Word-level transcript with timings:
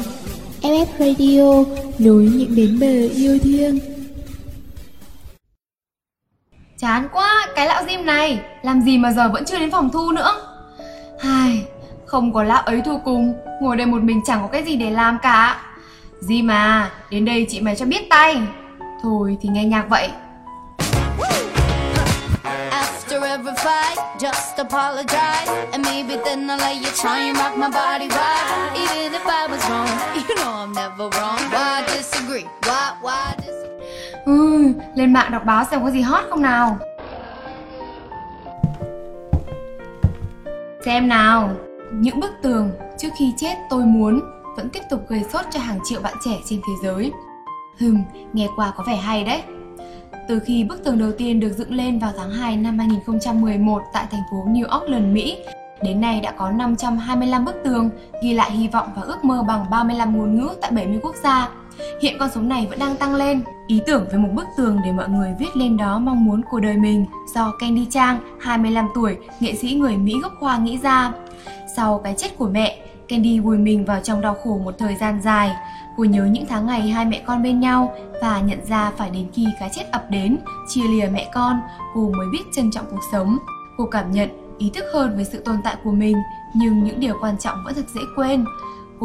FF 0.62 0.86
Radio 0.98 1.64
nối 1.98 2.22
những 2.22 2.56
bến 2.56 2.78
bờ 2.80 3.08
yêu 3.16 3.38
thương. 3.38 3.78
Chán 6.78 7.08
quá, 7.12 7.48
cái 7.56 7.66
lão 7.66 7.84
Jim 7.84 8.04
này 8.04 8.40
Làm 8.62 8.80
gì 8.80 8.98
mà 8.98 9.12
giờ 9.12 9.30
vẫn 9.32 9.44
chưa 9.44 9.58
đến 9.58 9.70
phòng 9.70 9.90
thu 9.92 10.12
nữa 10.12 10.32
Hai, 11.20 11.64
không 12.14 12.32
có 12.32 12.42
lão 12.42 12.62
ấy 12.62 12.82
thu 12.84 12.98
cùng. 13.04 13.34
Ngồi 13.60 13.76
đây 13.76 13.86
một 13.86 14.02
mình 14.02 14.20
chẳng 14.26 14.38
có 14.42 14.48
cái 14.48 14.62
gì 14.62 14.76
để 14.76 14.90
làm 14.90 15.18
cả. 15.22 15.56
Jim 16.22 16.50
à, 16.50 16.90
đến 17.10 17.24
đây 17.24 17.46
chị 17.50 17.60
mày 17.60 17.76
cho 17.76 17.86
biết 17.86 18.10
tay. 18.10 18.36
Thôi 19.02 19.36
thì 19.40 19.48
nghe 19.48 19.64
nhạc 19.64 19.88
vậy. 19.88 20.10
After 22.70 23.22
every 23.22 23.52
fight, 23.56 23.96
just 24.18 24.56
apologize. 24.56 25.66
And 25.72 25.86
maybe 25.86 26.16
then 26.24 26.48
I'll 26.48 26.58
let 26.58 26.76
you 26.76 26.90
try 27.02 27.26
and 27.26 27.38
rock 27.38 27.56
my 27.56 27.68
body 27.68 28.08
right. 28.08 28.72
Even 28.74 29.12
if 29.12 29.26
I 29.26 29.46
was 29.50 29.70
wrong, 29.70 29.88
you 30.28 30.34
know 30.36 30.52
I'm 30.52 30.72
never 30.72 31.08
wrong. 31.18 31.38
Why 31.50 31.82
disagree? 31.88 32.44
Why, 32.62 32.92
why 33.02 33.34
disagree? 33.38 34.22
ừ, 34.24 34.72
Lên 34.94 35.12
mạng 35.12 35.30
đọc 35.30 35.44
báo 35.44 35.64
xem 35.70 35.84
có 35.84 35.90
gì 35.90 36.00
hot 36.00 36.24
không 36.30 36.42
nào. 36.42 36.78
Xem 40.84 41.08
nào 41.08 41.50
những 41.92 42.20
bức 42.20 42.30
tường 42.42 42.70
trước 42.98 43.08
khi 43.18 43.32
chết 43.36 43.54
tôi 43.70 43.84
muốn 43.84 44.20
Vẫn 44.56 44.68
tiếp 44.70 44.82
tục 44.90 45.08
gây 45.08 45.24
sốt 45.32 45.44
cho 45.50 45.60
hàng 45.60 45.78
triệu 45.84 46.00
bạn 46.00 46.14
trẻ 46.24 46.38
trên 46.50 46.60
thế 46.66 46.72
giới 46.82 47.12
Hừm, 47.80 48.02
nghe 48.32 48.48
qua 48.56 48.72
có 48.76 48.84
vẻ 48.86 48.96
hay 48.96 49.24
đấy 49.24 49.42
từ 50.28 50.40
khi 50.40 50.64
bức 50.64 50.84
tường 50.84 50.98
đầu 50.98 51.12
tiên 51.18 51.40
được 51.40 51.52
dựng 51.58 51.72
lên 51.72 51.98
vào 51.98 52.12
tháng 52.18 52.30
2 52.30 52.56
năm 52.56 52.78
2011 52.78 53.82
tại 53.92 54.06
thành 54.10 54.22
phố 54.30 54.44
New 54.46 54.84
Orleans, 54.84 55.14
Mỹ, 55.14 55.38
đến 55.82 56.00
nay 56.00 56.20
đã 56.20 56.30
có 56.30 56.50
525 56.50 57.44
bức 57.44 57.54
tường 57.64 57.90
ghi 58.22 58.34
lại 58.34 58.50
hy 58.50 58.68
vọng 58.68 58.88
và 58.96 59.02
ước 59.02 59.24
mơ 59.24 59.42
bằng 59.48 59.64
35 59.70 60.16
ngôn 60.16 60.34
ngữ 60.34 60.48
tại 60.60 60.70
70 60.70 60.98
quốc 61.02 61.14
gia. 61.22 61.48
Hiện 62.02 62.16
con 62.18 62.30
số 62.34 62.40
này 62.40 62.66
vẫn 62.70 62.78
đang 62.78 62.96
tăng 62.96 63.14
lên. 63.14 63.42
Ý 63.66 63.80
tưởng 63.86 64.06
về 64.12 64.18
một 64.18 64.28
bức 64.34 64.46
tường 64.56 64.78
để 64.84 64.92
mọi 64.92 65.08
người 65.08 65.34
viết 65.38 65.56
lên 65.56 65.76
đó 65.76 65.98
mong 65.98 66.24
muốn 66.24 66.42
của 66.50 66.60
đời 66.60 66.76
mình 66.76 67.06
do 67.34 67.52
Candy 67.60 67.86
Chang, 67.90 68.18
25 68.40 68.88
tuổi, 68.94 69.16
nghệ 69.40 69.54
sĩ 69.54 69.74
người 69.74 69.96
Mỹ 69.96 70.14
gốc 70.22 70.32
Hoa 70.40 70.58
nghĩ 70.58 70.78
ra. 70.82 71.12
Sau 71.76 72.00
cái 72.04 72.14
chết 72.18 72.38
của 72.38 72.48
mẹ, 72.48 72.78
Candy 73.08 73.40
vùi 73.40 73.58
mình 73.58 73.84
vào 73.84 74.00
trong 74.00 74.20
đau 74.20 74.34
khổ 74.34 74.60
một 74.64 74.74
thời 74.78 74.96
gian 74.96 75.20
dài. 75.22 75.50
Cô 75.96 76.04
nhớ 76.04 76.24
những 76.24 76.46
tháng 76.46 76.66
ngày 76.66 76.80
hai 76.80 77.04
mẹ 77.04 77.22
con 77.26 77.42
bên 77.42 77.60
nhau 77.60 77.94
và 78.22 78.40
nhận 78.40 78.58
ra 78.68 78.92
phải 78.96 79.10
đến 79.10 79.28
khi 79.32 79.46
cái 79.60 79.70
chết 79.72 79.84
ập 79.92 80.10
đến, 80.10 80.36
chia 80.68 80.88
lìa 80.88 81.08
mẹ 81.12 81.30
con, 81.34 81.60
cô 81.94 82.12
mới 82.16 82.26
biết 82.32 82.42
trân 82.56 82.70
trọng 82.70 82.86
cuộc 82.90 83.00
sống. 83.12 83.38
Cô 83.76 83.86
cảm 83.86 84.12
nhận, 84.12 84.56
ý 84.58 84.70
thức 84.74 84.84
hơn 84.94 85.16
về 85.18 85.24
sự 85.24 85.38
tồn 85.38 85.56
tại 85.64 85.76
của 85.84 85.92
mình, 85.92 86.16
nhưng 86.54 86.84
những 86.84 87.00
điều 87.00 87.14
quan 87.20 87.38
trọng 87.38 87.64
vẫn 87.64 87.74
thật 87.74 87.86
dễ 87.94 88.00
quên. 88.16 88.44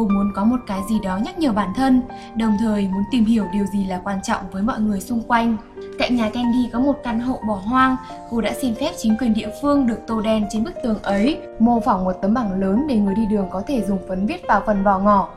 Cô 0.00 0.08
muốn 0.08 0.32
có 0.34 0.44
một 0.44 0.56
cái 0.66 0.80
gì 0.88 1.00
đó 1.00 1.18
nhắc 1.24 1.38
nhở 1.38 1.52
bản 1.52 1.72
thân, 1.76 2.02
đồng 2.36 2.56
thời 2.60 2.88
muốn 2.88 3.02
tìm 3.10 3.24
hiểu 3.24 3.44
điều 3.52 3.66
gì 3.66 3.84
là 3.86 4.00
quan 4.04 4.22
trọng 4.22 4.50
với 4.52 4.62
mọi 4.62 4.80
người 4.80 5.00
xung 5.00 5.22
quanh. 5.22 5.56
Cạnh 5.98 6.16
nhà 6.16 6.30
Candy 6.30 6.68
có 6.72 6.80
một 6.80 6.96
căn 7.04 7.20
hộ 7.20 7.40
bỏ 7.48 7.54
hoang, 7.54 7.96
cô 8.30 8.40
đã 8.40 8.52
xin 8.60 8.74
phép 8.74 8.92
chính 8.98 9.16
quyền 9.20 9.34
địa 9.34 9.48
phương 9.62 9.86
được 9.86 9.98
tô 10.06 10.20
đen 10.20 10.46
trên 10.50 10.64
bức 10.64 10.74
tường 10.82 11.02
ấy, 11.02 11.40
mô 11.58 11.80
phỏng 11.80 12.04
một 12.04 12.12
tấm 12.12 12.34
bảng 12.34 12.60
lớn 12.60 12.86
để 12.88 12.96
người 12.96 13.14
đi 13.14 13.26
đường 13.26 13.46
có 13.50 13.62
thể 13.66 13.84
dùng 13.88 13.98
phấn 14.08 14.26
viết 14.26 14.42
vào 14.48 14.62
phần 14.66 14.84
vỏ 14.84 14.98
ngỏ. 14.98 15.28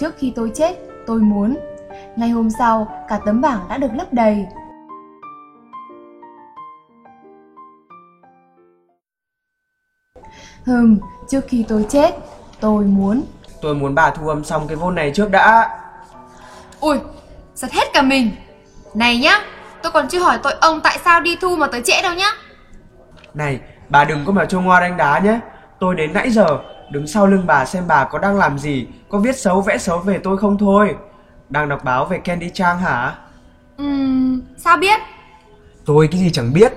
Trước 0.00 0.14
khi 0.18 0.32
tôi 0.36 0.50
chết, 0.54 0.76
tôi 1.06 1.20
muốn. 1.20 1.56
Ngày 2.16 2.28
hôm 2.28 2.50
sau, 2.50 3.04
cả 3.08 3.20
tấm 3.26 3.40
bảng 3.40 3.60
đã 3.68 3.78
được 3.78 3.94
lấp 3.94 4.12
đầy. 4.12 4.46
Hừm, 10.66 10.98
trước 11.28 11.44
khi 11.48 11.64
tôi 11.68 11.86
chết, 11.88 12.14
tôi 12.60 12.84
muốn. 12.84 13.22
Tôi 13.64 13.74
muốn 13.74 13.94
bà 13.94 14.10
thu 14.10 14.28
âm 14.28 14.44
xong 14.44 14.68
cái 14.68 14.76
vôn 14.76 14.94
này 14.94 15.12
trước 15.14 15.30
đã 15.30 15.68
Ui, 16.80 16.98
giật 17.54 17.72
hết 17.72 17.84
cả 17.92 18.02
mình. 18.02 18.30
Này 18.94 19.18
nhá, 19.18 19.40
tôi 19.82 19.92
còn 19.92 20.08
chưa 20.08 20.18
hỏi 20.18 20.38
tội 20.42 20.52
ông 20.60 20.80
tại 20.80 20.98
sao 21.04 21.20
đi 21.20 21.36
thu 21.36 21.56
mà 21.56 21.66
tới 21.66 21.82
trễ 21.84 22.02
đâu 22.02 22.14
nhá. 22.14 22.30
Này, 23.34 23.60
bà 23.88 24.04
đừng 24.04 24.24
có 24.24 24.32
mà 24.32 24.44
trông 24.44 24.64
hoa 24.64 24.80
đánh 24.80 24.96
đá 24.96 25.18
nhé 25.18 25.40
Tôi 25.80 25.94
đến 25.94 26.12
nãy 26.12 26.30
giờ 26.30 26.46
Đứng 26.90 27.06
sau 27.06 27.26
lưng 27.26 27.46
bà 27.46 27.64
xem 27.64 27.84
bà 27.86 28.04
có 28.04 28.18
đang 28.18 28.38
làm 28.38 28.58
gì 28.58 28.86
Có 29.08 29.18
viết 29.18 29.36
xấu 29.38 29.60
vẽ 29.60 29.78
xấu 29.78 29.98
về 29.98 30.18
tôi 30.18 30.38
không 30.38 30.58
thôi 30.58 30.96
Đang 31.48 31.68
đọc 31.68 31.84
báo 31.84 32.04
về 32.04 32.18
Candy 32.18 32.50
Trang 32.54 32.78
hả 32.78 33.14
Ừm, 33.76 34.42
sao 34.56 34.76
biết? 34.76 35.00
Tôi 35.84 36.08
cái 36.12 36.20
gì 36.20 36.30
chẳng 36.32 36.52
biết 36.52 36.72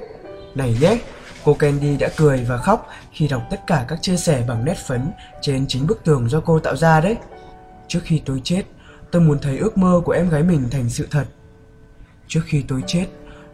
Này 0.55 0.77
nhé 0.81 0.97
Cô 1.47 1.53
Candy 1.53 1.97
đã 1.97 2.09
cười 2.17 2.45
và 2.47 2.57
khóc 2.57 2.89
khi 3.11 3.27
đọc 3.27 3.41
tất 3.49 3.67
cả 3.67 3.85
các 3.87 4.01
chia 4.01 4.17
sẻ 4.17 4.43
bằng 4.47 4.65
nét 4.65 4.77
phấn 4.87 5.11
trên 5.41 5.65
chính 5.67 5.87
bức 5.87 6.03
tường 6.03 6.29
do 6.29 6.41
cô 6.41 6.59
tạo 6.59 6.75
ra 6.75 7.01
đấy. 7.01 7.17
Trước 7.87 7.99
khi 8.03 8.21
tôi 8.25 8.41
chết, 8.43 8.63
tôi 9.11 9.21
muốn 9.21 9.39
thấy 9.41 9.57
ước 9.57 9.77
mơ 9.77 10.01
của 10.05 10.11
em 10.11 10.29
gái 10.29 10.43
mình 10.43 10.69
thành 10.71 10.89
sự 10.89 11.07
thật. 11.11 11.25
Trước 12.27 12.41
khi 12.45 12.63
tôi 12.67 12.83
chết, 12.87 13.05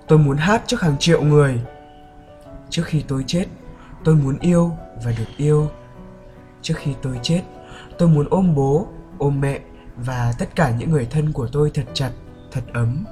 tôi 0.07 0.19
muốn 0.19 0.37
hát 0.37 0.63
trước 0.67 0.81
hàng 0.81 0.95
triệu 0.99 1.21
người. 1.21 1.61
Trước 2.69 2.83
khi 2.85 3.03
tôi 3.07 3.23
chết, 3.27 3.45
tôi 4.03 4.15
muốn 4.15 4.39
yêu 4.39 4.71
và 5.03 5.11
được 5.17 5.37
yêu. 5.37 5.69
Trước 6.61 6.75
khi 6.77 6.93
tôi 7.01 7.19
chết, 7.23 7.41
tôi 7.97 8.09
muốn 8.09 8.27
ôm 8.29 8.55
bố, 8.55 8.87
ôm 9.17 9.41
mẹ 9.41 9.59
và 9.97 10.33
tất 10.39 10.55
cả 10.55 10.75
những 10.77 10.91
người 10.91 11.07
thân 11.11 11.31
của 11.31 11.47
tôi 11.47 11.71
thật 11.73 11.85
chặt, 11.93 12.11
thật 12.51 12.61
ấm. 12.73 13.05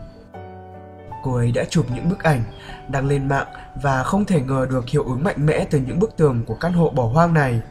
Cô 1.24 1.36
ấy 1.36 1.52
đã 1.52 1.64
chụp 1.70 1.86
những 1.96 2.10
bức 2.10 2.24
ảnh, 2.24 2.44
đăng 2.90 3.08
lên 3.08 3.28
mạng 3.28 3.48
và 3.82 4.04
không 4.04 4.26
thể 4.26 4.42
ngờ 4.42 4.68
được 4.70 4.90
hiệu 4.90 5.04
ứng 5.04 5.24
mạnh 5.24 5.46
mẽ 5.46 5.66
từ 5.72 5.80
những 5.80 6.00
bức 6.00 6.18
tường 6.18 6.44
của 6.46 6.56
căn 6.56 6.74
hộ 6.74 6.90
bỏ 6.90 7.04
hoang 7.04 7.34
này. 7.34 7.62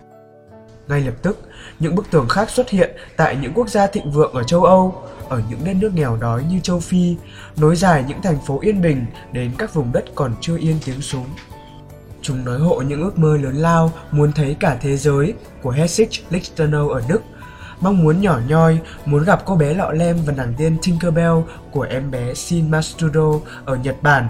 Ngay 0.88 1.00
lập 1.00 1.14
tức, 1.22 1.38
những 1.78 1.94
bức 1.94 2.10
tường 2.10 2.28
khác 2.28 2.50
xuất 2.50 2.70
hiện 2.70 2.90
tại 3.16 3.36
những 3.42 3.52
quốc 3.54 3.68
gia 3.68 3.86
thịnh 3.86 4.10
vượng 4.10 4.32
ở 4.32 4.42
châu 4.42 4.64
Âu, 4.64 5.02
ở 5.28 5.42
những 5.50 5.60
đất 5.64 5.76
nước 5.76 5.94
nghèo 5.94 6.16
đói 6.16 6.44
như 6.50 6.60
châu 6.60 6.80
Phi, 6.80 7.16
nối 7.56 7.76
dài 7.76 8.04
những 8.08 8.22
thành 8.22 8.38
phố 8.46 8.60
yên 8.60 8.82
bình 8.82 9.06
đến 9.32 9.52
các 9.58 9.74
vùng 9.74 9.92
đất 9.92 10.04
còn 10.14 10.34
chưa 10.40 10.58
yên 10.58 10.76
tiếng 10.84 11.00
súng. 11.00 11.26
Chúng 12.22 12.44
nói 12.44 12.58
hộ 12.58 12.82
những 12.82 13.02
ước 13.02 13.18
mơ 13.18 13.36
lớn 13.36 13.56
lao 13.56 13.92
muốn 14.10 14.32
thấy 14.32 14.56
cả 14.60 14.76
thế 14.80 14.96
giới 14.96 15.34
của 15.62 15.70
Hessich 15.70 16.10
Lichtenau 16.30 16.88
ở 16.88 17.02
Đức, 17.08 17.22
mong 17.80 18.02
muốn 18.02 18.20
nhỏ 18.20 18.38
nhoi, 18.48 18.78
muốn 19.04 19.24
gặp 19.24 19.42
cô 19.44 19.56
bé 19.56 19.74
lọ 19.74 19.90
lem 19.90 20.16
và 20.26 20.32
nàng 20.32 20.54
tiên 20.58 20.76
Tinkerbell 20.82 21.34
của 21.70 21.82
em 21.90 22.10
bé 22.10 22.34
Shin 22.34 22.70
Mastudo 22.70 23.30
ở 23.64 23.76
Nhật 23.76 23.96
Bản. 24.02 24.28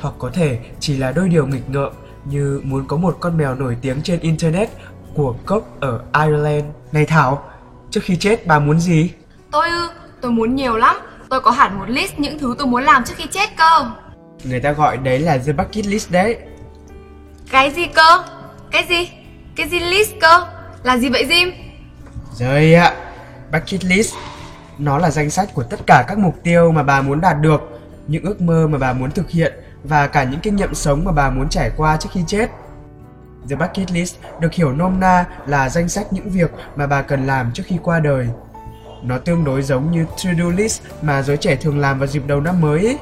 Hoặc 0.00 0.14
có 0.18 0.30
thể 0.34 0.58
chỉ 0.80 0.96
là 0.96 1.12
đôi 1.12 1.28
điều 1.28 1.46
nghịch 1.46 1.70
ngợm 1.70 1.92
như 2.24 2.60
muốn 2.64 2.86
có 2.86 2.96
một 2.96 3.16
con 3.20 3.36
mèo 3.36 3.54
nổi 3.54 3.76
tiếng 3.82 4.02
trên 4.02 4.20
Internet 4.20 4.70
của 5.14 5.34
cốc 5.46 5.80
ở 5.80 6.00
Ireland. 6.24 6.64
Này 6.92 7.06
Thảo, 7.06 7.50
trước 7.90 8.00
khi 8.04 8.16
chết 8.16 8.46
bà 8.46 8.58
muốn 8.58 8.80
gì? 8.80 9.10
Tôi 9.50 9.68
ư, 9.68 9.88
tôi 10.20 10.32
muốn 10.32 10.54
nhiều 10.54 10.76
lắm. 10.76 10.96
Tôi 11.28 11.40
có 11.40 11.50
hẳn 11.50 11.78
một 11.78 11.88
list 11.88 12.18
những 12.18 12.38
thứ 12.38 12.54
tôi 12.58 12.66
muốn 12.66 12.82
làm 12.82 13.04
trước 13.04 13.14
khi 13.16 13.26
chết 13.30 13.50
cơ. 13.56 13.90
Người 14.44 14.60
ta 14.60 14.72
gọi 14.72 14.96
đấy 14.96 15.18
là 15.18 15.38
the 15.38 15.52
bucket 15.52 15.86
list 15.86 16.10
đấy. 16.10 16.38
Cái 17.50 17.70
gì 17.70 17.86
cơ? 17.86 18.24
Cái 18.70 18.84
gì? 18.88 19.10
Cái 19.56 19.68
gì 19.68 19.80
list 19.80 20.12
cơ? 20.20 20.46
Là 20.82 20.98
gì 20.98 21.08
vậy 21.08 21.26
Jim? 21.28 21.52
Rồi 22.38 22.74
ạ, 22.74 22.94
bucket 23.52 23.84
list 23.84 24.14
nó 24.78 24.98
là 24.98 25.10
danh 25.10 25.30
sách 25.30 25.48
của 25.54 25.62
tất 25.62 25.80
cả 25.86 26.04
các 26.08 26.18
mục 26.18 26.34
tiêu 26.42 26.72
mà 26.72 26.82
bà 26.82 27.02
muốn 27.02 27.20
đạt 27.20 27.40
được, 27.40 27.80
những 28.06 28.24
ước 28.24 28.40
mơ 28.40 28.66
mà 28.66 28.78
bà 28.78 28.92
muốn 28.92 29.10
thực 29.10 29.30
hiện 29.30 29.52
và 29.84 30.06
cả 30.06 30.24
những 30.24 30.40
kinh 30.40 30.56
nghiệm 30.56 30.74
sống 30.74 31.04
mà 31.04 31.12
bà 31.12 31.30
muốn 31.30 31.48
trải 31.48 31.70
qua 31.76 31.96
trước 31.96 32.08
khi 32.12 32.20
chết. 32.26 32.50
The 33.50 33.56
bucket 33.56 33.92
list 33.92 34.16
được 34.40 34.52
hiểu 34.52 34.72
nôm 34.72 35.00
na 35.00 35.24
là 35.46 35.68
danh 35.68 35.88
sách 35.88 36.12
những 36.12 36.30
việc 36.30 36.50
mà 36.76 36.86
bà 36.86 37.02
cần 37.02 37.26
làm 37.26 37.50
trước 37.54 37.62
khi 37.66 37.76
qua 37.82 38.00
đời. 38.00 38.28
Nó 39.02 39.18
tương 39.18 39.44
đối 39.44 39.62
giống 39.62 39.90
như 39.90 40.04
to-do 40.04 40.44
list 40.56 40.82
mà 41.02 41.22
giới 41.22 41.36
trẻ 41.36 41.56
thường 41.56 41.78
làm 41.78 41.98
vào 41.98 42.06
dịp 42.06 42.22
đầu 42.26 42.40
năm 42.40 42.60
mới. 42.60 42.86
Ấy. 42.86 42.98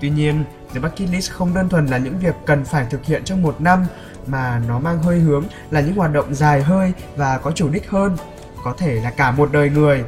Tuy 0.00 0.10
nhiên, 0.10 0.44
The 0.74 0.80
Bucket 0.80 1.10
List 1.10 1.30
không 1.30 1.54
đơn 1.54 1.68
thuần 1.68 1.86
là 1.86 1.98
những 1.98 2.18
việc 2.18 2.34
cần 2.46 2.64
phải 2.64 2.86
thực 2.90 3.04
hiện 3.04 3.24
trong 3.24 3.42
một 3.42 3.60
năm 3.60 3.86
mà 4.26 4.62
nó 4.68 4.78
mang 4.78 5.02
hơi 5.02 5.18
hướng 5.18 5.44
là 5.70 5.80
những 5.80 5.96
hoạt 5.96 6.12
động 6.12 6.34
dài 6.34 6.62
hơi 6.62 6.92
và 7.16 7.38
có 7.38 7.50
chủ 7.50 7.68
đích 7.68 7.90
hơn, 7.90 8.16
có 8.64 8.74
thể 8.78 8.94
là 8.94 9.10
cả 9.10 9.30
một 9.30 9.52
đời 9.52 9.70
người. 9.70 10.04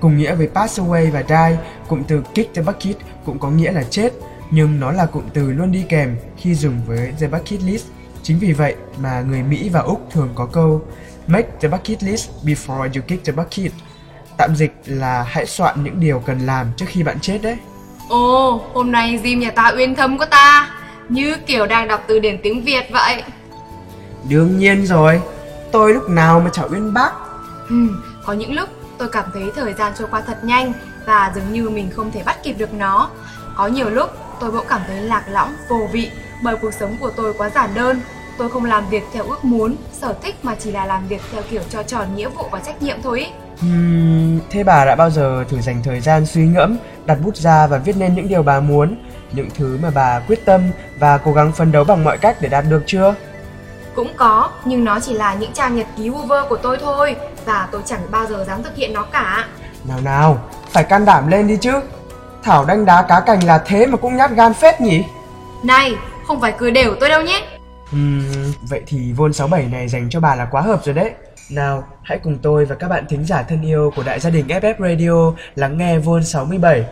Cùng 0.00 0.16
nghĩa 0.16 0.34
với 0.34 0.48
pass 0.54 0.80
away 0.80 1.12
và 1.12 1.22
die, 1.28 1.58
cụm 1.88 2.02
từ 2.08 2.20
kick 2.20 2.54
the 2.54 2.62
bucket 2.62 2.96
cũng 3.24 3.38
có 3.38 3.50
nghĩa 3.50 3.72
là 3.72 3.82
chết, 3.90 4.12
nhưng 4.50 4.80
nó 4.80 4.92
là 4.92 5.06
cụm 5.06 5.22
từ 5.34 5.52
luôn 5.52 5.72
đi 5.72 5.84
kèm 5.88 6.16
khi 6.36 6.54
dùng 6.54 6.80
với 6.86 7.12
the 7.20 7.26
bucket 7.26 7.62
list. 7.62 7.86
Chính 8.22 8.38
vì 8.38 8.52
vậy 8.52 8.74
mà 8.98 9.20
người 9.20 9.42
Mỹ 9.42 9.68
và 9.68 9.80
Úc 9.80 10.08
thường 10.10 10.28
có 10.34 10.46
câu 10.46 10.82
Make 11.26 11.48
the 11.60 11.68
bucket 11.68 12.02
list 12.02 12.30
before 12.44 12.80
you 12.82 13.02
kick 13.08 13.24
the 13.24 13.32
bucket. 13.32 13.72
Tạm 14.36 14.56
dịch 14.56 14.74
là 14.86 15.22
hãy 15.28 15.46
soạn 15.46 15.84
những 15.84 16.00
điều 16.00 16.18
cần 16.18 16.38
làm 16.38 16.66
trước 16.76 16.86
khi 16.88 17.02
bạn 17.02 17.20
chết 17.20 17.38
đấy. 17.42 17.56
Ồ, 18.08 18.60
hôm 18.74 18.92
nay 18.92 19.20
Jim 19.22 19.38
nhà 19.38 19.50
ta 19.50 19.72
uyên 19.76 19.94
thâm 19.94 20.18
của 20.18 20.26
ta 20.26 20.70
Như 21.08 21.36
kiểu 21.46 21.66
đang 21.66 21.88
đọc 21.88 22.04
từ 22.06 22.18
điển 22.18 22.38
tiếng 22.42 22.64
Việt 22.64 22.84
vậy 22.92 23.22
Đương 24.28 24.58
nhiên 24.58 24.86
rồi, 24.86 25.20
tôi 25.72 25.94
lúc 25.94 26.10
nào 26.10 26.40
mà 26.40 26.50
chả 26.52 26.62
uyên 26.62 26.94
bác 26.94 27.10
ừ, 27.68 27.76
Có 28.26 28.32
những 28.32 28.54
lúc 28.54 28.68
tôi 28.98 29.08
cảm 29.08 29.24
thấy 29.34 29.42
thời 29.56 29.74
gian 29.74 29.92
trôi 29.98 30.08
qua 30.10 30.20
thật 30.20 30.44
nhanh 30.44 30.72
và 31.06 31.32
dường 31.34 31.52
như 31.52 31.70
mình 31.70 31.90
không 31.90 32.10
thể 32.10 32.22
bắt 32.22 32.42
kịp 32.42 32.52
được 32.58 32.74
nó. 32.74 33.10
Có 33.56 33.66
nhiều 33.66 33.90
lúc 33.90 34.10
tôi 34.40 34.50
bỗng 34.50 34.66
cảm 34.68 34.80
thấy 34.86 35.00
lạc 35.00 35.24
lõng, 35.28 35.52
vô 35.68 35.88
vị 35.92 36.10
bởi 36.42 36.56
cuộc 36.56 36.74
sống 36.74 36.96
của 37.00 37.10
tôi 37.16 37.34
quá 37.38 37.50
giản 37.54 37.70
đơn. 37.74 38.00
Tôi 38.38 38.50
không 38.50 38.64
làm 38.64 38.88
việc 38.90 39.02
theo 39.12 39.24
ước 39.24 39.44
muốn, 39.44 39.76
sở 39.92 40.14
thích 40.22 40.34
mà 40.42 40.54
chỉ 40.54 40.70
là 40.70 40.86
làm 40.86 41.08
việc 41.08 41.20
theo 41.32 41.42
kiểu 41.50 41.62
cho 41.70 41.82
tròn 41.82 42.16
nghĩa 42.16 42.28
vụ 42.28 42.42
và 42.50 42.60
trách 42.60 42.82
nhiệm 42.82 42.96
thôi 43.02 43.20
ý. 43.20 43.26
Uhm, 43.66 44.40
thế 44.50 44.64
bà 44.64 44.84
đã 44.84 44.96
bao 44.96 45.10
giờ 45.10 45.44
thử 45.48 45.60
dành 45.60 45.82
thời 45.82 46.00
gian 46.00 46.26
suy 46.26 46.46
ngẫm, 46.46 46.76
đặt 47.06 47.18
bút 47.24 47.36
ra 47.36 47.66
và 47.66 47.78
viết 47.78 47.96
nên 47.96 48.14
những 48.14 48.28
điều 48.28 48.42
bà 48.42 48.60
muốn, 48.60 48.96
những 49.32 49.48
thứ 49.54 49.78
mà 49.82 49.90
bà 49.94 50.20
quyết 50.20 50.44
tâm 50.44 50.60
và 50.98 51.18
cố 51.18 51.32
gắng 51.32 51.52
phấn 51.52 51.72
đấu 51.72 51.84
bằng 51.84 52.04
mọi 52.04 52.18
cách 52.18 52.36
để 52.40 52.48
đạt 52.48 52.64
được 52.68 52.82
chưa? 52.86 53.14
Cũng 53.94 54.12
có, 54.16 54.50
nhưng 54.64 54.84
nó 54.84 55.00
chỉ 55.00 55.12
là 55.12 55.34
những 55.34 55.52
trang 55.52 55.76
nhật 55.76 55.86
ký 55.96 56.08
vơ 56.08 56.46
của 56.48 56.56
tôi 56.56 56.78
thôi 56.80 57.16
và 57.44 57.68
tôi 57.72 57.82
chẳng 57.86 58.00
bao 58.10 58.26
giờ 58.26 58.44
dám 58.48 58.62
thực 58.62 58.76
hiện 58.76 58.92
nó 58.92 59.02
cả. 59.02 59.46
Nào 59.88 60.00
nào, 60.00 60.38
phải 60.70 60.84
can 60.84 61.04
đảm 61.04 61.28
lên 61.28 61.48
đi 61.48 61.56
chứ. 61.56 61.72
Thảo 62.42 62.64
đánh 62.64 62.84
đá 62.84 63.02
cá 63.08 63.20
cành 63.20 63.44
là 63.44 63.58
thế 63.66 63.86
mà 63.86 63.96
cũng 63.96 64.16
nhát 64.16 64.30
gan 64.30 64.54
phết 64.54 64.80
nhỉ? 64.80 65.04
Này, 65.62 65.94
không 66.26 66.40
phải 66.40 66.54
cười 66.58 66.70
đều 66.70 66.94
tôi 67.00 67.08
đâu 67.08 67.22
nhé. 67.22 67.42
Uhm, 67.96 68.52
vậy 68.68 68.82
thì 68.86 69.12
Vol 69.12 69.32
67 69.32 69.68
này 69.68 69.88
dành 69.88 70.10
cho 70.10 70.20
bà 70.20 70.34
là 70.34 70.44
quá 70.50 70.62
hợp 70.62 70.80
rồi 70.84 70.94
đấy. 70.94 71.10
Nào, 71.50 71.84
hãy 72.02 72.18
cùng 72.18 72.38
tôi 72.42 72.64
và 72.64 72.74
các 72.74 72.88
bạn 72.88 73.04
thính 73.08 73.24
giả 73.24 73.42
thân 73.42 73.62
yêu 73.62 73.92
của 73.96 74.02
đại 74.02 74.20
gia 74.20 74.30
đình 74.30 74.46
FF 74.48 74.74
Radio 74.78 75.36
lắng 75.54 75.78
nghe 75.78 75.98
Vol 75.98 76.22
67 76.22 76.84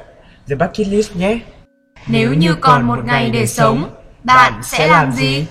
The 0.48 0.54
Bucket 0.54 0.88
List 0.88 1.16
nhé. 1.16 1.38
Nếu 2.06 2.34
như 2.34 2.54
còn 2.60 2.86
một 2.86 2.98
ngày 3.04 3.30
để 3.30 3.46
sống, 3.46 3.90
bạn 4.24 4.52
sẽ 4.62 4.86
làm 4.86 5.12
gì? 5.12 5.46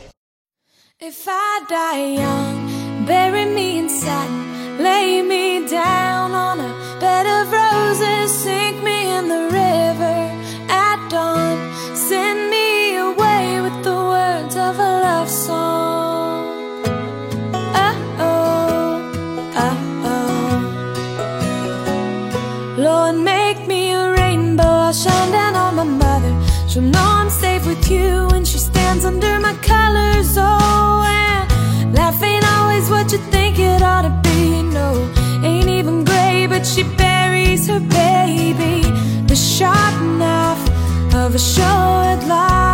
If 1.03 1.27
I 1.27 1.65
die 1.67 2.13
young, 2.21 3.07
bury 3.07 3.45
me 3.45 3.79
in 3.79 3.89
satin, 3.89 4.77
lay 4.77 5.23
me 5.23 5.67
down 5.67 6.31
on 6.31 6.59
a 6.59 6.71
bed 6.99 7.25
of 7.25 7.51
roses, 7.51 8.31
sink 8.31 8.83
me 8.83 9.09
in 9.09 9.27
the 9.27 9.45
river 9.45 10.29
at 10.69 11.09
dawn, 11.09 11.57
send 11.95 12.51
me 12.51 12.97
away 12.97 13.61
with 13.61 13.83
the 13.83 13.95
words 13.95 14.55
of 14.55 14.77
a 14.77 15.01
love 15.07 15.27
song. 15.27 16.83
Oh 17.73 17.97
oh, 18.19 19.01
oh 19.55 19.77
oh. 20.05 20.61
Lord, 22.77 23.15
make 23.15 23.65
me 23.65 23.93
a 23.93 24.11
rainbow, 24.13 24.63
I'll 24.85 24.93
shine 24.93 25.31
down 25.31 25.55
on 25.55 25.77
my 25.77 25.83
mother. 25.83 26.31
She'll 26.69 26.83
know 26.83 26.99
I'm 27.21 27.31
safe 27.31 27.65
with 27.65 27.89
you 27.89 28.30
under 28.99 29.39
my 29.39 29.53
colors. 29.61 30.35
Oh, 30.37 31.03
and 31.07 31.95
life 31.95 32.21
ain't 32.21 32.45
always 32.45 32.89
what 32.89 33.11
you 33.13 33.19
think 33.31 33.57
it 33.57 33.81
ought 33.81 34.01
to 34.01 34.13
be. 34.29 34.61
No, 34.61 35.09
ain't 35.43 35.69
even 35.69 36.03
gray, 36.03 36.45
but 36.45 36.65
she 36.65 36.83
buries 36.83 37.67
her 37.67 37.79
baby. 37.79 38.81
The 39.27 39.35
sharp 39.35 39.95
knife 40.01 40.65
of 41.15 41.35
a 41.35 41.39
short 41.39 42.27
life. 42.27 42.70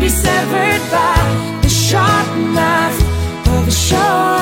Be 0.00 0.08
severed 0.08 0.80
by 0.90 1.60
the 1.60 1.68
sharp 1.68 2.26
knife 2.54 3.00
of 3.48 3.68
a 3.68 3.70
short 3.70 4.39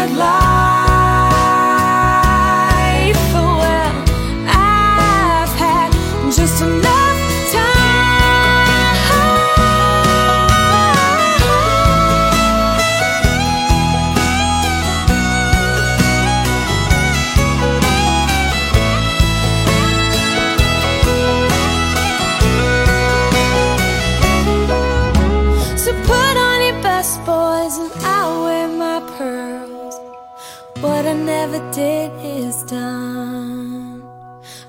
What 30.88 31.04
I 31.06 31.12
never 31.12 31.60
did 31.70 32.10
is 32.24 32.62
done. 32.62 34.02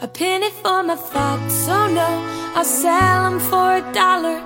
A 0.01 0.07
penny 0.07 0.50
for 0.62 0.83
my 0.83 0.95
thoughts, 0.95 1.68
oh 1.69 1.88
no, 2.00 2.10
I'll 2.57 2.66
sell 2.66 3.30
them 3.30 3.39
for 3.39 3.77
a 3.81 3.94
dollar. 3.94 4.39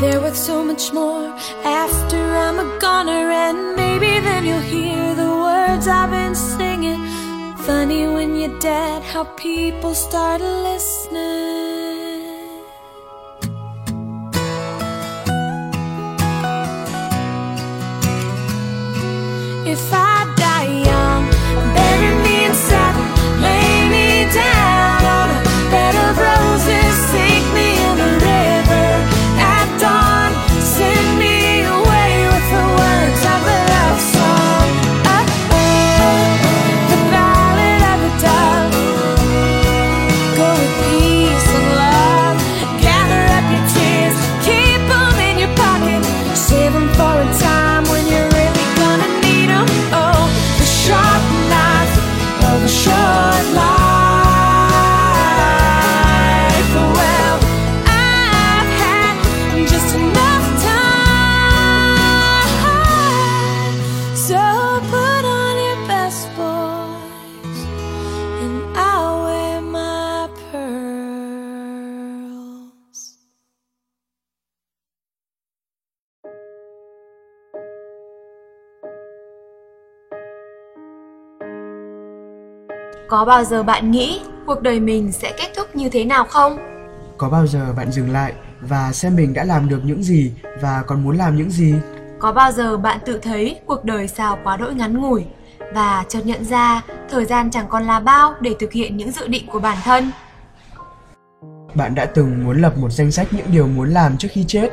They're 0.00 0.20
worth 0.20 0.36
so 0.36 0.62
much 0.62 0.92
more 0.92 1.26
after 1.64 2.20
I'm 2.44 2.58
a 2.60 2.78
goner, 2.78 3.30
and 3.46 3.76
maybe 3.76 4.20
then 4.26 4.46
you'll 4.46 4.68
hear 4.76 5.14
the 5.14 5.32
words 5.46 5.88
I've 5.88 6.10
been 6.10 6.36
singing. 6.36 7.04
Funny 7.66 8.06
when 8.06 8.36
you're 8.36 8.58
dead, 8.60 9.02
how 9.02 9.24
people 9.24 9.94
start 9.94 10.40
listening. 10.40 11.56
If 19.74 19.92
I 19.92 20.15
Có 83.16 83.24
bao 83.24 83.44
giờ 83.44 83.62
bạn 83.62 83.90
nghĩ 83.90 84.20
cuộc 84.46 84.62
đời 84.62 84.80
mình 84.80 85.12
sẽ 85.12 85.32
kết 85.38 85.52
thúc 85.56 85.76
như 85.76 85.88
thế 85.88 86.04
nào 86.04 86.24
không? 86.24 86.58
Có 87.18 87.28
bao 87.28 87.46
giờ 87.46 87.72
bạn 87.76 87.92
dừng 87.92 88.12
lại 88.12 88.32
và 88.60 88.92
xem 88.92 89.16
mình 89.16 89.34
đã 89.34 89.44
làm 89.44 89.68
được 89.68 89.80
những 89.84 90.02
gì 90.02 90.32
và 90.60 90.82
còn 90.86 91.04
muốn 91.04 91.16
làm 91.16 91.36
những 91.36 91.50
gì? 91.50 91.74
Có 92.18 92.32
bao 92.32 92.52
giờ 92.52 92.76
bạn 92.76 92.98
tự 93.06 93.18
thấy 93.18 93.60
cuộc 93.66 93.84
đời 93.84 94.08
sao 94.08 94.38
quá 94.44 94.56
đỗi 94.56 94.74
ngắn 94.74 95.00
ngủi 95.00 95.24
và 95.74 96.04
chợt 96.08 96.26
nhận 96.26 96.44
ra 96.44 96.82
thời 97.10 97.24
gian 97.24 97.50
chẳng 97.50 97.66
còn 97.68 97.84
là 97.84 98.00
bao 98.00 98.34
để 98.40 98.54
thực 98.58 98.72
hiện 98.72 98.96
những 98.96 99.10
dự 99.10 99.28
định 99.28 99.46
của 99.46 99.60
bản 99.60 99.78
thân. 99.84 100.10
Bạn 101.74 101.94
đã 101.94 102.04
từng 102.04 102.44
muốn 102.44 102.62
lập 102.62 102.78
một 102.78 102.90
danh 102.90 103.10
sách 103.10 103.26
những 103.30 103.46
điều 103.52 103.66
muốn 103.66 103.90
làm 103.90 104.16
trước 104.16 104.28
khi 104.30 104.44
chết. 104.48 104.70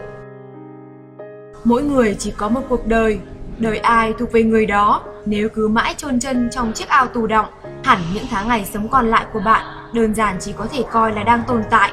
Mỗi 1.64 1.84
người 1.84 2.16
chỉ 2.20 2.34
có 2.38 2.50
một 2.50 2.62
cuộc 2.70 2.88
đời, 2.88 3.20
đời 3.64 3.78
ai 3.78 4.14
thuộc 4.20 4.32
về 4.32 4.44
người 4.44 4.66
đó. 4.66 5.04
Nếu 5.26 5.50
cứ 5.50 5.68
mãi 5.68 5.94
chôn 5.98 6.20
chân 6.20 6.50
trong 6.52 6.74
chiếc 6.74 6.88
ao 6.88 7.08
tù 7.08 7.28
động, 7.28 7.46
hẳn 7.84 8.00
những 8.14 8.26
tháng 8.30 8.48
ngày 8.48 8.66
sống 8.74 8.90
còn 8.90 9.08
lại 9.08 9.26
của 9.34 9.40
bạn 9.40 9.66
đơn 9.94 10.16
giản 10.16 10.38
chỉ 10.40 10.54
có 10.58 10.68
thể 10.72 10.84
coi 10.92 11.14
là 11.14 11.24
đang 11.24 11.44
tồn 11.48 11.64
tại. 11.70 11.92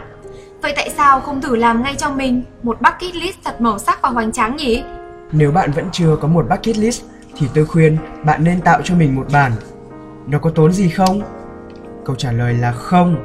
Vậy 0.63 0.73
tại 0.77 0.91
sao 0.97 1.21
không 1.21 1.41
thử 1.41 1.57
làm 1.57 1.83
ngay 1.83 1.95
cho 1.99 2.11
mình 2.11 2.43
một 2.63 2.79
bucket 2.81 3.15
list 3.15 3.37
thật 3.45 3.61
màu 3.61 3.79
sắc 3.79 4.03
và 4.03 4.09
hoành 4.09 4.33
tráng 4.33 4.57
nhỉ? 4.57 4.83
Nếu 5.33 5.53
bạn 5.53 5.71
vẫn 5.73 5.85
chưa 5.93 6.17
có 6.21 6.29
một 6.29 6.47
bucket 6.51 6.77
list 6.79 7.03
thì 7.37 7.49
tôi 7.55 7.67
khuyên 7.67 7.97
bạn 8.25 8.45
nên 8.45 8.61
tạo 8.61 8.81
cho 8.85 8.95
mình 8.95 9.17
một 9.17 9.27
bản. 9.33 9.53
Nó 10.27 10.39
có 10.39 10.51
tốn 10.51 10.73
gì 10.73 10.89
không? 10.89 11.23
Câu 12.05 12.17
trả 12.17 12.33
lời 12.33 12.55
là 12.55 12.73
không. 12.73 13.17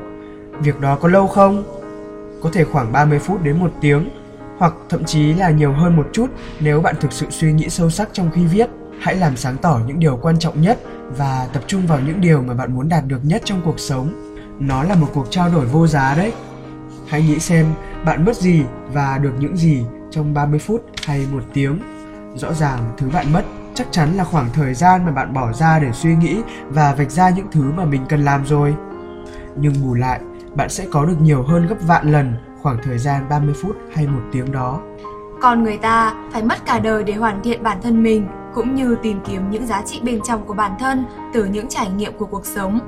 Việc 0.60 0.80
đó 0.80 0.98
có 1.02 1.08
lâu 1.08 1.28
không? 1.28 1.64
Có 2.44 2.50
thể 2.54 2.64
khoảng 2.64 2.92
30 2.92 3.20
phút 3.20 3.44
đến 3.44 3.60
một 3.60 3.72
tiếng 3.82 4.10
hoặc 4.58 4.74
thậm 4.90 5.04
chí 5.04 5.34
là 5.34 5.50
nhiều 5.50 5.74
hơn 5.74 5.96
một 5.96 6.08
chút 6.14 6.28
nếu 6.60 6.82
bạn 6.82 6.96
thực 7.02 7.12
sự 7.12 7.26
suy 7.30 7.54
nghĩ 7.54 7.70
sâu 7.70 7.90
sắc 7.90 8.10
trong 8.14 8.32
khi 8.32 8.46
viết. 8.46 8.70
Hãy 9.00 9.16
làm 9.16 9.38
sáng 9.38 9.58
tỏ 9.58 9.80
những 9.88 10.00
điều 10.00 10.18
quan 10.22 10.40
trọng 10.40 10.62
nhất 10.62 10.80
và 11.18 11.48
tập 11.54 11.64
trung 11.68 11.88
vào 11.88 12.00
những 12.00 12.22
điều 12.22 12.42
mà 12.42 12.54
bạn 12.54 12.76
muốn 12.76 12.90
đạt 12.90 13.06
được 13.08 13.20
nhất 13.24 13.42
trong 13.46 13.62
cuộc 13.66 13.80
sống. 13.80 14.32
Nó 14.60 14.84
là 14.84 14.96
một 14.96 15.08
cuộc 15.14 15.28
trao 15.30 15.50
đổi 15.50 15.66
vô 15.66 15.88
giá 15.88 16.16
đấy. 16.16 16.34
Hãy 17.08 17.22
nghĩ 17.22 17.40
xem 17.40 17.66
bạn 18.06 18.26
mất 18.26 18.36
gì 18.36 18.64
và 18.94 19.18
được 19.18 19.34
những 19.40 19.58
gì 19.58 19.84
trong 20.12 20.34
30 20.34 20.60
phút 20.60 20.86
hay 21.06 21.26
một 21.32 21.44
tiếng. 21.54 21.80
Rõ 22.36 22.54
ràng 22.54 22.94
thứ 22.98 23.10
bạn 23.10 23.34
mất 23.34 23.44
chắc 23.74 23.88
chắn 23.92 24.14
là 24.18 24.24
khoảng 24.24 24.50
thời 24.54 24.74
gian 24.74 25.06
mà 25.06 25.12
bạn 25.12 25.34
bỏ 25.34 25.54
ra 25.54 25.80
để 25.80 25.92
suy 25.92 26.16
nghĩ 26.16 26.38
và 26.70 26.96
vạch 26.96 27.12
ra 27.12 27.30
những 27.30 27.48
thứ 27.52 27.72
mà 27.72 27.86
mình 27.86 28.06
cần 28.10 28.26
làm 28.26 28.46
rồi. 28.46 28.76
Nhưng 29.58 29.74
bù 29.84 29.94
lại, 29.94 30.20
bạn 30.56 30.70
sẽ 30.70 30.86
có 30.92 31.06
được 31.06 31.22
nhiều 31.22 31.44
hơn 31.44 31.68
gấp 31.68 31.76
vạn 31.82 32.12
lần 32.12 32.34
khoảng 32.66 32.78
thời 32.84 32.98
gian 32.98 33.30
30 33.30 33.54
phút 33.62 33.76
hay 33.96 34.08
một 34.08 34.22
tiếng 34.32 34.52
đó. 34.52 34.80
Còn 35.42 35.64
người 35.64 35.78
ta 35.78 36.14
phải 36.32 36.44
mất 36.44 36.66
cả 36.66 36.80
đời 36.80 37.04
để 37.04 37.14
hoàn 37.14 37.44
thiện 37.44 37.64
bản 37.64 37.78
thân 37.82 38.04
mình 38.04 38.28
cũng 38.54 38.76
như 38.76 38.98
tìm 39.04 39.20
kiếm 39.28 39.52
những 39.52 39.66
giá 39.66 39.82
trị 39.82 40.00
bên 40.04 40.20
trong 40.28 40.46
của 40.46 40.54
bản 40.54 40.72
thân 40.80 41.06
từ 41.34 41.46
những 41.46 41.68
trải 41.68 41.90
nghiệm 41.90 42.14
của 42.18 42.26
cuộc 42.26 42.46
sống. 42.46 42.80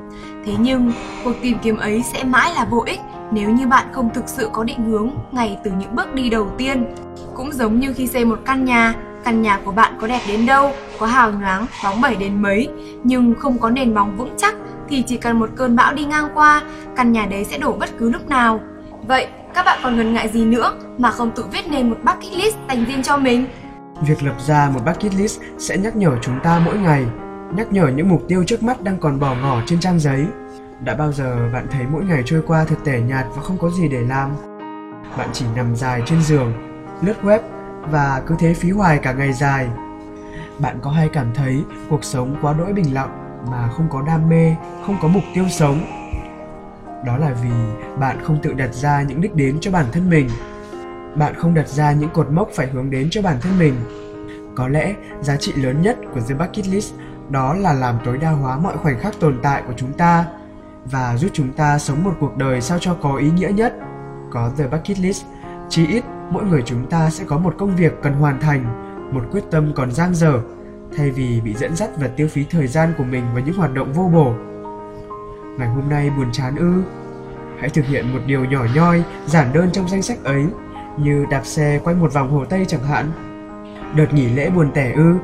Thế 0.45 0.53
nhưng, 0.59 0.91
cuộc 1.23 1.33
tìm 1.41 1.57
kiếm 1.63 1.77
ấy 1.77 2.03
sẽ 2.13 2.23
mãi 2.23 2.53
là 2.53 2.65
vô 2.65 2.83
ích 2.85 2.99
nếu 3.31 3.49
như 3.49 3.67
bạn 3.67 3.87
không 3.91 4.13
thực 4.13 4.27
sự 4.27 4.49
có 4.53 4.63
định 4.63 4.85
hướng 4.85 5.09
ngay 5.31 5.57
từ 5.63 5.71
những 5.79 5.95
bước 5.95 6.13
đi 6.13 6.29
đầu 6.29 6.51
tiên. 6.57 6.95
Cũng 7.35 7.53
giống 7.53 7.79
như 7.79 7.93
khi 7.93 8.07
xây 8.07 8.25
một 8.25 8.39
căn 8.45 8.65
nhà, 8.65 8.93
căn 9.23 9.41
nhà 9.41 9.59
của 9.65 9.71
bạn 9.71 9.97
có 10.01 10.07
đẹp 10.07 10.21
đến 10.27 10.45
đâu, 10.45 10.71
có 10.99 11.05
hào 11.05 11.31
nhoáng, 11.31 11.65
bóng 11.83 12.01
bẩy 12.01 12.15
đến 12.15 12.41
mấy, 12.41 12.69
nhưng 13.03 13.35
không 13.39 13.59
có 13.59 13.69
nền 13.69 13.93
móng 13.93 14.17
vững 14.17 14.33
chắc 14.37 14.55
thì 14.89 15.03
chỉ 15.07 15.17
cần 15.17 15.39
một 15.39 15.49
cơn 15.55 15.75
bão 15.75 15.93
đi 15.93 16.05
ngang 16.05 16.27
qua, 16.33 16.61
căn 16.95 17.11
nhà 17.11 17.25
đấy 17.25 17.43
sẽ 17.45 17.57
đổ 17.57 17.73
bất 17.73 17.89
cứ 17.97 18.09
lúc 18.09 18.29
nào. 18.29 18.59
Vậy, 19.07 19.27
các 19.57 19.65
bạn 19.65 19.79
còn 19.83 19.97
ngần 19.97 20.13
ngại 20.13 20.29
gì 20.29 20.45
nữa 20.45 20.71
mà 20.97 21.11
không 21.11 21.31
tự 21.35 21.45
viết 21.51 21.67
nên 21.69 21.89
một 21.89 21.97
bucket 22.03 22.33
list 22.33 22.55
dành 22.67 22.85
riêng 22.85 23.03
cho 23.03 23.17
mình? 23.17 23.45
Việc 24.01 24.23
lập 24.23 24.35
ra 24.39 24.69
một 24.73 24.79
bucket 24.85 25.13
list 25.13 25.39
sẽ 25.57 25.77
nhắc 25.77 25.95
nhở 25.95 26.11
chúng 26.21 26.39
ta 26.43 26.61
mỗi 26.65 26.77
ngày, 26.77 27.05
nhắc 27.55 27.71
nhở 27.71 27.87
những 27.87 28.09
mục 28.09 28.23
tiêu 28.27 28.43
trước 28.47 28.63
mắt 28.63 28.81
đang 28.81 28.97
còn 28.97 29.19
bỏ 29.19 29.35
ngỏ 29.41 29.61
trên 29.65 29.79
trang 29.79 29.99
giấy. 29.99 30.25
Đã 30.79 30.95
bao 30.95 31.11
giờ 31.11 31.49
bạn 31.53 31.67
thấy 31.71 31.85
mỗi 31.91 32.03
ngày 32.03 32.23
trôi 32.25 32.41
qua 32.47 32.65
thật 32.65 32.75
tẻ 32.83 32.99
nhạt 32.99 33.25
và 33.35 33.41
không 33.41 33.57
có 33.57 33.69
gì 33.69 33.87
để 33.87 33.99
làm? 33.99 34.31
Bạn 35.17 35.29
chỉ 35.33 35.45
nằm 35.55 35.75
dài 35.75 36.01
trên 36.05 36.21
giường, 36.21 36.53
lướt 37.01 37.15
web 37.23 37.39
và 37.91 38.21
cứ 38.27 38.35
thế 38.39 38.53
phí 38.53 38.71
hoài 38.71 38.97
cả 38.97 39.13
ngày 39.13 39.33
dài. 39.33 39.67
Bạn 40.59 40.79
có 40.81 40.91
hay 40.91 41.09
cảm 41.09 41.33
thấy 41.33 41.63
cuộc 41.89 42.03
sống 42.03 42.35
quá 42.41 42.53
đỗi 42.53 42.73
bình 42.73 42.93
lặng 42.93 43.41
mà 43.51 43.69
không 43.77 43.87
có 43.89 44.01
đam 44.01 44.29
mê, 44.29 44.55
không 44.85 44.97
có 45.01 45.07
mục 45.07 45.23
tiêu 45.33 45.45
sống? 45.49 45.96
Đó 47.05 47.17
là 47.17 47.33
vì 47.43 47.49
bạn 47.99 48.17
không 48.23 48.39
tự 48.43 48.53
đặt 48.53 48.73
ra 48.73 49.01
những 49.01 49.21
đích 49.21 49.35
đến 49.35 49.57
cho 49.61 49.71
bản 49.71 49.85
thân 49.91 50.09
mình 50.09 50.29
bạn 51.17 51.33
không 51.35 51.53
đặt 51.53 51.67
ra 51.67 51.91
những 51.91 52.09
cột 52.09 52.31
mốc 52.31 52.49
phải 52.53 52.67
hướng 52.67 52.89
đến 52.89 53.07
cho 53.11 53.21
bản 53.21 53.37
thân 53.41 53.59
mình. 53.59 53.73
Có 54.55 54.67
lẽ 54.67 54.93
giá 55.21 55.35
trị 55.35 55.53
lớn 55.53 55.81
nhất 55.81 55.97
của 56.13 56.19
The 56.29 56.35
Bucket 56.35 56.67
List 56.67 56.93
đó 57.29 57.53
là 57.53 57.73
làm 57.73 57.95
tối 58.05 58.17
đa 58.17 58.31
hóa 58.31 58.57
mọi 58.57 58.77
khoảnh 58.77 58.99
khắc 58.99 59.19
tồn 59.19 59.39
tại 59.43 59.63
của 59.67 59.73
chúng 59.77 59.93
ta 59.93 60.25
và 60.85 61.17
giúp 61.17 61.31
chúng 61.33 61.53
ta 61.53 61.79
sống 61.79 62.03
một 62.03 62.13
cuộc 62.19 62.37
đời 62.37 62.61
sao 62.61 62.77
cho 62.81 62.93
có 63.01 63.15
ý 63.15 63.31
nghĩa 63.31 63.49
nhất. 63.49 63.73
Có 64.31 64.51
The 64.57 64.67
Bucket 64.67 64.99
List, 64.99 65.25
chí 65.69 65.87
ít 65.87 66.03
mỗi 66.31 66.43
người 66.43 66.61
chúng 66.65 66.89
ta 66.89 67.09
sẽ 67.09 67.23
có 67.27 67.37
một 67.37 67.55
công 67.57 67.75
việc 67.75 67.93
cần 68.03 68.13
hoàn 68.13 68.39
thành, 68.39 68.65
một 69.13 69.21
quyết 69.31 69.43
tâm 69.51 69.71
còn 69.75 69.91
dang 69.91 70.15
dở, 70.15 70.39
thay 70.97 71.11
vì 71.11 71.41
bị 71.41 71.53
dẫn 71.53 71.75
dắt 71.75 71.89
và 71.97 72.07
tiêu 72.07 72.27
phí 72.27 72.45
thời 72.49 72.67
gian 72.67 72.93
của 72.97 73.03
mình 73.03 73.23
vào 73.33 73.43
những 73.45 73.57
hoạt 73.57 73.73
động 73.73 73.93
vô 73.93 74.09
bổ. 74.13 74.33
Ngày 75.57 75.67
hôm 75.67 75.89
nay 75.89 76.09
buồn 76.09 76.31
chán 76.31 76.55
ư? 76.55 76.83
Hãy 77.59 77.69
thực 77.69 77.85
hiện 77.85 78.13
một 78.13 78.19
điều 78.25 78.45
nhỏ 78.45 78.65
nhoi, 78.75 79.03
giản 79.25 79.53
đơn 79.53 79.69
trong 79.73 79.89
danh 79.89 80.01
sách 80.01 80.23
ấy 80.23 80.45
như 80.97 81.25
đạp 81.29 81.45
xe 81.45 81.79
quanh 81.83 81.99
một 81.99 82.13
vòng 82.13 82.31
hồ 82.31 82.45
Tây 82.45 82.65
chẳng 82.67 82.83
hạn. 82.83 83.11
Đợt 83.95 84.13
nghỉ 84.13 84.29
lễ 84.29 84.49
buồn 84.49 84.71
tẻ 84.73 84.93
ư? 84.93 85.15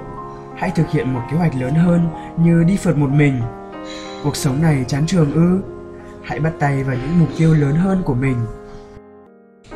Hãy 0.56 0.72
thực 0.76 0.90
hiện 0.92 1.14
một 1.14 1.22
kế 1.32 1.38
hoạch 1.38 1.56
lớn 1.56 1.74
hơn 1.74 2.08
như 2.38 2.64
đi 2.64 2.78
phượt 2.78 2.98
một 2.98 3.10
mình. 3.10 3.42
Cuộc 4.24 4.36
sống 4.36 4.62
này 4.62 4.86
chán 4.88 5.06
trường 5.08 5.34
ư? 5.34 5.62
Hãy 6.24 6.40
bắt 6.40 6.54
tay 6.60 6.84
vào 6.84 6.96
những 6.96 7.20
mục 7.20 7.30
tiêu 7.38 7.54
lớn 7.54 7.76
hơn 7.76 8.02
của 8.06 8.16
mình. 8.16 8.38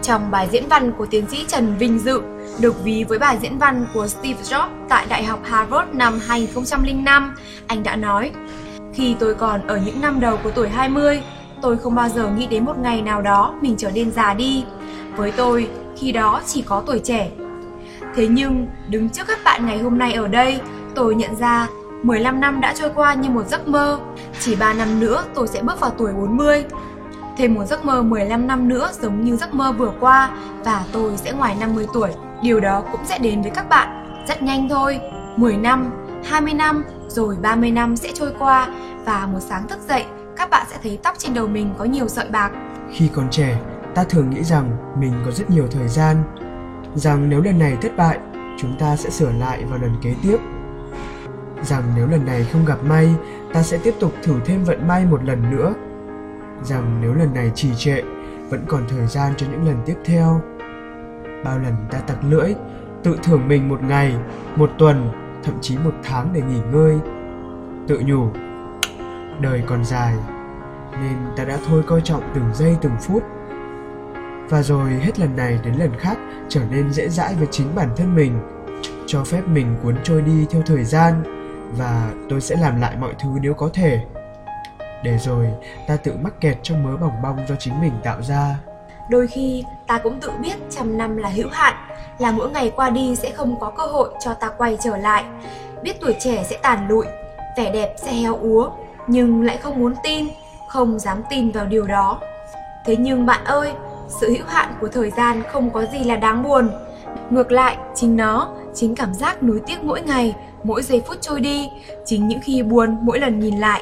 Trong 0.01 0.31
bài 0.31 0.47
diễn 0.51 0.67
văn 0.69 0.91
của 0.97 1.05
tiến 1.05 1.25
sĩ 1.31 1.45
Trần 1.47 1.77
Vinh 1.77 1.99
Dự, 1.99 2.21
được 2.61 2.83
ví 2.83 3.03
với 3.03 3.19
bài 3.19 3.37
diễn 3.41 3.57
văn 3.57 3.85
của 3.93 4.07
Steve 4.07 4.41
Jobs 4.43 4.69
tại 4.89 5.05
Đại 5.09 5.23
học 5.23 5.39
Harvard 5.43 5.91
năm 5.93 6.19
2005, 6.27 7.35
anh 7.67 7.83
đã 7.83 7.95
nói 7.95 8.31
khi 8.97 9.15
tôi 9.19 9.35
còn 9.35 9.67
ở 9.67 9.77
những 9.85 10.01
năm 10.01 10.19
đầu 10.19 10.37
của 10.43 10.51
tuổi 10.51 10.69
20, 10.69 11.21
tôi 11.61 11.77
không 11.77 11.95
bao 11.95 12.09
giờ 12.09 12.29
nghĩ 12.29 12.47
đến 12.47 12.65
một 12.65 12.77
ngày 12.77 13.01
nào 13.01 13.21
đó 13.21 13.53
mình 13.61 13.75
trở 13.77 13.91
nên 13.91 14.11
già 14.11 14.33
đi. 14.33 14.63
Với 15.15 15.31
tôi, 15.31 15.69
khi 15.97 16.11
đó 16.11 16.41
chỉ 16.45 16.61
có 16.61 16.83
tuổi 16.85 16.99
trẻ. 16.99 17.29
Thế 18.15 18.27
nhưng, 18.27 18.67
đứng 18.89 19.09
trước 19.09 19.27
các 19.27 19.39
bạn 19.45 19.65
ngày 19.65 19.77
hôm 19.79 19.97
nay 19.97 20.13
ở 20.13 20.27
đây, 20.27 20.59
tôi 20.95 21.15
nhận 21.15 21.35
ra 21.35 21.67
15 22.03 22.39
năm 22.39 22.61
đã 22.61 22.73
trôi 22.79 22.89
qua 22.95 23.13
như 23.13 23.29
một 23.29 23.47
giấc 23.47 23.67
mơ. 23.67 23.99
Chỉ 24.39 24.55
3 24.55 24.73
năm 24.73 24.99
nữa 24.99 25.23
tôi 25.35 25.47
sẽ 25.47 25.61
bước 25.61 25.79
vào 25.79 25.91
tuổi 25.97 26.13
40. 26.13 26.65
Thêm 27.37 27.53
một 27.53 27.65
giấc 27.65 27.85
mơ 27.85 28.01
15 28.01 28.47
năm 28.47 28.67
nữa 28.67 28.89
giống 29.01 29.23
như 29.23 29.35
giấc 29.35 29.53
mơ 29.53 29.71
vừa 29.71 29.93
qua 29.99 30.29
và 30.65 30.83
tôi 30.91 31.17
sẽ 31.17 31.31
ngoài 31.31 31.55
50 31.59 31.87
tuổi. 31.93 32.09
Điều 32.41 32.59
đó 32.59 32.83
cũng 32.91 33.01
sẽ 33.05 33.19
đến 33.19 33.41
với 33.41 33.51
các 33.51 33.69
bạn. 33.69 34.05
Rất 34.27 34.41
nhanh 34.41 34.69
thôi. 34.69 34.99
10 35.35 35.57
năm, 35.57 35.91
20 36.23 36.53
năm, 36.53 36.83
rồi 37.17 37.35
30 37.41 37.71
năm 37.71 37.95
sẽ 37.95 38.11
trôi 38.13 38.31
qua 38.39 38.69
và 39.05 39.27
một 39.33 39.39
sáng 39.39 39.67
thức 39.67 39.79
dậy, 39.87 40.05
các 40.35 40.49
bạn 40.49 40.67
sẽ 40.69 40.77
thấy 40.83 40.99
tóc 41.03 41.15
trên 41.17 41.33
đầu 41.33 41.47
mình 41.47 41.73
có 41.77 41.85
nhiều 41.85 42.07
sợi 42.07 42.29
bạc. 42.29 42.51
Khi 42.91 43.09
còn 43.13 43.29
trẻ, 43.31 43.59
ta 43.95 44.03
thường 44.03 44.29
nghĩ 44.29 44.43
rằng 44.43 44.95
mình 44.99 45.13
có 45.25 45.31
rất 45.31 45.49
nhiều 45.49 45.67
thời 45.71 45.87
gian 45.87 46.23
rằng 46.95 47.29
nếu 47.29 47.41
lần 47.41 47.59
này 47.59 47.77
thất 47.81 47.97
bại 47.97 48.19
chúng 48.57 48.79
ta 48.79 48.95
sẽ 48.95 49.09
sửa 49.09 49.31
lại 49.31 49.63
vào 49.69 49.79
lần 49.79 49.91
kế 50.01 50.15
tiếp. 50.23 50.37
Rằng 51.63 51.83
nếu 51.95 52.07
lần 52.07 52.25
này 52.25 52.47
không 52.51 52.65
gặp 52.65 52.83
may 52.83 53.15
ta 53.53 53.63
sẽ 53.63 53.77
tiếp 53.77 53.93
tục 53.99 54.13
thử 54.23 54.33
thêm 54.45 54.63
vận 54.63 54.87
may 54.87 55.05
một 55.05 55.23
lần 55.23 55.51
nữa. 55.51 55.73
Rằng 56.63 56.99
nếu 57.01 57.13
lần 57.13 57.33
này 57.33 57.51
trì 57.55 57.69
trệ 57.77 58.01
vẫn 58.49 58.65
còn 58.67 58.83
thời 58.89 59.07
gian 59.07 59.33
cho 59.37 59.47
những 59.51 59.67
lần 59.67 59.77
tiếp 59.85 59.95
theo. 60.05 60.41
Bao 61.43 61.59
lần 61.59 61.73
ta 61.91 61.99
tặc 61.99 62.17
lưỡi 62.29 62.53
tự 63.03 63.17
thưởng 63.23 63.47
mình 63.47 63.69
một 63.69 63.83
ngày 63.83 64.15
một 64.55 64.71
tuần 64.77 65.26
thậm 65.43 65.57
chí 65.61 65.77
một 65.77 65.93
tháng 66.03 66.29
để 66.33 66.41
nghỉ 66.41 66.59
ngơi. 66.71 66.97
Tự 67.87 68.01
nhủ 68.05 68.27
đời 69.41 69.63
còn 69.67 69.85
dài 69.85 70.13
nên 70.91 71.17
ta 71.35 71.43
đã 71.43 71.57
thôi 71.67 71.83
coi 71.87 72.01
trọng 72.01 72.23
từng 72.35 72.53
giây 72.53 72.77
từng 72.81 72.95
phút. 73.01 73.23
Và 74.49 74.63
rồi 74.63 74.89
hết 74.89 75.19
lần 75.19 75.35
này 75.35 75.59
đến 75.63 75.73
lần 75.73 75.91
khác 75.99 76.17
trở 76.49 76.61
nên 76.71 76.91
dễ 76.91 77.09
dãi 77.09 77.35
với 77.35 77.47
chính 77.51 77.75
bản 77.75 77.89
thân 77.95 78.15
mình 78.15 78.39
cho 79.07 79.23
phép 79.23 79.41
mình 79.47 79.75
cuốn 79.83 79.95
trôi 80.03 80.21
đi 80.21 80.45
theo 80.49 80.61
thời 80.65 80.83
gian 80.83 81.23
và 81.77 82.11
tôi 82.29 82.41
sẽ 82.41 82.55
làm 82.55 82.81
lại 82.81 82.95
mọi 83.01 83.13
thứ 83.19 83.29
nếu 83.41 83.53
có 83.53 83.69
thể. 83.73 83.99
Để 85.03 85.17
rồi 85.17 85.47
ta 85.87 85.95
tự 85.95 86.13
mắc 86.21 86.41
kẹt 86.41 86.57
trong 86.63 86.83
mớ 86.83 86.97
bỏng 86.97 87.21
bong 87.23 87.37
do 87.49 87.55
chính 87.55 87.81
mình 87.81 87.93
tạo 88.03 88.21
ra. 88.21 88.59
Đôi 89.09 89.27
khi 89.27 89.63
ta 89.87 89.99
cũng 90.03 90.19
tự 90.19 90.31
biết 90.41 90.55
trăm 90.69 90.97
năm 90.97 91.17
là 91.17 91.29
hữu 91.29 91.49
hạn, 91.51 91.73
là 92.19 92.31
mỗi 92.31 92.49
ngày 92.49 92.71
qua 92.75 92.89
đi 92.89 93.15
sẽ 93.15 93.31
không 93.31 93.59
có 93.59 93.69
cơ 93.69 93.83
hội 93.85 94.09
cho 94.19 94.33
ta 94.33 94.49
quay 94.49 94.77
trở 94.83 94.97
lại. 94.97 95.23
Biết 95.81 96.01
tuổi 96.01 96.15
trẻ 96.19 96.43
sẽ 96.49 96.57
tàn 96.61 96.87
lụi, 96.89 97.05
vẻ 97.57 97.71
đẹp 97.71 97.95
sẽ 97.97 98.13
héo 98.13 98.37
úa, 98.41 98.69
nhưng 99.07 99.43
lại 99.43 99.57
không 99.57 99.79
muốn 99.79 99.93
tin, 100.03 100.27
không 100.67 100.99
dám 100.99 101.23
tin 101.29 101.51
vào 101.51 101.65
điều 101.65 101.87
đó. 101.87 102.19
Thế 102.85 102.95
nhưng 102.95 103.25
bạn 103.25 103.43
ơi, 103.45 103.71
sự 104.07 104.29
hữu 104.29 104.45
hạn 104.47 104.73
của 104.81 104.87
thời 104.87 105.11
gian 105.11 105.43
không 105.51 105.69
có 105.69 105.85
gì 105.85 106.03
là 106.03 106.15
đáng 106.15 106.43
buồn. 106.43 106.69
Ngược 107.29 107.51
lại, 107.51 107.77
chính 107.95 108.17
nó, 108.17 108.49
chính 108.73 108.95
cảm 108.95 109.13
giác 109.13 109.43
nuối 109.43 109.61
tiếc 109.67 109.83
mỗi 109.83 110.01
ngày, 110.01 110.35
mỗi 110.63 110.83
giây 110.83 111.01
phút 111.07 111.17
trôi 111.21 111.39
đi, 111.39 111.69
chính 112.05 112.27
những 112.27 112.39
khi 112.43 112.63
buồn 112.63 112.97
mỗi 113.01 113.19
lần 113.19 113.39
nhìn 113.39 113.57
lại. 113.57 113.81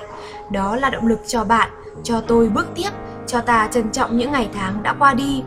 Đó 0.49 0.75
là 0.75 0.89
động 0.89 1.07
lực 1.07 1.19
cho 1.27 1.43
bạn, 1.43 1.69
cho 2.03 2.21
tôi 2.21 2.49
bước 2.49 2.67
tiếp, 2.75 2.89
cho 3.27 3.41
ta 3.41 3.69
trân 3.71 3.91
trọng 3.91 4.17
những 4.17 4.31
ngày 4.31 4.49
tháng 4.53 4.83
đã 4.83 4.95
qua 4.99 5.13
đi. 5.13 5.43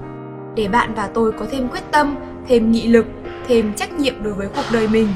Để 0.54 0.68
bạn 0.68 0.94
và 0.94 1.08
tôi 1.14 1.32
có 1.32 1.46
thêm 1.50 1.68
quyết 1.68 1.82
tâm, 1.90 2.16
thêm 2.48 2.72
nghị 2.72 2.88
lực, 2.88 3.06
thêm 3.48 3.72
trách 3.74 3.92
nhiệm 3.92 4.22
đối 4.22 4.34
với 4.34 4.48
cuộc 4.56 4.64
đời 4.72 4.88
mình. 4.88 5.08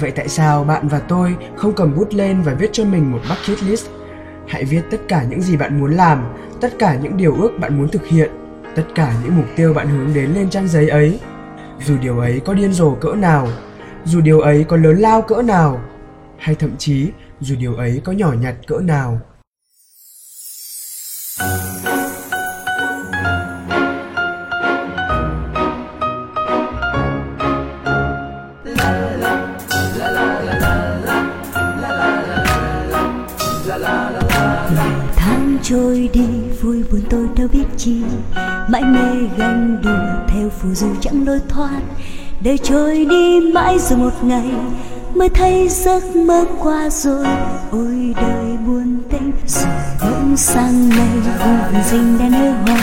Vậy 0.00 0.10
tại 0.10 0.28
sao 0.28 0.64
bạn 0.64 0.88
và 0.88 0.98
tôi 0.98 1.36
không 1.56 1.72
cầm 1.72 1.94
bút 1.94 2.14
lên 2.14 2.42
và 2.42 2.54
viết 2.54 2.70
cho 2.72 2.84
mình 2.84 3.12
một 3.12 3.20
bucket 3.28 3.62
list? 3.62 3.86
Hãy 4.46 4.64
viết 4.64 4.82
tất 4.90 5.00
cả 5.08 5.24
những 5.30 5.40
gì 5.40 5.56
bạn 5.56 5.80
muốn 5.80 5.90
làm, 5.90 6.24
tất 6.60 6.72
cả 6.78 6.98
những 7.02 7.16
điều 7.16 7.34
ước 7.34 7.50
bạn 7.60 7.78
muốn 7.78 7.88
thực 7.88 8.06
hiện, 8.06 8.30
tất 8.74 8.84
cả 8.94 9.14
những 9.24 9.36
mục 9.36 9.46
tiêu 9.56 9.74
bạn 9.74 9.88
hướng 9.88 10.14
đến 10.14 10.30
lên 10.34 10.50
trang 10.50 10.68
giấy 10.68 10.88
ấy. 10.88 11.20
Dù 11.86 11.96
điều 12.02 12.18
ấy 12.18 12.40
có 12.44 12.54
điên 12.54 12.72
rồ 12.72 12.94
cỡ 12.94 13.14
nào, 13.14 13.48
dù 14.04 14.20
điều 14.20 14.40
ấy 14.40 14.64
có 14.64 14.76
lớn 14.76 14.98
lao 14.98 15.22
cỡ 15.22 15.42
nào, 15.42 15.80
hay 16.38 16.54
thậm 16.54 16.76
chí 16.78 17.10
dù 17.40 17.54
điều 17.58 17.74
ấy 17.74 18.00
có 18.04 18.12
nhỏ 18.12 18.32
nhặt 18.40 18.54
cỡ 18.66 18.78
nào. 18.78 19.20
Phù 40.66 40.74
du 40.74 40.86
chẳng 41.00 41.26
lối 41.26 41.40
thoát. 41.48 41.80
Để 42.40 42.56
trôi 42.56 43.06
đi 43.10 43.40
mãi 43.54 43.78
rồi 43.78 43.98
một 43.98 44.24
ngày, 44.24 44.50
mới 45.14 45.28
thấy 45.28 45.68
giấc 45.68 46.16
mơ 46.16 46.44
qua 46.62 46.88
rồi. 46.90 47.26
Ôi 47.70 48.14
đời 48.16 48.56
buồn 48.66 48.98
tênh 49.10 49.32
rồi 49.46 49.68
bỗng 50.00 50.36
sang 50.36 50.88
ngày 50.88 51.08
vùng 51.44 51.82
rình 51.90 52.18
đã 52.18 52.28
nở 52.28 52.52
hoa. 52.66 52.78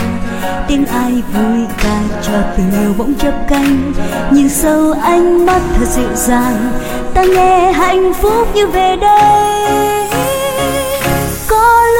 Tiếng 0.68 0.86
ai 0.86 1.12
vui 1.12 1.66
ca 1.82 2.02
cho 2.22 2.32
tình 2.56 2.70
yêu 2.82 2.92
bỗng 2.98 3.14
chớp 3.14 3.46
cánh. 3.48 3.92
Nhìn 4.30 4.48
sâu 4.48 4.92
ánh 4.92 5.46
mắt 5.46 5.60
thật 5.78 5.86
dịu 5.88 6.14
dàng, 6.14 6.72
ta 7.14 7.24
nghe 7.24 7.72
hạnh 7.72 8.12
phúc 8.14 8.48
như 8.54 8.66
về 8.66 8.96
đây 8.96 10.03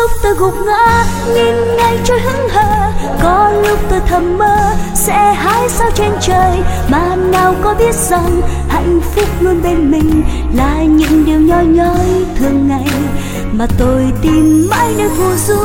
lúc 0.04 0.10
tôi 0.22 0.34
gục 0.34 0.54
ngã, 0.66 1.04
nhìn 1.34 1.76
ngày 1.76 1.98
trôi 2.04 2.20
hững 2.20 2.48
hờ. 2.48 2.92
Có 3.22 3.52
lúc 3.68 3.78
tôi 3.90 4.00
thầm 4.06 4.38
mơ, 4.38 4.56
sẽ 4.94 5.34
hái 5.34 5.68
sao 5.68 5.90
trên 5.94 6.10
trời. 6.20 6.58
Mà 6.88 7.16
nào 7.16 7.54
có 7.62 7.74
biết 7.78 7.94
rằng 7.94 8.40
hạnh 8.68 9.00
phúc 9.14 9.28
luôn 9.40 9.62
bên 9.62 9.90
mình 9.90 10.22
là 10.54 10.82
những 10.82 11.24
điều 11.24 11.40
nhỏ 11.40 11.60
nhói 11.66 12.24
thường 12.38 12.68
ngày. 12.68 12.90
Mà 13.52 13.66
tôi 13.78 14.12
tìm 14.22 14.66
mãi 14.70 14.94
nơi 14.98 15.08
phù 15.16 15.30
du, 15.46 15.60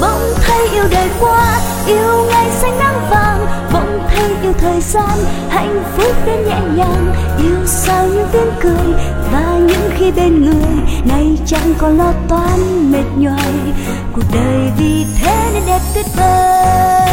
bỗng 0.00 0.34
thấy 0.46 0.68
yêu 0.72 0.84
đời 0.90 1.08
qua. 1.20 1.60
Yêu 1.86 2.26
ngày 2.28 2.50
xanh 2.50 2.78
nắng 2.78 3.00
vàng, 3.10 3.46
bỗng 3.72 4.08
thấy 4.14 4.24
yêu 4.42 4.52
thời 4.58 4.80
gian. 4.80 5.18
Hạnh 5.50 5.84
phúc 5.96 6.12
đến 6.26 6.36
nhẹ 6.48 6.60
nhàng, 6.76 7.14
yêu 7.38 7.66
sao 7.66 8.06
những 8.06 8.28
tiếng 8.32 8.52
cười 8.62 8.94
và 9.34 9.58
những 9.58 9.90
khi 9.98 10.12
bên 10.16 10.42
người, 10.44 10.98
nay 11.04 11.38
chẳng 11.46 11.74
còn 11.78 11.98
lo 11.98 12.12
toan, 12.28 12.92
mệt 12.92 13.04
nhoài. 13.18 13.52
Cuộc 14.12 14.22
đời 14.32 14.70
vì 14.78 15.04
thế 15.18 15.50
nên 15.54 15.62
đẹp 15.66 15.80
tuyệt 15.94 16.06
vời. 16.16 17.04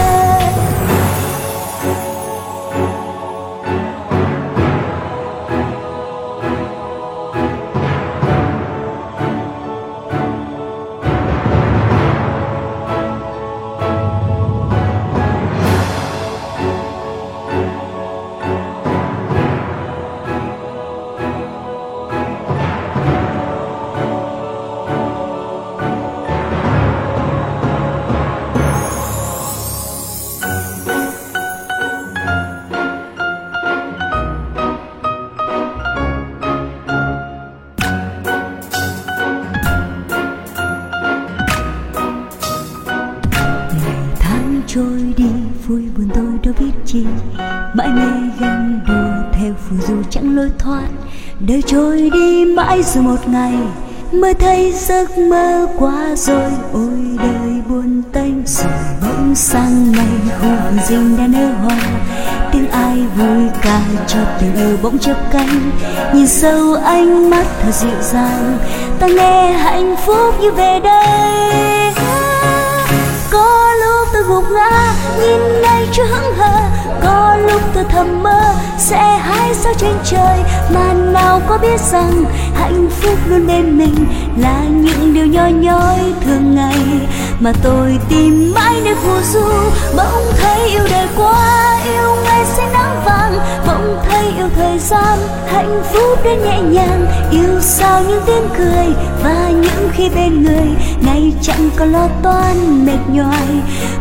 Đời 51.47 51.61
trôi 51.67 52.09
đi 52.13 52.45
mãi 52.45 52.83
rồi 52.83 53.03
một 53.03 53.27
ngày 53.27 53.53
mới 54.11 54.33
thấy 54.33 54.71
giấc 54.71 55.17
mơ 55.17 55.67
qua 55.79 56.15
rồi. 56.15 56.51
Ôi 56.73 57.17
đời 57.17 57.61
buồn 57.69 58.01
tênh 58.13 58.33
rồi 58.45 58.71
bỗng 59.01 59.35
sang 59.35 59.91
ngày 59.91 60.07
khu 60.41 60.47
rừng 60.89 61.17
đã 61.17 61.27
nở 61.27 61.47
hoa. 61.63 61.77
Tiếng 62.51 62.67
ai 62.69 62.97
vui 63.17 63.49
ca 63.61 63.81
cho 64.07 64.19
tình 64.39 64.55
yêu 64.55 64.77
bỗng 64.83 64.99
chớp 64.99 65.15
cánh. 65.31 65.71
Nhìn 66.13 66.27
sâu 66.27 66.73
ánh 66.73 67.29
mắt 67.29 67.45
thật 67.61 67.71
dịu 67.71 68.01
dàng, 68.01 68.57
ta 68.99 69.07
nghe 69.07 69.51
hạnh 69.53 69.95
phúc 70.05 70.35
như 70.41 70.51
về 70.51 70.79
đây 70.83 71.80
tôi 74.21 74.35
gục 74.35 74.51
ngã, 74.51 74.93
nhìn 75.21 75.61
ngay 75.61 75.87
chưa 75.93 76.03
hững 76.03 76.35
hờ. 76.35 76.59
Có 77.03 77.35
lúc 77.35 77.61
tôi 77.73 77.83
thầm 77.89 78.23
mơ, 78.23 78.53
sẽ 78.77 79.17
hái 79.17 79.53
sao 79.53 79.73
trên 79.77 79.95
trời. 80.05 80.39
Mà 80.73 80.93
nào 80.93 81.41
có 81.47 81.57
biết 81.57 81.79
rằng 81.91 82.25
hạnh 82.55 82.89
phúc 83.01 83.17
luôn 83.27 83.47
bên 83.47 83.77
mình 83.77 84.05
là 84.37 84.63
những 84.69 85.13
điều 85.13 85.25
nhỏ 85.25 85.47
nhói 85.47 85.99
thường 86.25 86.55
ngày. 86.55 86.79
Mà 87.39 87.51
tôi 87.63 87.99
tìm 88.09 88.53
mãi 88.55 88.81
nơi 88.83 88.95
phù 88.95 89.21
du, 89.33 89.49
bỗng 89.97 90.33
thấy 90.41 90.69
yêu 90.69 90.87
đời 90.89 91.07
quá 91.17 91.60
yêu 94.41 94.49
thời 94.55 94.79
gian, 94.79 95.19
hạnh 95.47 95.83
phúc 95.93 96.19
đến 96.23 96.39
nhẹ 96.43 96.61
nhàng, 96.61 97.05
yêu 97.31 97.61
sao 97.61 98.03
những 98.07 98.21
tiếng 98.25 98.49
cười 98.57 98.85
và 99.23 99.49
những 99.49 99.89
khi 99.93 100.09
bên 100.15 100.43
người 100.43 100.67
ngày 101.05 101.33
chẳng 101.41 101.69
còn 101.75 101.91
lo 101.91 102.07
toan, 102.23 102.85
mệt 102.85 102.99
nhoài, 103.07 103.47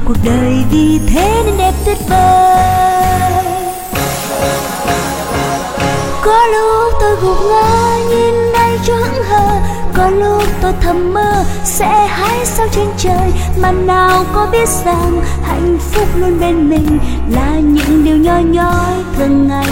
cuộc 0.04 0.16
đời 0.24 0.54
vì 0.70 1.00
thế 1.06 1.42
nên 1.46 1.54
đẹp 1.58 1.72
tuyệt 1.84 1.98
vời. 2.08 3.44
Có 6.24 6.46
lúc 6.46 6.94
tôi 7.00 7.16
gục 7.22 7.36
ngã, 7.50 7.96
nhìn 8.08 8.52
ngày 8.52 8.78
cho 8.84 8.94
hững 8.94 9.24
hờ. 9.24 9.60
Có 9.94 10.10
lúc 10.10 10.42
tôi 10.62 10.72
thầm 10.80 11.14
mơ, 11.14 11.44
sẽ 11.64 12.06
hái 12.06 12.46
sao 12.46 12.66
trên 12.72 12.86
trời. 12.98 13.32
Mà 13.62 13.72
nào 13.72 14.24
có 14.34 14.48
biết 14.52 14.68
rằng 14.84 15.20
hạnh 15.42 15.78
phúc 15.80 16.08
luôn 16.16 16.40
bên 16.40 16.70
mình 16.70 16.98
là 17.30 17.54
những 17.54 18.04
điều 18.04 18.16
nhỏ 18.16 18.38
nhói 18.44 19.04
thường 19.16 19.48
ngày 19.48 19.68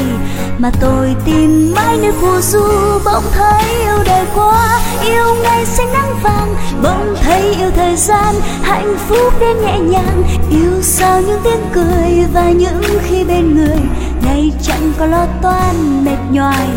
mà 0.58 0.70
tôi 0.80 1.16
tìm 1.24 1.72
mãi 1.74 1.96
nơi 2.02 2.12
phù 2.12 2.40
du 2.40 2.68
bỗng 3.04 3.24
thấy 3.32 3.62
yêu 3.80 4.04
đời 4.06 4.24
quá, 4.34 4.80
yêu 5.04 5.34
ngày 5.42 5.66
xanh 5.66 5.92
nắng 5.92 6.14
vàng, 6.22 6.54
bỗng 6.82 7.14
thấy 7.22 7.54
yêu 7.58 7.70
thời 7.76 7.96
gian, 7.96 8.34
hạnh 8.62 8.96
phúc 9.08 9.32
đến 9.40 9.56
nhẹ 9.62 9.78
nhàng. 9.78 10.22
Yêu 10.50 10.82
sao 10.82 11.20
những 11.20 11.40
tiếng 11.44 11.60
cười 11.72 12.24
và 12.32 12.50
những 12.50 12.82
khi 13.02 13.24
bên 13.24 13.56
người, 13.56 13.78
ngày 14.24 14.52
chẳng 14.62 14.92
có 14.98 15.06
lo 15.06 15.26
toan 15.42 16.04
mệt 16.04 16.18
nhoài. 16.30 16.68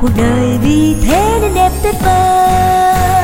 Cuộc 0.00 0.10
đời 0.16 0.58
vì 0.64 0.94
thế 1.02 1.38
nên 1.42 1.54
đẹp 1.54 1.70
tuyệt 1.82 1.94
vời. 2.04 3.19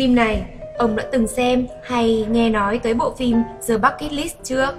Jim 0.00 0.14
này, 0.14 0.44
ông 0.78 0.96
đã 0.96 1.04
từng 1.12 1.28
xem 1.28 1.66
hay 1.84 2.26
nghe 2.30 2.50
nói 2.50 2.80
tới 2.82 2.94
bộ 2.94 3.14
phim 3.18 3.42
The 3.68 3.76
Bucket 3.76 4.12
List 4.12 4.34
chưa? 4.44 4.74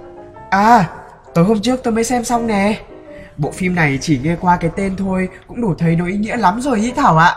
À, 0.50 0.90
tối 1.34 1.44
hôm 1.44 1.60
trước 1.60 1.80
tôi 1.82 1.92
mới 1.92 2.04
xem 2.04 2.24
xong 2.24 2.46
nè. 2.46 2.80
Bộ 3.36 3.50
phim 3.50 3.74
này 3.74 3.98
chỉ 4.00 4.20
nghe 4.22 4.36
qua 4.40 4.56
cái 4.56 4.70
tên 4.76 4.96
thôi 4.96 5.28
cũng 5.46 5.60
đủ 5.62 5.74
thấy 5.78 5.96
nó 5.96 6.06
ý 6.06 6.16
nghĩa 6.16 6.36
lắm 6.36 6.60
rồi 6.60 6.78
ý 6.78 6.92
Thảo 6.96 7.18
ạ. 7.18 7.34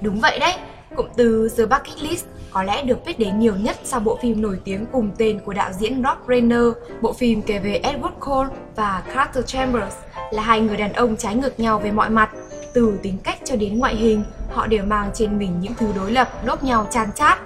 Đúng 0.00 0.20
vậy 0.20 0.38
đấy, 0.38 0.54
cụm 0.96 1.06
từ 1.16 1.48
The 1.56 1.66
Bucket 1.66 2.02
List 2.02 2.24
có 2.56 2.62
lẽ 2.62 2.82
được 2.82 3.04
biết 3.06 3.18
đến 3.18 3.38
nhiều 3.38 3.54
nhất 3.56 3.76
sau 3.84 4.00
bộ 4.00 4.18
phim 4.22 4.42
nổi 4.42 4.58
tiếng 4.64 4.86
cùng 4.92 5.10
tên 5.18 5.40
của 5.44 5.52
đạo 5.52 5.70
diễn 5.72 6.02
Rob 6.02 6.28
Reiner. 6.28 6.64
Bộ 7.00 7.12
phim 7.12 7.42
kể 7.42 7.58
về 7.58 7.80
Edward 7.82 8.18
Cole 8.20 8.48
và 8.76 9.02
Carter 9.14 9.44
Chambers 9.46 9.96
là 10.30 10.42
hai 10.42 10.60
người 10.60 10.76
đàn 10.76 10.92
ông 10.92 11.16
trái 11.16 11.34
ngược 11.34 11.60
nhau 11.60 11.78
về 11.78 11.90
mọi 11.90 12.10
mặt. 12.10 12.30
Từ 12.74 12.98
tính 13.02 13.18
cách 13.24 13.38
cho 13.44 13.56
đến 13.56 13.78
ngoại 13.78 13.96
hình, 13.96 14.24
họ 14.50 14.66
đều 14.66 14.84
mang 14.84 15.10
trên 15.14 15.38
mình 15.38 15.60
những 15.60 15.74
thứ 15.74 15.86
đối 15.96 16.12
lập 16.12 16.28
đốt 16.46 16.62
nhau 16.62 16.86
chan 16.90 17.08
chát. 17.14 17.38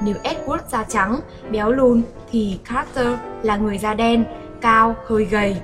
Nếu 0.00 0.14
Edward 0.22 0.58
da 0.68 0.84
trắng, 0.84 1.20
béo 1.50 1.72
lùn 1.72 2.02
thì 2.32 2.58
Carter 2.64 3.18
là 3.42 3.56
người 3.56 3.78
da 3.78 3.94
đen, 3.94 4.24
cao, 4.60 4.96
hơi 5.06 5.24
gầy. 5.24 5.56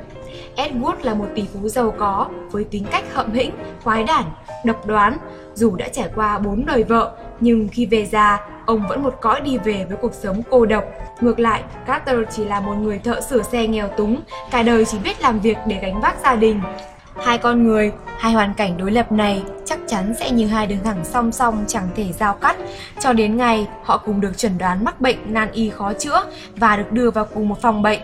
Edward 0.57 0.97
là 1.03 1.15
một 1.15 1.27
tỷ 1.35 1.45
phú 1.55 1.69
giàu 1.69 1.95
có 1.99 2.29
với 2.51 2.65
tính 2.65 2.85
cách 2.91 3.05
hậm 3.15 3.33
hĩnh, 3.33 3.51
khoái 3.83 4.05
đản, 4.05 4.25
độc 4.65 4.87
đoán. 4.87 5.19
Dù 5.55 5.77
đã 5.77 5.89
trải 5.89 6.09
qua 6.15 6.39
bốn 6.39 6.67
đời 6.67 6.85
vợ, 6.85 7.17
nhưng 7.41 7.69
khi 7.69 7.87
về 7.87 8.07
già, 8.07 8.41
ông 8.67 8.89
vẫn 8.89 9.03
một 9.03 9.15
cõi 9.21 9.41
đi 9.41 9.59
về 9.59 9.87
với 9.89 9.97
cuộc 9.97 10.15
sống 10.15 10.43
cô 10.51 10.67
độc. 10.67 10.85
Ngược 11.21 11.39
lại, 11.39 11.63
Carter 11.87 12.19
chỉ 12.31 12.45
là 12.45 12.61
một 12.61 12.75
người 12.75 12.99
thợ 12.99 13.21
sửa 13.21 13.43
xe 13.43 13.67
nghèo 13.67 13.89
túng, 13.89 14.21
cả 14.51 14.63
đời 14.63 14.85
chỉ 14.85 14.99
biết 14.99 15.21
làm 15.21 15.41
việc 15.41 15.57
để 15.67 15.79
gánh 15.83 16.01
vác 16.01 16.17
gia 16.25 16.37
đình. 16.37 16.61
Hai 17.25 17.39
con 17.39 17.65
người, 17.65 17.93
hai 18.19 18.33
hoàn 18.33 18.55
cảnh 18.55 18.77
đối 18.77 18.91
lập 18.91 19.13
này 19.13 19.43
chắc 19.65 19.79
chắn 19.87 20.15
sẽ 20.21 20.31
như 20.31 20.47
hai 20.47 20.67
đường 20.67 20.79
thẳng 20.85 21.05
song 21.05 21.33
song 21.33 21.65
chẳng 21.67 21.89
thể 21.97 22.13
giao 22.13 22.35
cắt, 22.35 22.57
cho 23.01 23.13
đến 23.13 23.37
ngày 23.37 23.69
họ 23.83 23.99
cùng 23.99 24.21
được 24.21 24.39
chẩn 24.39 24.59
đoán 24.59 24.85
mắc 24.85 25.01
bệnh 25.01 25.17
nan 25.27 25.53
y 25.53 25.71
khó 25.71 25.93
chữa 25.93 26.25
và 26.57 26.77
được 26.77 26.93
đưa 26.93 27.11
vào 27.11 27.27
cùng 27.35 27.49
một 27.49 27.63
phòng 27.63 27.83
bệnh. 27.83 28.01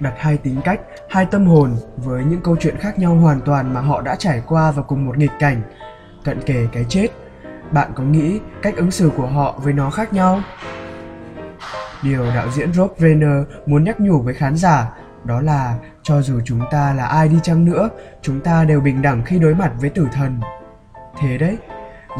Đặt 0.00 0.14
hai 0.18 0.36
tính 0.36 0.60
cách, 0.64 0.80
hai 1.10 1.26
tâm 1.26 1.46
hồn 1.46 1.76
với 1.96 2.24
những 2.24 2.40
câu 2.40 2.56
chuyện 2.60 2.76
khác 2.78 2.98
nhau 2.98 3.14
hoàn 3.14 3.40
toàn 3.40 3.74
mà 3.74 3.80
họ 3.80 4.00
đã 4.00 4.16
trải 4.18 4.42
qua 4.46 4.70
vào 4.70 4.84
cùng 4.88 5.06
một 5.06 5.18
nghịch 5.18 5.30
cảnh, 5.38 5.62
cận 6.24 6.40
kề 6.40 6.66
cái 6.72 6.84
chết. 6.88 7.08
Bạn 7.72 7.92
có 7.94 8.02
nghĩ 8.02 8.40
cách 8.62 8.76
ứng 8.76 8.90
xử 8.90 9.10
của 9.16 9.26
họ 9.26 9.60
với 9.62 9.72
nó 9.72 9.90
khác 9.90 10.12
nhau? 10.12 10.40
Điều 12.02 12.24
đạo 12.34 12.50
diễn 12.50 12.72
Rob 12.72 12.90
Reiner 12.98 13.42
muốn 13.66 13.84
nhắc 13.84 14.00
nhủ 14.00 14.22
với 14.22 14.34
khán 14.34 14.56
giả 14.56 14.92
đó 15.24 15.40
là 15.40 15.78
cho 16.02 16.22
dù 16.22 16.40
chúng 16.44 16.60
ta 16.70 16.94
là 16.94 17.06
ai 17.06 17.28
đi 17.28 17.36
chăng 17.42 17.64
nữa, 17.64 17.88
chúng 18.22 18.40
ta 18.40 18.64
đều 18.64 18.80
bình 18.80 19.02
đẳng 19.02 19.22
khi 19.24 19.38
đối 19.38 19.54
mặt 19.54 19.72
với 19.80 19.90
tử 19.90 20.08
thần. 20.12 20.40
Thế 21.20 21.38
đấy, 21.38 21.58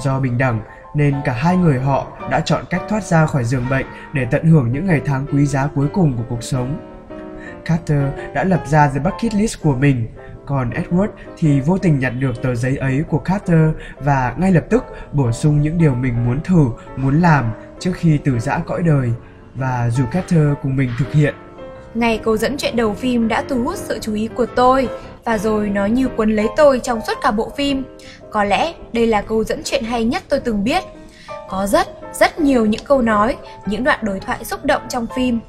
do 0.01 0.21
bình 0.21 0.39
đẳng 0.39 0.61
nên 0.95 1.15
cả 1.25 1.33
hai 1.33 1.57
người 1.57 1.81
họ 1.81 2.07
đã 2.31 2.41
chọn 2.41 2.65
cách 2.71 2.83
thoát 2.89 3.05
ra 3.05 3.27
khỏi 3.27 3.45
giường 3.45 3.69
bệnh 3.71 3.87
để 4.13 4.27
tận 4.31 4.45
hưởng 4.45 4.73
những 4.73 4.87
ngày 4.87 5.01
tháng 5.05 5.27
quý 5.33 5.47
giá 5.47 5.69
cuối 5.75 5.89
cùng 5.93 6.17
của 6.17 6.25
cuộc 6.29 6.43
sống. 6.43 6.81
Carter 7.65 8.03
đã 8.35 8.45
lập 8.45 8.63
ra 8.67 8.89
The 8.89 9.01
Bucket 9.01 9.35
List 9.35 9.63
của 9.63 9.75
mình, 9.75 10.09
còn 10.47 10.71
Edward 10.71 11.09
thì 11.37 11.61
vô 11.61 11.79
tình 11.79 11.99
nhặt 11.99 12.13
được 12.19 12.43
tờ 12.43 12.55
giấy 12.55 12.77
ấy 12.77 13.05
của 13.09 13.19
Carter 13.19 13.71
và 14.01 14.35
ngay 14.39 14.53
lập 14.53 14.65
tức 14.71 14.85
bổ 15.13 15.33
sung 15.33 15.63
những 15.63 15.79
điều 15.79 15.95
mình 15.95 16.27
muốn 16.27 16.41
thử, 16.45 16.67
muốn 16.97 17.21
làm 17.21 17.53
trước 17.79 17.93
khi 17.95 18.19
từ 18.25 18.39
giã 18.39 18.59
cõi 18.67 18.83
đời 18.83 19.13
và 19.55 19.91
dù 19.91 20.05
Carter 20.13 20.49
cùng 20.63 20.77
mình 20.77 20.91
thực 20.99 21.13
hiện. 21.13 21.35
Ngày 21.95 22.21
câu 22.25 22.37
dẫn 22.37 22.57
chuyện 22.57 22.77
đầu 22.77 22.95
phim 22.95 23.29
đã 23.29 23.45
thu 23.49 23.63
hút 23.65 23.77
sự 23.77 23.99
chú 24.03 24.15
ý 24.15 24.29
của 24.35 24.47
tôi 24.47 24.89
và 25.25 25.39
rồi 25.39 25.69
nó 25.69 25.87
như 25.87 26.09
cuốn 26.09 26.31
lấy 26.31 26.49
tôi 26.57 26.81
trong 26.81 27.01
suốt 27.07 27.15
cả 27.23 27.31
bộ 27.31 27.53
phim. 27.57 27.85
Có 28.31 28.45
lẽ 28.45 28.75
đây 28.93 29.07
là 29.07 29.23
câu 29.23 29.45
dẫn 29.45 29.61
chuyện 29.65 29.85
hay 29.85 30.05
nhất 30.05 30.23
tôi 30.29 30.41
từng 30.41 30.65
biết. 30.65 30.83
Có 31.49 31.67
rất, 31.67 31.89
rất 32.13 32.39
nhiều 32.39 32.67
những 32.67 32.85
câu 32.85 33.03
nói, 33.03 33.37
những 33.67 33.85
đoạn 33.85 33.99
đối 34.03 34.21
thoại 34.21 34.45
xúc 34.45 34.65
động 34.65 34.83
trong 34.89 35.07
phim. 35.17 35.41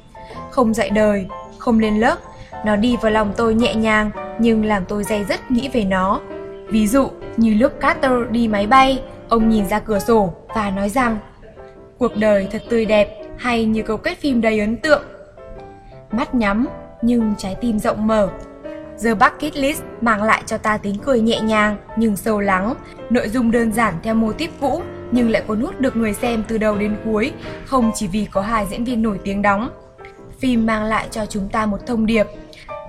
Không 0.50 0.74
dạy 0.74 0.90
đời, 0.90 1.26
không 1.58 1.78
lên 1.78 2.00
lớp, 2.00 2.16
nó 2.66 2.76
đi 2.76 2.96
vào 3.02 3.12
lòng 3.12 3.32
tôi 3.36 3.54
nhẹ 3.54 3.74
nhàng 3.74 4.10
nhưng 4.38 4.64
làm 4.64 4.84
tôi 4.88 5.04
dây 5.04 5.24
dứt 5.24 5.50
nghĩ 5.50 5.68
về 5.72 5.84
nó. 5.84 6.20
Ví 6.68 6.86
dụ 6.86 7.10
như 7.36 7.54
lúc 7.54 7.72
Carter 7.80 8.12
đi 8.30 8.48
máy 8.48 8.66
bay, 8.66 9.02
ông 9.28 9.48
nhìn 9.48 9.66
ra 9.66 9.80
cửa 9.80 9.98
sổ 9.98 10.34
và 10.54 10.70
nói 10.70 10.88
rằng 10.88 11.18
Cuộc 11.98 12.16
đời 12.16 12.48
thật 12.50 12.62
tươi 12.70 12.86
đẹp 12.86 13.08
hay 13.36 13.64
như 13.64 13.82
câu 13.82 13.96
kết 13.96 14.18
phim 14.18 14.40
đầy 14.40 14.60
ấn 14.60 14.76
tượng 14.76 15.02
mắt 16.12 16.34
nhắm 16.34 16.66
nhưng 17.02 17.34
trái 17.38 17.56
tim 17.60 17.78
rộng 17.78 18.06
mở. 18.06 18.28
The 19.04 19.14
Bucket 19.14 19.56
List 19.56 19.82
mang 20.00 20.22
lại 20.22 20.42
cho 20.46 20.58
ta 20.58 20.76
tiếng 20.76 20.98
cười 20.98 21.20
nhẹ 21.20 21.40
nhàng 21.40 21.76
nhưng 21.96 22.16
sâu 22.16 22.40
lắng, 22.40 22.74
nội 23.10 23.28
dung 23.28 23.50
đơn 23.50 23.72
giản 23.72 23.94
theo 24.02 24.14
mô 24.14 24.32
típ 24.32 24.50
cũ 24.60 24.82
nhưng 25.12 25.30
lại 25.30 25.42
cuốn 25.46 25.60
hút 25.60 25.80
được 25.80 25.96
người 25.96 26.14
xem 26.14 26.44
từ 26.48 26.58
đầu 26.58 26.78
đến 26.78 26.96
cuối, 27.04 27.32
không 27.64 27.92
chỉ 27.94 28.06
vì 28.06 28.26
có 28.30 28.40
hai 28.40 28.66
diễn 28.70 28.84
viên 28.84 29.02
nổi 29.02 29.18
tiếng 29.24 29.42
đóng. 29.42 29.70
Phim 30.38 30.66
mang 30.66 30.84
lại 30.84 31.08
cho 31.10 31.26
chúng 31.26 31.48
ta 31.48 31.66
một 31.66 31.86
thông 31.86 32.06
điệp. 32.06 32.26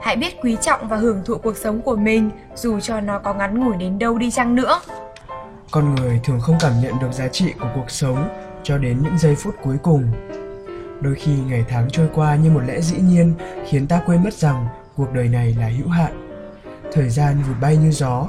Hãy 0.02 0.16
biết 0.16 0.38
quý 0.42 0.58
trọng 0.62 0.88
và 0.88 0.98
hưởng 0.98 1.22
thụ 1.26 1.38
cuộc 1.38 1.58
sống 1.58 1.82
của 1.82 1.96
mình 1.96 2.30
dù 2.56 2.80
cho 2.80 3.00
nó 3.02 3.20
có 3.20 3.34
ngắn 3.34 3.60
ngủi 3.60 3.78
đến 3.78 4.00
đâu 4.00 4.18
đi 4.18 4.32
chăng 4.32 4.56
nữa. 4.56 4.80
Con 5.72 5.96
người 5.96 6.20
thường 6.24 6.40
không 6.40 6.58
cảm 6.60 6.74
nhận 6.82 6.94
được 7.02 7.12
giá 7.12 7.28
trị 7.28 7.54
của 7.62 7.70
cuộc 7.76 7.92
sống 7.92 8.28
cho 8.64 8.78
đến 8.78 9.04
những 9.04 9.18
giây 9.18 9.36
phút 9.36 9.56
cuối 9.64 9.78
cùng 9.84 10.12
Đôi 11.02 11.16
khi 11.16 11.32
ngày 11.48 11.66
tháng 11.70 11.90
trôi 11.90 12.10
qua 12.14 12.36
như 12.36 12.52
một 12.52 12.62
lẽ 12.66 12.82
dĩ 12.82 12.98
nhiên 12.98 13.34
khiến 13.68 13.88
ta 13.88 14.02
quên 14.06 14.24
mất 14.24 14.34
rằng 14.34 14.68
cuộc 14.96 15.14
đời 15.14 15.28
này 15.28 15.56
là 15.60 15.68
hữu 15.68 15.88
hạn. 15.88 16.30
Thời 16.92 17.10
gian 17.10 17.42
vụt 17.48 17.56
bay 17.62 17.78
như 17.78 17.92
gió, 17.92 18.28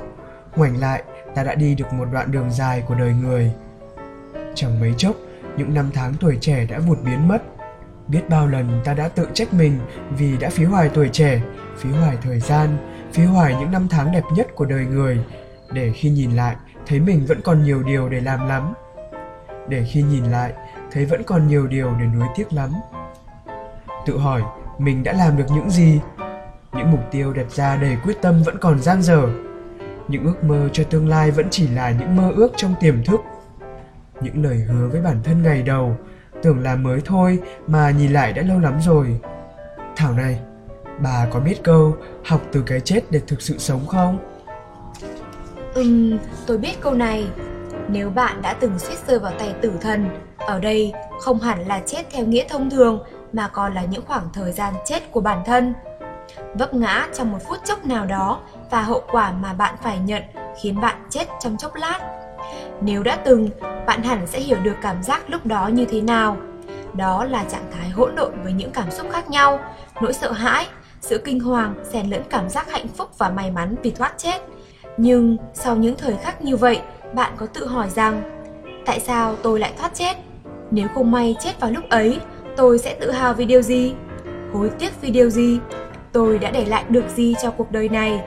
ngoảnh 0.57 0.81
lại 0.81 1.03
ta 1.35 1.45
đã 1.45 1.55
đi 1.55 1.75
được 1.75 1.93
một 1.93 2.05
đoạn 2.13 2.33
đường 2.33 2.51
dài 2.51 2.83
của 2.89 2.95
đời 2.95 3.13
người. 3.13 3.53
Chẳng 4.55 4.81
mấy 4.81 4.95
chốc, 4.99 5.17
những 5.57 5.75
năm 5.75 5.91
tháng 5.95 6.15
tuổi 6.21 6.39
trẻ 6.41 6.67
đã 6.71 6.79
vụt 6.79 6.99
biến 7.05 7.29
mất. 7.29 7.43
Biết 8.09 8.29
bao 8.29 8.47
lần 8.47 8.81
ta 8.85 8.95
đã 8.95 9.09
tự 9.09 9.29
trách 9.35 9.55
mình 9.55 9.79
vì 10.19 10.37
đã 10.37 10.51
phí 10.51 10.65
hoài 10.65 10.89
tuổi 10.89 11.09
trẻ, 11.13 11.41
phí 11.81 11.91
hoài 11.91 12.17
thời 12.23 12.41
gian, 12.41 12.69
phí 13.13 13.25
hoài 13.25 13.57
những 13.61 13.71
năm 13.71 13.87
tháng 13.91 14.13
đẹp 14.13 14.25
nhất 14.35 14.47
của 14.55 14.65
đời 14.65 14.85
người, 14.85 15.25
để 15.73 15.93
khi 15.95 16.11
nhìn 16.11 16.31
lại 16.31 16.57
thấy 16.87 17.01
mình 17.01 17.27
vẫn 17.27 17.41
còn 17.45 17.63
nhiều 17.63 17.83
điều 17.83 18.09
để 18.09 18.21
làm 18.21 18.49
lắm. 18.49 18.75
Để 19.69 19.85
khi 19.91 20.03
nhìn 20.03 20.25
lại 20.25 20.53
thấy 20.93 21.05
vẫn 21.05 21.23
còn 21.23 21.49
nhiều 21.49 21.67
điều 21.67 21.95
để 22.01 22.07
nuối 22.07 22.29
tiếc 22.37 22.53
lắm. 22.53 22.71
Tự 24.07 24.19
hỏi 24.19 24.43
mình 24.79 25.05
đã 25.05 25.13
làm 25.13 25.37
được 25.37 25.45
những 25.55 25.71
gì? 25.71 26.01
Những 26.73 26.91
mục 26.91 27.01
tiêu 27.11 27.33
đặt 27.33 27.51
ra 27.51 27.77
đầy 27.77 27.97
quyết 28.05 28.23
tâm 28.23 28.43
vẫn 28.43 28.59
còn 28.59 28.81
dang 28.81 29.03
dở. 29.03 29.29
Những 30.09 30.25
ước 30.25 30.45
mơ 30.45 30.69
cho 30.73 30.85
tương 30.85 31.09
lai 31.09 31.31
vẫn 31.31 31.47
chỉ 31.51 31.69
là 31.69 31.91
những 31.91 32.17
mơ 32.17 32.33
ước 32.37 32.53
trong 32.57 32.75
tiềm 32.81 33.05
thức. 33.05 33.21
Những 34.21 34.45
lời 34.45 34.57
hứa 34.57 34.89
với 34.89 35.01
bản 35.01 35.17
thân 35.25 35.43
ngày 35.43 35.63
đầu 35.63 35.97
tưởng 36.43 36.59
là 36.59 36.77
mới 36.77 37.01
thôi 37.05 37.39
mà 37.67 37.91
nhìn 37.91 38.13
lại 38.13 38.33
đã 38.33 38.43
lâu 38.43 38.59
lắm 38.59 38.81
rồi. 38.81 39.21
Thảo 39.97 40.13
này 40.13 40.41
bà 41.03 41.27
có 41.31 41.41
biết 41.41 41.63
câu 41.65 41.97
học 42.25 42.41
từ 42.53 42.63
cái 42.67 42.81
chết 42.81 43.01
để 43.11 43.21
thực 43.27 43.43
sự 43.43 43.59
sống 43.59 43.87
không 43.87 44.19
ừm 45.75 46.19
tôi 46.47 46.59
biết 46.59 46.81
câu 46.81 46.95
này 46.95 47.27
nếu 47.89 48.11
bạn 48.11 48.43
đã 48.43 48.53
từng 48.53 48.79
suýt 48.79 48.97
rơi 49.09 49.19
vào 49.19 49.33
tay 49.39 49.55
tử 49.61 49.73
thần 49.81 50.09
ở 50.39 50.61
đây 50.61 50.93
không 51.21 51.41
hẳn 51.41 51.67
là 51.67 51.81
chết 51.87 52.03
theo 52.11 52.27
nghĩa 52.27 52.45
thông 52.49 52.71
thường 52.71 53.05
mà 53.33 53.49
còn 53.49 53.75
là 53.75 53.85
những 53.85 54.03
khoảng 54.07 54.29
thời 54.33 54.53
gian 54.53 54.75
chết 54.85 55.11
của 55.11 55.21
bản 55.21 55.43
thân. 55.47 55.75
Vấp 56.55 56.75
ngã 56.75 57.07
trong 57.15 57.33
một 57.33 57.39
phút 57.49 57.59
chốc 57.65 57.87
nào 57.87 58.07
đó 58.07 58.41
và 58.71 58.83
hậu 58.83 59.03
quả 59.13 59.33
mà 59.33 59.53
bạn 59.53 59.75
phải 59.83 59.99
nhận 59.99 60.23
khiến 60.61 60.81
bạn 60.81 60.97
chết 61.11 61.25
trong 61.41 61.57
chốc 61.57 61.75
lát. 61.75 62.01
Nếu 62.81 63.03
đã 63.03 63.17
từng, 63.17 63.49
bạn 63.87 64.03
hẳn 64.03 64.27
sẽ 64.27 64.41
hiểu 64.41 64.59
được 64.63 64.77
cảm 64.83 65.03
giác 65.03 65.31
lúc 65.31 65.47
đó 65.47 65.69
như 65.69 65.85
thế 65.85 66.01
nào. 66.01 66.37
Đó 66.93 67.25
là 67.25 67.45
trạng 67.45 67.71
thái 67.73 67.91
hỗn 67.91 68.15
độn 68.15 68.43
với 68.43 68.53
những 68.53 68.71
cảm 68.71 68.91
xúc 68.91 69.07
khác 69.13 69.31
nhau, 69.31 69.59
nỗi 70.01 70.13
sợ 70.13 70.33
hãi, 70.33 70.67
sự 71.01 71.19
kinh 71.25 71.41
hoàng 71.41 71.75
xen 71.93 72.11
lẫn 72.11 72.23
cảm 72.31 72.49
giác 72.49 72.71
hạnh 72.71 72.89
phúc 72.89 73.11
và 73.19 73.31
may 73.31 73.51
mắn 73.51 73.75
vì 73.83 73.91
thoát 73.91 74.15
chết. 74.19 74.43
Nhưng 74.97 75.37
sau 75.55 75.77
những 75.77 75.95
thời 75.99 76.17
khắc 76.17 76.43
như 76.43 76.57
vậy, 76.57 76.81
bạn 77.15 77.33
có 77.37 77.47
tự 77.47 77.67
hỏi 77.67 77.91
rằng 77.91 78.23
tại 78.87 79.01
sao 79.01 79.37
tôi 79.43 79.61
lại 79.61 79.73
thoát 79.79 79.95
chết? 79.95 80.17
Nếu 80.71 80.89
không 80.95 81.11
may 81.11 81.37
chết 81.41 81.61
vào 81.61 81.71
lúc 81.71 81.85
ấy, 81.89 82.19
tôi 82.57 82.79
sẽ 82.79 82.97
tự 83.01 83.11
hào 83.11 83.35
vì 83.35 83.45
điều 83.45 83.63
gì? 83.63 83.95
Hối 84.53 84.71
tiếc 84.79 85.01
vì 85.01 85.11
điều 85.11 85.31
gì? 85.31 85.59
Tôi 86.13 86.39
đã 86.39 86.51
để 86.51 86.65
lại 86.65 86.85
được 86.89 87.05
gì 87.17 87.35
cho 87.43 87.51
cuộc 87.51 87.73
đời 87.73 87.89
này? 87.89 88.21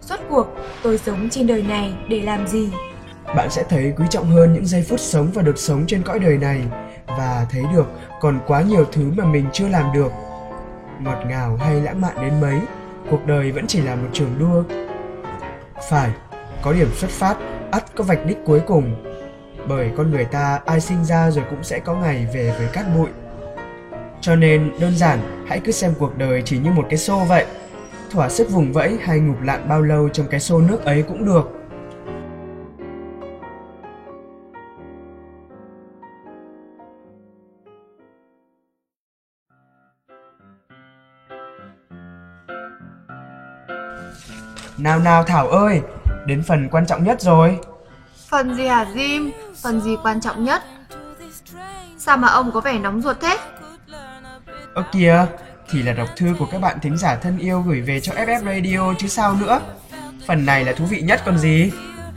Suốt 0.00 0.16
cuộc, 0.30 0.46
tôi 0.82 0.98
sống 0.98 1.28
trên 1.30 1.46
đời 1.46 1.62
này 1.62 1.92
để 2.08 2.20
làm 2.20 2.46
gì? 2.46 2.70
Bạn 3.36 3.50
sẽ 3.50 3.64
thấy 3.68 3.92
quý 3.98 4.04
trọng 4.10 4.26
hơn 4.26 4.52
những 4.52 4.66
giây 4.66 4.84
phút 4.88 5.00
sống 5.00 5.30
và 5.34 5.42
được 5.42 5.58
sống 5.58 5.84
trên 5.86 6.02
cõi 6.02 6.18
đời 6.18 6.38
này 6.38 6.60
và 7.06 7.46
thấy 7.50 7.62
được 7.72 7.86
còn 8.20 8.40
quá 8.46 8.62
nhiều 8.62 8.84
thứ 8.92 9.12
mà 9.16 9.24
mình 9.24 9.46
chưa 9.52 9.68
làm 9.68 9.92
được. 9.92 10.12
Ngọt 11.00 11.24
ngào 11.26 11.56
hay 11.56 11.80
lãng 11.80 12.00
mạn 12.00 12.16
đến 12.20 12.40
mấy, 12.40 12.60
cuộc 13.10 13.26
đời 13.26 13.52
vẫn 13.52 13.66
chỉ 13.66 13.82
là 13.82 13.94
một 13.94 14.08
trường 14.12 14.38
đua. 14.38 14.62
Phải, 15.88 16.10
có 16.62 16.72
điểm 16.72 16.88
xuất 16.94 17.10
phát, 17.10 17.36
ắt 17.70 17.84
có 17.94 18.04
vạch 18.04 18.26
đích 18.26 18.38
cuối 18.44 18.60
cùng. 18.66 18.96
Bởi 19.68 19.90
con 19.96 20.10
người 20.10 20.24
ta 20.24 20.60
ai 20.66 20.80
sinh 20.80 21.04
ra 21.04 21.30
rồi 21.30 21.44
cũng 21.50 21.64
sẽ 21.64 21.78
có 21.78 21.94
ngày 21.94 22.26
về 22.34 22.54
với 22.58 22.68
cát 22.72 22.84
bụi. 22.96 23.08
Cho 24.20 24.36
nên 24.36 24.72
đơn 24.80 24.96
giản 24.96 25.44
hãy 25.48 25.60
cứ 25.64 25.72
xem 25.72 25.94
cuộc 25.98 26.18
đời 26.18 26.42
chỉ 26.44 26.58
như 26.58 26.70
một 26.70 26.86
cái 26.90 26.98
xô 26.98 27.24
vậy. 27.28 27.46
Thỏa 28.10 28.28
sức 28.28 28.50
vùng 28.50 28.72
vẫy 28.72 28.98
hay 29.02 29.18
ngục 29.18 29.42
lặn 29.42 29.68
bao 29.68 29.82
lâu 29.82 30.08
trong 30.08 30.26
cái 30.26 30.40
xô 30.40 30.60
nước 30.60 30.84
ấy 30.84 31.02
cũng 31.02 31.24
được. 31.24 31.53
Nào 44.78 44.98
nào 44.98 45.24
Thảo 45.24 45.48
ơi, 45.48 45.80
đến 46.26 46.42
phần 46.48 46.68
quan 46.68 46.86
trọng 46.86 47.04
nhất 47.04 47.20
rồi. 47.20 47.58
Phần 48.28 48.54
gì 48.54 48.66
hả 48.66 48.86
Jim? 48.94 49.30
Phần 49.62 49.80
gì 49.80 49.96
quan 50.02 50.20
trọng 50.20 50.44
nhất? 50.44 50.62
Sao 51.98 52.16
mà 52.16 52.28
ông 52.28 52.52
có 52.52 52.60
vẻ 52.60 52.78
nóng 52.78 53.02
ruột 53.02 53.16
thế? 53.20 53.38
Ơ 54.74 54.82
kìa, 54.92 55.26
thì 55.70 55.82
là 55.82 55.92
đọc 55.92 56.08
thư 56.16 56.34
của 56.38 56.46
các 56.46 56.60
bạn 56.60 56.80
thính 56.80 56.96
giả 56.98 57.16
thân 57.16 57.38
yêu 57.38 57.60
gửi 57.66 57.80
về 57.80 58.00
cho 58.00 58.12
FF 58.12 58.44
Radio 58.44 58.94
chứ 58.98 59.08
sao 59.08 59.34
nữa. 59.34 59.60
Phần 60.26 60.46
này 60.46 60.64
là 60.64 60.72
thú 60.72 60.84
vị 60.84 61.00
nhất 61.00 61.22
còn 61.26 61.38
gì. 61.38 61.72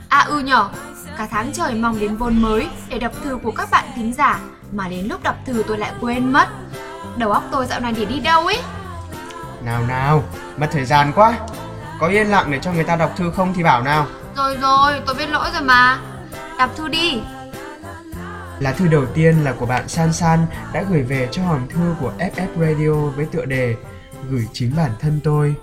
À 0.08 0.24
ừ 0.28 0.38
nhở, 0.38 0.68
cả 1.18 1.28
tháng 1.30 1.52
trời 1.52 1.74
mong 1.74 2.00
đến 2.00 2.16
vôn 2.16 2.42
mới 2.42 2.68
để 2.88 2.98
đọc 2.98 3.12
thư 3.24 3.38
của 3.42 3.50
các 3.50 3.70
bạn 3.70 3.84
thính 3.96 4.12
giả 4.12 4.40
mà 4.72 4.88
đến 4.88 5.06
lúc 5.06 5.22
đọc 5.22 5.36
thư 5.46 5.62
tôi 5.68 5.78
lại 5.78 5.92
quên 6.00 6.32
mất. 6.32 6.48
Đầu 7.16 7.32
óc 7.32 7.44
tôi 7.50 7.66
dạo 7.66 7.80
này 7.80 7.92
để 7.96 8.04
đi 8.04 8.20
đâu 8.20 8.46
ấy? 8.46 8.58
Nào 9.64 9.82
nào, 9.86 10.24
mất 10.56 10.68
thời 10.72 10.84
gian 10.84 11.12
quá. 11.14 11.38
Có 11.98 12.06
yên 12.06 12.26
lặng 12.26 12.50
để 12.50 12.58
cho 12.62 12.72
người 12.72 12.84
ta 12.84 12.96
đọc 12.96 13.12
thư 13.16 13.30
không 13.30 13.54
thì 13.54 13.62
bảo 13.62 13.82
nào. 13.82 14.06
Rồi 14.36 14.56
rồi, 14.56 14.92
tôi 15.06 15.14
biết 15.14 15.28
lỗi 15.28 15.48
rồi 15.52 15.62
mà. 15.62 15.98
Đọc 16.58 16.70
thư 16.76 16.88
đi. 16.88 17.20
Lá 18.60 18.72
thư 18.72 18.86
đầu 18.88 19.06
tiên 19.14 19.44
là 19.44 19.52
của 19.52 19.66
bạn 19.66 19.88
San 19.88 20.12
San 20.12 20.46
đã 20.72 20.82
gửi 20.82 21.02
về 21.02 21.28
cho 21.32 21.42
hòm 21.42 21.68
thư 21.68 21.94
của 22.00 22.12
FF 22.18 22.48
Radio 22.60 23.10
với 23.16 23.26
tựa 23.26 23.44
đề 23.44 23.74
Gửi 24.30 24.48
chính 24.52 24.72
bản 24.76 24.90
thân 25.00 25.20
tôi. 25.24 25.54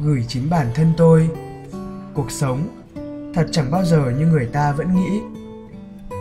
Gửi 0.00 0.24
chính 0.28 0.50
bản 0.50 0.66
thân 0.74 0.92
tôi. 0.96 1.30
Cuộc 2.18 2.30
sống. 2.30 2.68
Thật 3.34 3.46
chẳng 3.52 3.70
bao 3.70 3.84
giờ 3.84 4.12
như 4.18 4.26
người 4.26 4.46
ta 4.46 4.72
vẫn 4.72 4.94
nghĩ. 4.94 5.20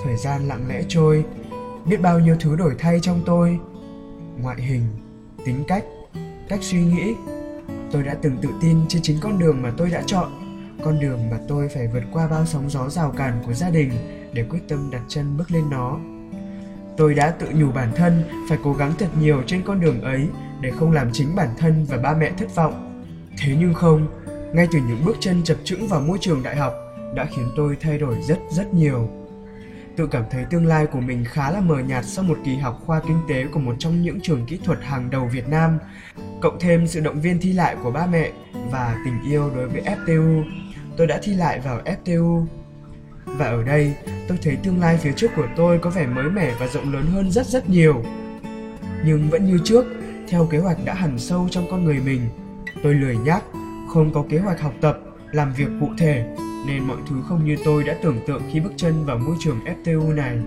Thời 0.04 0.18
gian 0.18 0.48
lặng 0.48 0.66
lẽ 0.70 0.84
trôi, 0.88 1.26
biết 1.86 2.02
bao 2.02 2.20
nhiêu 2.20 2.36
thứ 2.40 2.56
đổi 2.56 2.76
thay 2.80 3.00
trong 3.02 3.22
tôi. 3.26 3.60
Ngoại 4.42 4.62
hình 4.62 4.84
tính 5.46 5.64
cách 5.68 5.84
cách 6.50 6.60
suy 6.62 6.84
nghĩ. 6.86 7.14
Tôi 7.92 8.04
đã 8.04 8.16
từng 8.22 8.38
tự 8.42 8.50
tin 8.62 8.78
trên 8.88 9.02
chính 9.02 9.18
con 9.22 9.40
đường 9.40 9.62
mà 9.62 9.74
tôi 9.78 9.90
đã 9.90 10.04
chọn 10.06 10.32
con 10.84 11.00
đường 11.00 11.30
mà 11.32 11.40
tôi 11.48 11.70
phải 11.70 11.88
vượt 11.88 12.04
qua 12.14 12.28
bao 12.28 12.46
sóng 12.46 12.70
gió 12.70 12.90
rào 12.90 13.12
cản 13.18 13.44
của 13.46 13.54
gia 13.54 13.70
đình 13.70 13.92
để 14.34 14.44
quyết 14.50 14.62
tâm 14.68 14.90
đặt 14.92 15.02
chân 15.08 15.38
bước 15.38 15.52
lên 15.52 15.70
nó. 15.70 16.00
Tôi 16.98 17.14
đã 17.14 17.32
tự 17.32 17.48
nhủ 17.54 17.72
bản 17.72 17.92
thân 17.96 18.24
phải 18.50 18.58
cố 18.64 18.74
gắng 18.74 18.94
thật 19.00 19.10
nhiều 19.20 19.44
trên 19.48 19.62
con 19.64 19.80
đường 19.80 20.02
ấy 20.02 20.28
để 20.62 20.72
không 20.72 20.92
làm 20.92 21.10
chính 21.14 21.36
bản 21.36 21.50
thân 21.58 21.86
và 21.90 21.98
ba 21.98 22.14
mẹ 22.14 22.32
thất 22.38 22.56
vọng. 22.56 23.04
Thế 23.38 23.56
nhưng 23.60 23.74
không 23.74 24.08
ngay 24.54 24.68
từ 24.72 24.80
những 24.80 25.06
bước 25.06 25.18
chân 25.20 25.44
chập 25.44 25.58
chững 25.64 25.88
vào 25.88 26.02
môi 26.02 26.18
trường 26.22 26.44
đại 26.44 26.56
học 26.56 26.74
đã 27.16 27.26
khiến 27.36 27.52
tôi 27.56 27.78
thay 27.80 27.98
đổi 27.98 28.16
rất 28.22 28.38
rất 28.52 28.74
nhiều 28.74 29.10
tự 29.98 30.08
cảm 30.08 30.24
thấy 30.30 30.46
tương 30.50 30.66
lai 30.66 30.86
của 30.86 31.00
mình 31.00 31.26
khá 31.26 31.52
là 31.52 31.62
mờ 31.62 31.80
nhạt 31.80 32.06
sau 32.06 32.24
một 32.24 32.38
kỳ 32.46 32.56
học 32.56 32.82
khoa 32.86 33.02
kinh 33.08 33.20
tế 33.30 33.46
của 33.52 33.60
một 33.60 33.76
trong 33.80 34.02
những 34.02 34.20
trường 34.22 34.46
kỹ 34.46 34.60
thuật 34.64 34.80
hàng 34.84 35.10
đầu 35.10 35.26
Việt 35.26 35.48
Nam, 35.48 35.80
cộng 36.42 36.60
thêm 36.60 36.88
sự 36.88 37.00
động 37.00 37.22
viên 37.22 37.40
thi 37.40 37.54
lại 37.54 37.76
của 37.84 37.92
ba 37.92 38.06
mẹ 38.06 38.32
và 38.72 38.98
tình 39.06 39.32
yêu 39.32 39.52
đối 39.56 39.68
với 39.68 39.82
FTU. 39.82 40.44
Tôi 40.98 41.08
đã 41.08 41.20
thi 41.24 41.34
lại 41.34 41.60
vào 41.60 41.82
FTU. 41.86 42.46
Và 43.26 43.46
ở 43.46 43.64
đây, 43.64 43.94
tôi 44.28 44.38
thấy 44.42 44.56
tương 44.56 44.80
lai 44.80 44.98
phía 44.98 45.12
trước 45.16 45.32
của 45.36 45.48
tôi 45.56 45.80
có 45.80 45.90
vẻ 45.90 46.08
mới 46.08 46.30
mẻ 46.30 46.54
và 46.60 46.68
rộng 46.68 46.94
lớn 46.94 47.06
hơn 47.06 47.32
rất 47.32 47.48
rất 47.48 47.70
nhiều. 47.70 48.04
Nhưng 49.06 49.30
vẫn 49.30 49.46
như 49.46 49.60
trước, 49.64 49.86
theo 50.30 50.46
kế 50.46 50.58
hoạch 50.58 50.86
đã 50.86 50.94
hẳn 50.94 51.20
sâu 51.20 51.48
trong 51.52 51.68
con 51.72 51.86
người 51.86 52.00
mình, 52.00 52.22
tôi 52.84 52.94
lười 52.94 53.18
nhắc 53.18 53.44
không 53.88 54.14
có 54.14 54.24
kế 54.30 54.40
hoạch 54.40 54.62
học 54.62 54.74
tập, 54.82 55.00
làm 55.32 55.54
việc 55.54 55.68
cụ 55.80 55.88
thể 55.98 56.26
nên 56.68 56.84
mọi 56.84 56.98
thứ 57.10 57.16
không 57.28 57.46
như 57.46 57.58
tôi 57.66 57.84
đã 57.84 57.96
tưởng 58.04 58.20
tượng 58.28 58.42
khi 58.52 58.60
bước 58.60 58.72
chân 58.78 59.06
vào 59.06 59.18
môi 59.18 59.36
trường 59.40 59.60
FTU 59.84 60.16
này. 60.16 60.38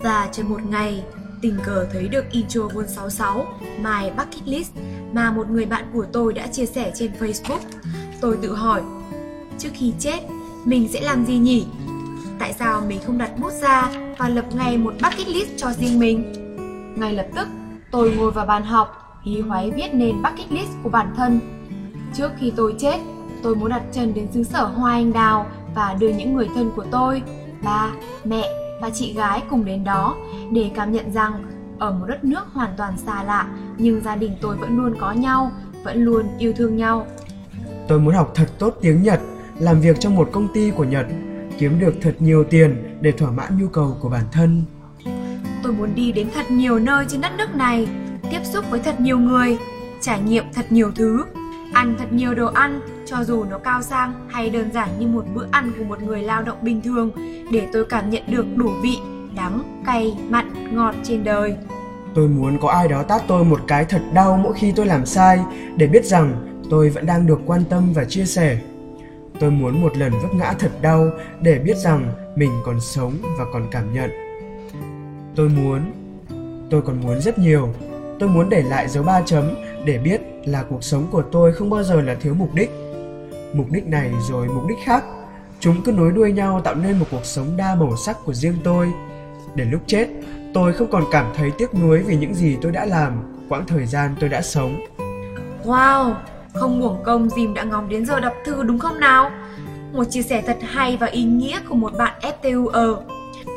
Và 0.00 0.28
trên 0.32 0.46
một 0.48 0.60
ngày, 0.70 1.04
tình 1.40 1.58
cờ 1.64 1.86
thấy 1.92 2.08
được 2.08 2.24
intro 2.30 2.68
Vol 2.74 2.86
66 2.86 3.46
My 3.78 4.10
Bucket 4.16 4.48
List 4.48 4.72
mà 5.12 5.30
một 5.30 5.50
người 5.50 5.66
bạn 5.66 5.84
của 5.92 6.06
tôi 6.12 6.32
đã 6.32 6.46
chia 6.46 6.66
sẻ 6.66 6.92
trên 6.94 7.10
Facebook. 7.20 7.60
Tôi 8.20 8.38
tự 8.42 8.54
hỏi, 8.54 8.82
trước 9.58 9.68
khi 9.74 9.92
chết, 9.98 10.20
mình 10.64 10.88
sẽ 10.92 11.00
làm 11.00 11.24
gì 11.26 11.38
nhỉ? 11.38 11.66
Tại 12.38 12.52
sao 12.52 12.82
mình 12.88 13.00
không 13.06 13.18
đặt 13.18 13.30
bút 13.38 13.52
ra 13.52 13.90
và 14.18 14.28
lập 14.28 14.44
ngay 14.54 14.78
một 14.78 14.94
bucket 15.02 15.28
list 15.28 15.50
cho 15.56 15.72
riêng 15.72 15.98
mình? 15.98 16.32
Ngay 16.96 17.14
lập 17.14 17.26
tức, 17.36 17.48
tôi 17.90 18.10
ngồi 18.16 18.30
vào 18.30 18.46
bàn 18.46 18.64
học, 18.64 19.18
hí 19.22 19.40
hoáy 19.40 19.70
viết 19.70 19.88
nên 19.94 20.22
bucket 20.22 20.52
list 20.52 20.70
của 20.82 20.90
bản 20.90 21.14
thân. 21.16 21.57
Trước 22.14 22.30
khi 22.38 22.52
tôi 22.56 22.74
chết, 22.78 22.98
tôi 23.42 23.54
muốn 23.54 23.70
đặt 23.70 23.82
chân 23.92 24.14
đến 24.14 24.26
xứ 24.34 24.42
sở 24.42 24.64
hoa 24.64 24.92
anh 24.92 25.12
đào 25.12 25.46
và 25.74 25.96
đưa 26.00 26.08
những 26.08 26.34
người 26.34 26.48
thân 26.54 26.70
của 26.76 26.84
tôi, 26.90 27.22
ba, 27.62 27.90
mẹ 28.24 28.48
và 28.80 28.90
chị 28.90 29.12
gái 29.12 29.42
cùng 29.50 29.64
đến 29.64 29.84
đó 29.84 30.16
để 30.52 30.70
cảm 30.74 30.92
nhận 30.92 31.12
rằng 31.12 31.44
ở 31.78 31.92
một 31.92 32.06
đất 32.08 32.24
nước 32.24 32.46
hoàn 32.52 32.70
toàn 32.76 32.98
xa 33.06 33.22
lạ 33.22 33.48
nhưng 33.78 34.00
gia 34.00 34.16
đình 34.16 34.32
tôi 34.40 34.56
vẫn 34.56 34.76
luôn 34.76 34.94
có 35.00 35.12
nhau, 35.12 35.50
vẫn 35.84 36.04
luôn 36.04 36.26
yêu 36.38 36.52
thương 36.56 36.76
nhau. 36.76 37.06
Tôi 37.88 38.00
muốn 38.00 38.14
học 38.14 38.32
thật 38.34 38.48
tốt 38.58 38.74
tiếng 38.80 39.02
Nhật, 39.02 39.20
làm 39.58 39.80
việc 39.80 40.00
trong 40.00 40.14
một 40.16 40.28
công 40.32 40.48
ty 40.54 40.70
của 40.70 40.84
Nhật, 40.84 41.06
kiếm 41.58 41.80
được 41.80 41.94
thật 42.02 42.14
nhiều 42.18 42.44
tiền 42.44 42.98
để 43.00 43.12
thỏa 43.12 43.30
mãn 43.30 43.58
nhu 43.58 43.68
cầu 43.68 43.96
của 44.00 44.08
bản 44.08 44.24
thân. 44.32 44.62
Tôi 45.62 45.72
muốn 45.72 45.94
đi 45.94 46.12
đến 46.12 46.28
thật 46.34 46.50
nhiều 46.50 46.78
nơi 46.78 47.04
trên 47.08 47.20
đất 47.20 47.32
nước 47.38 47.54
này, 47.54 47.88
tiếp 48.30 48.40
xúc 48.44 48.64
với 48.70 48.80
thật 48.80 49.00
nhiều 49.00 49.18
người, 49.18 49.58
trải 50.00 50.20
nghiệm 50.20 50.44
thật 50.54 50.72
nhiều 50.72 50.92
thứ, 50.94 51.24
ăn 51.78 51.94
thật 51.98 52.12
nhiều 52.12 52.34
đồ 52.34 52.46
ăn, 52.46 52.80
cho 53.06 53.24
dù 53.24 53.44
nó 53.44 53.58
cao 53.58 53.82
sang 53.82 54.12
hay 54.28 54.50
đơn 54.50 54.72
giản 54.72 54.88
như 54.98 55.06
một 55.06 55.24
bữa 55.34 55.46
ăn 55.50 55.72
của 55.78 55.84
một 55.84 56.02
người 56.02 56.22
lao 56.22 56.42
động 56.42 56.58
bình 56.62 56.82
thường, 56.82 57.10
để 57.52 57.66
tôi 57.72 57.84
cảm 57.84 58.10
nhận 58.10 58.22
được 58.26 58.46
đủ 58.56 58.70
vị, 58.82 58.98
đắng, 59.36 59.82
cay, 59.86 60.16
mặn, 60.28 60.76
ngọt 60.76 60.94
trên 61.02 61.24
đời. 61.24 61.56
Tôi 62.14 62.28
muốn 62.28 62.58
có 62.60 62.68
ai 62.68 62.88
đó 62.88 63.02
tát 63.02 63.22
tôi 63.28 63.44
một 63.44 63.60
cái 63.66 63.84
thật 63.84 64.02
đau 64.14 64.36
mỗi 64.36 64.52
khi 64.56 64.72
tôi 64.72 64.86
làm 64.86 65.06
sai, 65.06 65.40
để 65.76 65.86
biết 65.86 66.04
rằng 66.04 66.60
tôi 66.70 66.90
vẫn 66.90 67.06
đang 67.06 67.26
được 67.26 67.40
quan 67.46 67.64
tâm 67.70 67.92
và 67.92 68.04
chia 68.04 68.24
sẻ. 68.24 68.58
Tôi 69.40 69.50
muốn 69.50 69.82
một 69.82 69.96
lần 69.96 70.12
vấp 70.22 70.34
ngã 70.34 70.54
thật 70.58 70.70
đau, 70.82 71.10
để 71.42 71.58
biết 71.58 71.76
rằng 71.76 72.12
mình 72.36 72.50
còn 72.64 72.80
sống 72.80 73.12
và 73.38 73.44
còn 73.52 73.66
cảm 73.70 73.94
nhận. 73.94 74.10
Tôi 75.36 75.48
muốn, 75.48 75.80
tôi 76.70 76.82
còn 76.82 77.00
muốn 77.00 77.20
rất 77.20 77.38
nhiều. 77.38 77.68
Tôi 78.18 78.28
muốn 78.28 78.50
để 78.50 78.62
lại 78.62 78.88
dấu 78.88 79.04
ba 79.04 79.22
chấm, 79.26 79.44
để 79.84 79.98
biết 79.98 80.20
là 80.44 80.64
cuộc 80.70 80.84
sống 80.84 81.06
của 81.10 81.22
tôi 81.22 81.52
không 81.52 81.70
bao 81.70 81.82
giờ 81.82 82.00
là 82.00 82.14
thiếu 82.14 82.34
mục 82.34 82.54
đích. 82.54 82.70
Mục 83.54 83.66
đích 83.70 83.86
này 83.86 84.10
rồi 84.28 84.48
mục 84.48 84.66
đích 84.68 84.78
khác. 84.84 85.04
Chúng 85.60 85.82
cứ 85.82 85.92
nối 85.92 86.12
đuôi 86.12 86.32
nhau 86.32 86.60
tạo 86.64 86.74
nên 86.74 86.98
một 86.98 87.06
cuộc 87.10 87.24
sống 87.24 87.56
đa 87.56 87.74
màu 87.74 87.96
sắc 87.96 88.16
của 88.24 88.34
riêng 88.34 88.56
tôi. 88.64 88.92
Để 89.54 89.64
lúc 89.64 89.80
chết, 89.86 90.08
tôi 90.54 90.72
không 90.72 90.90
còn 90.90 91.04
cảm 91.10 91.32
thấy 91.36 91.50
tiếc 91.58 91.74
nuối 91.74 91.98
vì 91.98 92.16
những 92.16 92.34
gì 92.34 92.56
tôi 92.62 92.72
đã 92.72 92.84
làm, 92.84 93.34
quãng 93.48 93.66
thời 93.66 93.86
gian 93.86 94.14
tôi 94.20 94.28
đã 94.28 94.42
sống. 94.42 94.80
Wow, 95.64 96.14
không 96.54 96.82
uổng 96.82 97.02
công 97.04 97.30
dìm 97.30 97.54
đã 97.54 97.64
ngóng 97.64 97.88
đến 97.88 98.06
giờ 98.06 98.20
đọc 98.20 98.34
thư 98.44 98.62
đúng 98.62 98.78
không 98.78 99.00
nào? 99.00 99.30
Một 99.92 100.04
chia 100.10 100.22
sẻ 100.22 100.42
thật 100.46 100.56
hay 100.62 100.96
và 100.96 101.06
ý 101.06 101.24
nghĩa 101.24 101.60
của 101.68 101.74
một 101.74 101.92
bạn 101.98 102.12
FTUR 102.42 102.96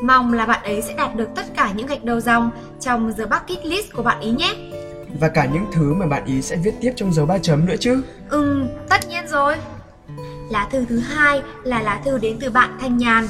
Mong 0.01 0.33
là 0.33 0.45
bạn 0.45 0.63
ấy 0.63 0.81
sẽ 0.81 0.93
đạt 0.93 1.15
được 1.15 1.29
tất 1.35 1.45
cả 1.55 1.71
những 1.75 1.87
gạch 1.87 2.03
đầu 2.03 2.19
dòng 2.19 2.51
trong 2.79 3.13
the 3.17 3.25
bucket 3.25 3.65
list 3.65 3.93
của 3.93 4.03
bạn 4.03 4.19
ý 4.19 4.31
nhé. 4.31 4.70
Và 5.19 5.27
cả 5.27 5.45
những 5.45 5.65
thứ 5.71 5.93
mà 5.93 6.07
bạn 6.07 6.25
ý 6.25 6.41
sẽ 6.41 6.55
viết 6.55 6.73
tiếp 6.81 6.93
trong 6.95 7.13
dấu 7.13 7.25
ba 7.25 7.37
chấm 7.37 7.65
nữa 7.65 7.75
chứ. 7.79 8.01
Ừ, 8.29 8.63
tất 8.89 9.07
nhiên 9.09 9.27
rồi. 9.27 9.55
Lá 10.49 10.67
thư 10.71 10.85
thứ 10.85 10.99
hai 10.99 11.41
là 11.63 11.81
lá 11.81 12.01
thư 12.05 12.17
đến 12.17 12.37
từ 12.39 12.49
bạn 12.49 12.77
Thanh 12.81 12.97
Nhàn. 12.97 13.27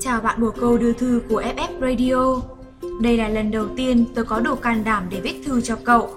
Chào 0.00 0.20
bạn 0.20 0.40
bồ 0.40 0.50
câu 0.50 0.78
đưa 0.78 0.92
thư 0.92 1.22
của 1.28 1.42
FF 1.42 1.80
Radio. 1.80 2.42
Đây 3.00 3.16
là 3.16 3.28
lần 3.28 3.50
đầu 3.50 3.66
tiên 3.76 4.04
tớ 4.14 4.24
có 4.24 4.40
đủ 4.40 4.54
can 4.54 4.84
đảm 4.84 5.06
để 5.10 5.20
viết 5.20 5.42
thư 5.46 5.60
cho 5.60 5.76
cậu. 5.84 6.10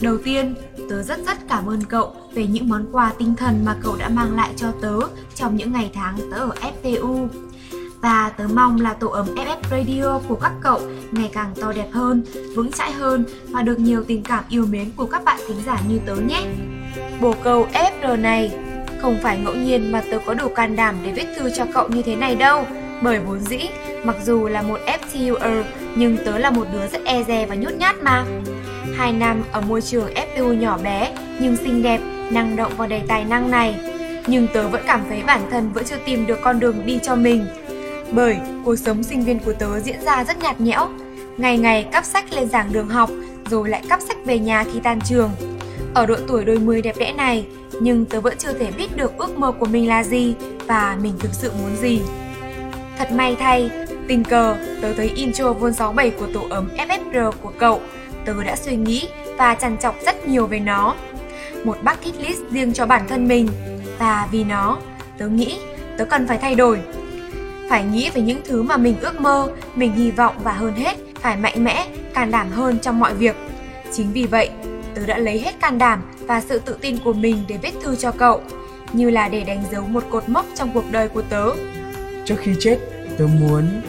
Đầu 0.00 0.18
tiên, 0.24 0.54
tớ 0.90 1.02
rất 1.02 1.18
rất 1.26 1.38
cảm 1.48 1.66
ơn 1.66 1.84
cậu 1.84 2.12
về 2.34 2.46
những 2.46 2.68
món 2.68 2.86
quà 2.92 3.12
tinh 3.18 3.34
thần 3.36 3.64
mà 3.64 3.76
cậu 3.82 3.96
đã 3.96 4.08
mang 4.08 4.36
lại 4.36 4.50
cho 4.56 4.72
tớ 4.80 4.98
trong 5.34 5.56
những 5.56 5.72
ngày 5.72 5.90
tháng 5.94 6.18
tớ 6.30 6.36
ở 6.38 6.52
FTU. 6.82 7.28
Và 8.04 8.30
tớ 8.36 8.44
mong 8.54 8.80
là 8.80 8.94
tổ 8.94 9.08
ấm 9.08 9.26
FF 9.34 9.56
Radio 9.70 10.18
của 10.28 10.34
các 10.34 10.52
cậu 10.60 10.80
ngày 11.12 11.30
càng 11.32 11.54
to 11.60 11.72
đẹp 11.72 11.88
hơn, 11.92 12.22
vững 12.54 12.72
chãi 12.72 12.92
hơn 12.92 13.24
và 13.50 13.62
được 13.62 13.78
nhiều 13.78 14.04
tình 14.04 14.22
cảm 14.22 14.44
yêu 14.48 14.66
mến 14.70 14.90
của 14.96 15.06
các 15.06 15.24
bạn 15.24 15.40
thính 15.48 15.56
giả 15.66 15.80
như 15.88 15.98
tớ 16.06 16.14
nhé. 16.14 16.42
Bồ 17.20 17.34
câu 17.44 17.66
FR 17.72 18.20
này 18.20 18.50
không 19.02 19.18
phải 19.22 19.38
ngẫu 19.38 19.54
nhiên 19.54 19.92
mà 19.92 20.02
tớ 20.10 20.18
có 20.26 20.34
đủ 20.34 20.48
can 20.48 20.76
đảm 20.76 20.96
để 21.04 21.12
viết 21.12 21.26
thư 21.36 21.50
cho 21.50 21.64
cậu 21.74 21.88
như 21.88 22.02
thế 22.02 22.16
này 22.16 22.34
đâu. 22.34 22.66
Bởi 23.02 23.18
vốn 23.18 23.40
dĩ, 23.40 23.60
mặc 24.04 24.16
dù 24.24 24.48
là 24.48 24.62
một 24.62 24.78
ftuer 24.86 25.62
nhưng 25.96 26.16
tớ 26.24 26.38
là 26.38 26.50
một 26.50 26.66
đứa 26.72 26.86
rất 26.86 27.04
e 27.04 27.24
dè 27.24 27.46
và 27.46 27.54
nhút 27.54 27.72
nhát 27.72 27.96
mà. 28.02 28.24
Hai 28.96 29.12
năm 29.12 29.42
ở 29.52 29.60
môi 29.60 29.80
trường 29.80 30.14
FTU 30.14 30.52
nhỏ 30.52 30.78
bé 30.82 31.14
nhưng 31.40 31.56
xinh 31.56 31.82
đẹp, 31.82 32.00
năng 32.30 32.56
động 32.56 32.72
và 32.76 32.86
đầy 32.86 33.02
tài 33.08 33.24
năng 33.24 33.50
này. 33.50 33.80
Nhưng 34.26 34.46
tớ 34.54 34.68
vẫn 34.68 34.82
cảm 34.86 35.00
thấy 35.08 35.22
bản 35.26 35.40
thân 35.50 35.72
vẫn 35.72 35.84
chưa 35.84 35.98
tìm 36.06 36.26
được 36.26 36.38
con 36.42 36.60
đường 36.60 36.86
đi 36.86 36.98
cho 37.02 37.16
mình. 37.16 37.46
Bởi 38.14 38.36
cuộc 38.64 38.76
sống 38.76 39.02
sinh 39.02 39.24
viên 39.24 39.38
của 39.38 39.52
tớ 39.52 39.80
diễn 39.80 40.00
ra 40.04 40.24
rất 40.24 40.38
nhạt 40.38 40.60
nhẽo. 40.60 40.88
Ngày 41.36 41.58
ngày 41.58 41.84
cắp 41.92 42.04
sách 42.04 42.32
lên 42.32 42.48
giảng 42.48 42.72
đường 42.72 42.88
học, 42.88 43.10
rồi 43.50 43.68
lại 43.68 43.82
cắp 43.88 44.00
sách 44.00 44.16
về 44.24 44.38
nhà 44.38 44.64
khi 44.72 44.80
tan 44.80 45.00
trường. 45.00 45.30
Ở 45.94 46.06
độ 46.06 46.14
tuổi 46.28 46.44
đôi 46.44 46.58
mươi 46.58 46.82
đẹp 46.82 46.94
đẽ 46.98 47.12
này, 47.12 47.46
nhưng 47.80 48.04
tớ 48.04 48.20
vẫn 48.20 48.34
chưa 48.38 48.52
thể 48.52 48.70
biết 48.70 48.96
được 48.96 49.18
ước 49.18 49.38
mơ 49.38 49.52
của 49.52 49.66
mình 49.66 49.88
là 49.88 50.04
gì 50.04 50.34
và 50.66 50.98
mình 51.02 51.14
thực 51.18 51.34
sự 51.34 51.52
muốn 51.62 51.76
gì. 51.76 52.00
Thật 52.98 53.12
may 53.12 53.36
thay, 53.36 53.70
tình 54.08 54.24
cờ 54.24 54.56
tớ 54.82 54.92
thấy 54.94 55.08
intro 55.08 55.52
Vol 55.52 55.72
67 55.72 56.10
của 56.10 56.26
tổ 56.34 56.46
ấm 56.50 56.68
FFR 56.76 57.32
của 57.42 57.52
cậu 57.58 57.80
tớ 58.24 58.42
đã 58.44 58.56
suy 58.56 58.76
nghĩ 58.76 59.08
và 59.38 59.54
trằn 59.54 59.78
trọc 59.78 59.94
rất 60.06 60.28
nhiều 60.28 60.46
về 60.46 60.60
nó. 60.60 60.94
Một 61.64 61.76
bucket 61.84 62.14
list 62.20 62.40
riêng 62.50 62.72
cho 62.72 62.86
bản 62.86 63.02
thân 63.08 63.28
mình 63.28 63.48
và 63.98 64.28
vì 64.32 64.44
nó, 64.44 64.78
tớ 65.18 65.28
nghĩ 65.28 65.58
tớ 65.98 66.04
cần 66.04 66.26
phải 66.28 66.38
thay 66.38 66.54
đổi. 66.54 66.80
Phải 67.68 67.84
nghĩ 67.84 68.10
về 68.10 68.20
những 68.20 68.40
thứ 68.44 68.62
mà 68.62 68.76
mình 68.76 68.96
ước 69.00 69.20
mơ, 69.20 69.48
mình 69.74 69.92
hy 69.92 70.10
vọng 70.10 70.34
và 70.42 70.52
hơn 70.52 70.74
hết, 70.74 70.96
phải 71.20 71.36
mạnh 71.36 71.64
mẽ, 71.64 71.86
can 72.14 72.30
đảm 72.30 72.50
hơn 72.50 72.78
trong 72.78 72.98
mọi 72.98 73.14
việc. 73.14 73.36
Chính 73.92 74.12
vì 74.12 74.26
vậy, 74.26 74.50
tớ 74.94 75.06
đã 75.06 75.18
lấy 75.18 75.40
hết 75.40 75.60
can 75.60 75.78
đảm 75.78 76.02
và 76.20 76.40
sự 76.40 76.58
tự 76.58 76.76
tin 76.80 76.98
của 77.04 77.12
mình 77.12 77.44
để 77.48 77.58
viết 77.62 77.74
thư 77.82 77.96
cho 77.96 78.10
cậu, 78.12 78.40
như 78.92 79.10
là 79.10 79.28
để 79.28 79.44
đánh 79.44 79.64
dấu 79.72 79.82
một 79.82 80.04
cột 80.10 80.28
mốc 80.28 80.46
trong 80.54 80.70
cuộc 80.74 80.84
đời 80.90 81.08
của 81.08 81.22
tớ. 81.22 81.50
Trước 82.24 82.36
khi 82.38 82.52
chết, 82.60 82.78
tớ 83.18 83.26
muốn 83.40 83.82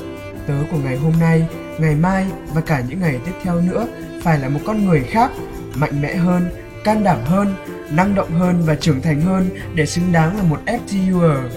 tớ 0.48 0.54
của 0.72 0.78
ngày 0.84 0.98
hôm 0.98 1.14
nay, 1.20 1.46
ngày 1.80 1.96
mai 1.96 2.26
và 2.54 2.62
cả 2.62 2.84
những 2.90 3.00
ngày 3.00 3.20
tiếp 3.26 3.32
theo 3.44 3.62
nữa 3.62 3.88
phải 4.22 4.40
là 4.40 4.50
một 4.50 4.60
con 4.66 4.86
người 4.86 5.04
khác, 5.04 5.32
mạnh 5.76 6.02
mẽ 6.02 6.16
hơn, 6.16 6.50
can 6.84 7.04
đảm 7.04 7.20
hơn, 7.26 7.54
năng 7.92 8.16
động 8.16 8.32
hơn 8.32 8.64
và 8.66 8.76
trưởng 8.76 9.02
thành 9.02 9.22
hơn 9.22 9.50
để 9.76 9.86
xứng 9.86 10.12
đáng 10.12 10.38
là 10.38 10.44
một 10.44 10.60
FTUer. 10.66 11.50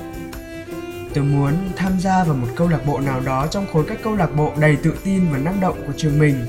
Tớ 1.14 1.23
muốn 1.23 1.55
tham 1.77 2.01
gia 2.01 2.25
vào 2.25 2.37
một 2.37 2.47
câu 2.57 2.68
lạc 2.68 2.87
bộ 2.87 3.01
nào 3.01 3.21
đó 3.21 3.47
trong 3.47 3.66
khối 3.73 3.85
các 3.88 3.99
câu 4.03 4.16
lạc 4.16 4.37
bộ 4.37 4.53
đầy 4.61 4.77
tự 4.77 4.94
tin 5.05 5.33
và 5.33 5.38
năng 5.38 5.61
động 5.61 5.79
của 5.87 5.92
trường 5.97 6.18
mình. 6.18 6.47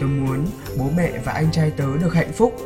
Tớ 0.00 0.06
muốn 0.06 0.46
bố 0.78 0.90
mẹ 0.96 1.10
và 1.24 1.32
anh 1.32 1.52
trai 1.52 1.70
tớ 1.70 1.96
được 2.02 2.14
hạnh 2.14 2.32
phúc. 2.32 2.56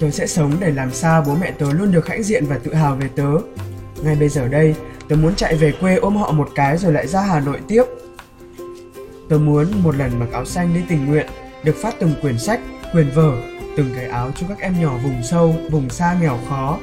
Tớ 0.00 0.10
sẽ 0.10 0.26
sống 0.26 0.52
để 0.60 0.70
làm 0.70 0.92
sao 0.92 1.24
bố 1.26 1.34
mẹ 1.34 1.50
tớ 1.50 1.72
luôn 1.72 1.92
được 1.92 2.08
hãnh 2.08 2.22
diện 2.22 2.46
và 2.46 2.58
tự 2.58 2.74
hào 2.74 2.96
về 2.96 3.08
tớ. 3.16 3.30
Ngay 4.02 4.16
bây 4.16 4.28
giờ 4.28 4.48
đây, 4.48 4.74
tớ 5.08 5.16
muốn 5.16 5.34
chạy 5.34 5.54
về 5.54 5.72
quê 5.80 5.96
ôm 5.96 6.16
họ 6.16 6.32
một 6.32 6.48
cái 6.54 6.78
rồi 6.78 6.92
lại 6.92 7.06
ra 7.06 7.20
Hà 7.20 7.40
Nội 7.40 7.58
tiếp. 7.68 7.84
Tớ 9.28 9.38
muốn 9.38 9.66
một 9.82 9.96
lần 9.96 10.18
mặc 10.18 10.28
áo 10.32 10.44
xanh 10.44 10.74
đi 10.74 10.80
tình 10.88 11.06
nguyện, 11.06 11.26
được 11.64 11.76
phát 11.82 11.94
từng 12.00 12.14
quyển 12.22 12.38
sách, 12.38 12.60
quyển 12.92 13.10
vở, 13.14 13.32
từng 13.76 13.90
cái 13.96 14.06
áo 14.06 14.30
cho 14.40 14.46
các 14.48 14.58
em 14.58 14.80
nhỏ 14.80 14.98
vùng 15.02 15.22
sâu, 15.22 15.56
vùng 15.70 15.90
xa 15.90 16.16
nghèo 16.20 16.38
khó 16.48 16.78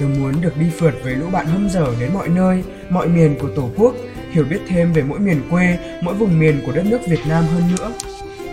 tôi 0.00 0.08
muốn 0.08 0.34
được 0.40 0.56
đi 0.56 0.66
phượt 0.78 0.94
với 1.02 1.14
lũ 1.16 1.26
bạn 1.32 1.46
hâm 1.46 1.68
dở 1.68 1.86
đến 2.00 2.10
mọi 2.14 2.28
nơi, 2.28 2.64
mọi 2.90 3.08
miền 3.08 3.38
của 3.40 3.48
Tổ 3.56 3.70
quốc, 3.76 3.94
hiểu 4.30 4.44
biết 4.50 4.58
thêm 4.68 4.92
về 4.92 5.02
mỗi 5.02 5.18
miền 5.18 5.42
quê, 5.50 5.78
mỗi 6.02 6.14
vùng 6.14 6.38
miền 6.38 6.60
của 6.66 6.72
đất 6.72 6.86
nước 6.86 6.98
Việt 7.08 7.20
Nam 7.28 7.44
hơn 7.44 7.62
nữa. 7.76 7.92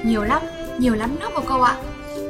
Nhiều 0.04 0.24
lắm, 0.24 0.42
nhiều 0.78 0.96
lắm 0.96 1.16
đó 1.20 1.32
của 1.36 1.44
cậu 1.48 1.62
ạ. 1.62 1.78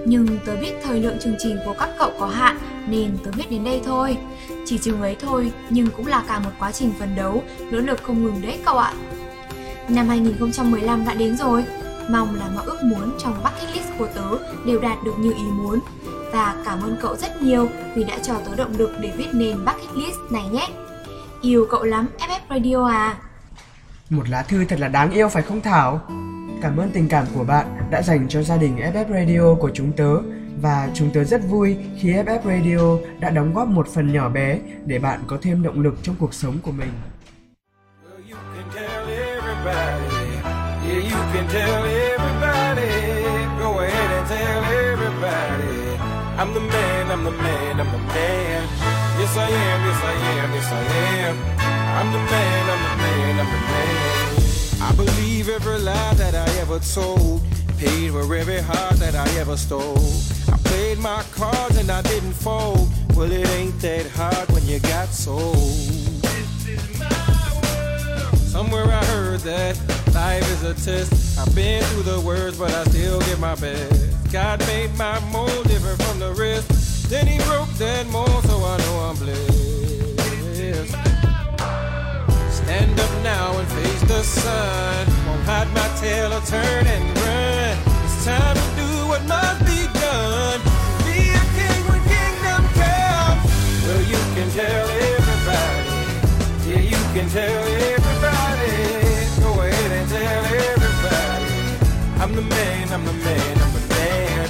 Nhưng 0.06 0.28
tớ 0.46 0.56
biết 0.56 0.72
thời 0.84 1.00
lượng 1.00 1.20
chương 1.20 1.36
trình 1.40 1.58
của 1.66 1.76
các 1.80 1.90
cậu 2.00 2.12
có 2.20 2.28
hạn 2.28 2.58
nên 2.88 3.18
tớ 3.24 3.32
biết 3.38 3.52
đến 3.52 3.64
đây 3.64 3.82
thôi. 3.86 4.18
Chỉ 4.66 4.78
chừng 4.78 5.02
ấy 5.02 5.16
thôi 5.20 5.52
nhưng 5.70 5.88
cũng 5.98 6.08
là 6.08 6.24
cả 6.28 6.40
một 6.40 6.52
quá 6.60 6.72
trình 6.72 6.92
phấn 7.00 7.16
đấu, 7.16 7.44
nỗ 7.72 7.80
lực 7.80 8.04
không 8.04 8.24
ngừng 8.24 8.42
đấy 8.42 8.60
cậu 8.66 8.78
ạ. 8.78 8.94
Năm 9.90 10.08
2015 10.08 11.06
đã 11.06 11.14
đến 11.14 11.38
rồi, 11.38 11.64
mong 12.10 12.36
là 12.36 12.50
mọi 12.56 12.66
ước 12.66 12.84
muốn 12.84 13.18
trong 13.20 13.44
bucket 13.44 13.76
list 13.76 13.88
của 13.98 14.08
tớ 14.16 14.30
đều 14.66 14.80
đạt 14.80 14.98
được 15.06 15.14
như 15.20 15.34
ý 15.34 15.46
muốn. 15.52 15.80
Và 16.32 16.56
cảm 16.66 16.82
ơn 16.82 16.98
cậu 17.02 17.16
rất 17.16 17.42
nhiều 17.42 17.70
vì 17.96 18.04
đã 18.04 18.20
cho 18.24 18.34
tớ 18.46 18.56
động 18.56 18.74
lực 18.78 18.92
để 19.02 19.14
viết 19.18 19.28
nên 19.34 19.66
bucket 19.66 19.96
list 19.96 20.18
này 20.32 20.44
nhé. 20.52 20.68
Yêu 21.42 21.68
cậu 21.70 21.84
lắm 21.84 22.08
FF 22.20 22.40
Radio 22.50 22.86
à. 22.86 23.18
Một 24.10 24.30
lá 24.30 24.42
thư 24.44 24.66
thật 24.66 24.80
là 24.80 24.88
đáng 24.88 25.12
yêu 25.12 25.30
phải 25.30 25.44
không 25.44 25.62
Thảo? 25.62 26.02
Cảm 26.62 26.78
ơn 26.78 26.90
tình 26.94 27.10
cảm 27.10 27.26
của 27.36 27.44
bạn 27.44 27.68
đã 27.92 28.02
dành 28.02 28.28
cho 28.30 28.44
gia 28.44 28.58
đình 28.58 28.78
FF 28.78 29.06
Radio 29.10 29.56
của 29.62 29.72
chúng 29.74 29.92
tớ 29.92 30.18
và 30.62 30.90
chúng 30.94 31.10
tớ 31.14 31.24
rất 31.24 31.42
vui 31.50 31.78
khi 32.00 32.14
FF 32.14 32.40
Radio 32.44 32.98
đã 33.20 33.30
đóng 33.30 33.54
góp 33.54 33.68
một 33.68 33.88
phần 33.88 34.14
nhỏ 34.14 34.30
bé 34.30 34.60
để 34.86 35.00
bạn 35.00 35.20
có 35.28 35.38
thêm 35.42 35.64
động 35.64 35.80
lực 35.80 35.96
trong 36.04 36.16
cuộc 36.20 36.34
sống 36.34 36.58
của 36.64 36.72
mình. 36.72 36.90
Can 41.34 41.48
tell 41.48 41.84
everybody. 41.84 42.94
Go 43.58 43.80
ahead 43.80 44.10
and 44.18 44.28
tell 44.28 44.64
everybody. 44.86 45.98
I'm 46.38 46.54
the 46.54 46.60
man, 46.60 47.10
I'm 47.10 47.24
the 47.24 47.32
man, 47.32 47.80
I'm 47.80 47.92
the 47.92 47.98
man. 47.98 48.62
Yes, 49.18 49.36
I 49.36 49.50
am, 49.50 49.80
yes, 49.88 50.02
I 50.04 50.14
am, 50.14 50.54
yes, 50.54 50.72
I 50.72 50.84
am. 51.18 51.36
I'm 51.98 52.10
the 52.14 52.24
man, 52.34 52.64
I'm 52.74 52.82
the 52.86 52.96
man, 53.04 53.40
I'm 53.42 53.50
the 53.56 53.62
man. 53.72 54.84
I 54.88 54.94
believe 54.96 55.50
every 55.50 55.80
lie 55.80 56.14
that 56.22 56.36
I 56.36 56.48
ever 56.60 56.78
told. 56.78 57.42
Paid 57.80 58.12
for 58.12 58.36
every 58.36 58.62
heart 58.62 58.98
that 58.98 59.16
I 59.16 59.28
ever 59.40 59.58
stole. 59.58 60.06
I 60.54 60.58
played 60.70 61.00
my 61.00 61.24
cards 61.32 61.78
and 61.78 61.90
I 61.90 62.04
didn't 62.04 62.34
fold. 62.34 62.88
Well, 63.16 63.32
it 63.32 63.50
ain't 63.58 63.80
that 63.82 64.06
hard 64.12 64.52
when 64.52 64.68
you 64.68 64.80
got 64.82 65.08
sold. 65.08 65.58
Somewhere 68.54 68.86
I 68.86 69.04
heard 69.06 69.40
that 69.40 70.03
life 70.14 70.44
is 70.52 70.64
a 70.64 70.74
test. 70.74 71.40
I've 71.40 71.54
been 71.56 71.84
through 71.84 72.04
the 72.04 72.20
worst, 72.22 72.60
but 72.60 72.72
I 72.72 72.84
still 72.86 73.20
give 73.22 73.40
my 73.40 73.56
best. 73.56 74.32
God 74.32 74.60
made 74.68 74.96
my 74.98 75.20
mold 75.32 75.68
different 75.68 76.02
from 76.04 76.20
the 76.20 76.34
rest. 76.34 77.10
Then 77.10 77.28
he 77.28 77.38
broke 77.46 77.70
that 77.78 78.08
mold, 78.08 78.44
so 78.46 78.58
I 78.64 78.78
know 78.78 78.96
I'm 79.10 79.16
blessed. 79.18 79.64
Stand 82.64 83.00
up 83.00 83.14
now 83.24 83.58
and 83.60 83.68
face 83.68 84.02
the 84.02 84.24
sun. 84.24 85.08
Won't 85.28 85.44
hide 85.44 85.70
my 85.74 85.88
tail 86.00 86.34
or 86.34 86.42
turn 86.42 86.88
and 86.88 87.06
run. 87.20 87.78
It's 88.06 88.26
time 88.26 88.56
to 88.56 88.68
do 88.82 88.90
what 89.10 89.22
must 89.28 89.62
be 89.66 89.82
done. 90.00 90.60
Be 91.06 91.20
a 91.42 91.44
king 91.58 91.82
when 91.90 92.02
kingdom 92.08 92.64
comes. 92.80 93.44
Well, 93.86 94.04
you 94.14 94.22
can 94.36 94.50
tell 94.58 94.86
everybody. 95.12 95.90
Yeah, 96.70 96.84
you 96.94 97.02
can 97.14 97.30
tell 97.30 97.64
everybody. 97.64 97.83
Man, 102.56 102.94
I'm 102.94 103.04
the 103.06 103.14
man, 103.14 103.56
I'm 103.64 103.72
the 103.74 103.84
man. 103.94 104.50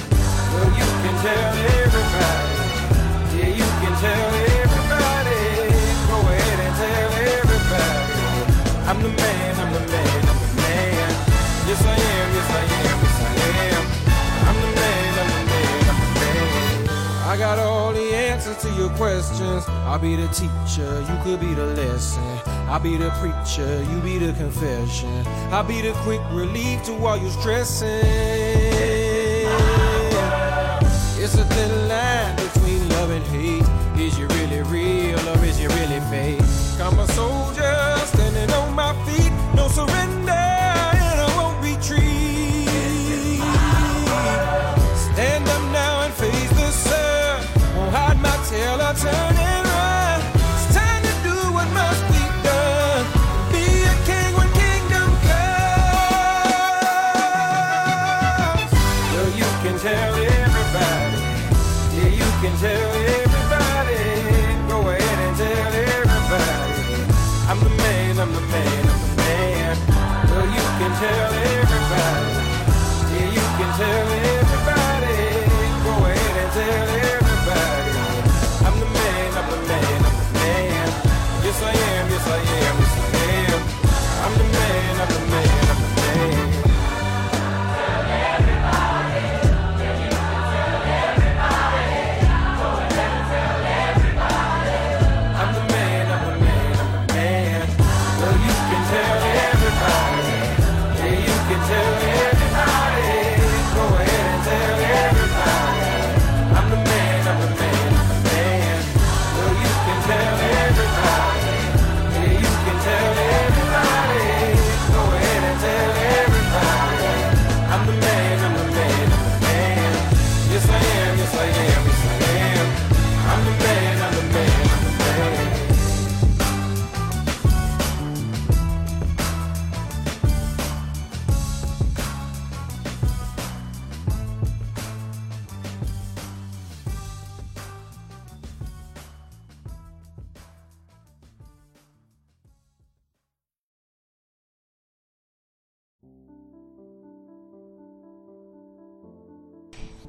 Well, 0.52 0.70
you 0.78 0.86
can 1.02 1.14
tell 1.24 1.52
everybody. 1.80 2.54
Yeah, 3.36 3.50
you 3.60 3.68
can 3.80 3.94
tell 4.04 4.30
everybody. 4.60 5.42
Go 6.10 6.16
ahead 6.32 6.58
and 6.66 6.74
tell 6.82 7.10
everybody. 7.34 8.20
I'm 8.88 8.98
the 9.02 9.08
man, 9.08 9.52
I'm 9.62 9.72
the 9.72 9.80
man, 9.92 10.20
I'm 10.30 10.38
the 10.44 10.50
man. 10.60 11.10
Yes, 11.68 11.82
I 11.84 11.96
am, 11.96 12.28
yes, 12.36 12.50
I 12.50 12.64
am, 12.88 12.98
yes, 13.04 13.18
I 13.20 13.32
am. 13.68 13.82
I'm 14.48 14.58
the 14.64 14.70
man, 14.80 15.10
I'm 15.22 15.30
the 15.34 15.42
man, 15.50 15.80
I'm 15.90 15.98
the 16.04 16.10
man. 16.20 17.28
I 17.32 17.34
got 17.38 17.58
all 17.58 17.92
the 17.92 18.14
answers 18.14 18.58
to 18.58 18.70
your 18.80 18.90
questions. 18.90 19.64
I'll 19.88 19.98
be 19.98 20.16
the 20.16 20.28
teacher, 20.28 20.90
you 21.08 21.16
could 21.22 21.40
be 21.40 21.54
the 21.54 21.66
lesson. 21.66 22.53
I'll 22.68 22.80
be 22.80 22.96
the 22.96 23.10
preacher, 23.20 23.82
you 23.90 24.00
be 24.00 24.18
the 24.18 24.32
confession. 24.32 25.26
I'll 25.52 25.64
be 25.64 25.80
the 25.80 25.92
quick 26.02 26.20
relief 26.30 26.82
to 26.84 26.94
all 27.04 27.16
your 27.16 27.30
stressing. 27.30 27.88
It's 31.22 31.34
a 31.34 31.44
thin 31.44 31.88
line 31.88 32.36
between 32.36 32.88
love 32.90 33.10
and 33.10 33.24
hate. 33.26 33.64
Is 34.00 34.18
you 34.18 34.26
really 34.28 34.62
real 34.62 35.18
or 35.28 35.44
is 35.44 35.60
you 35.60 35.68
really 35.68 36.00
fake? 36.10 36.40
I'm 36.80 36.98
a 36.98 37.06
soldier 37.08 37.63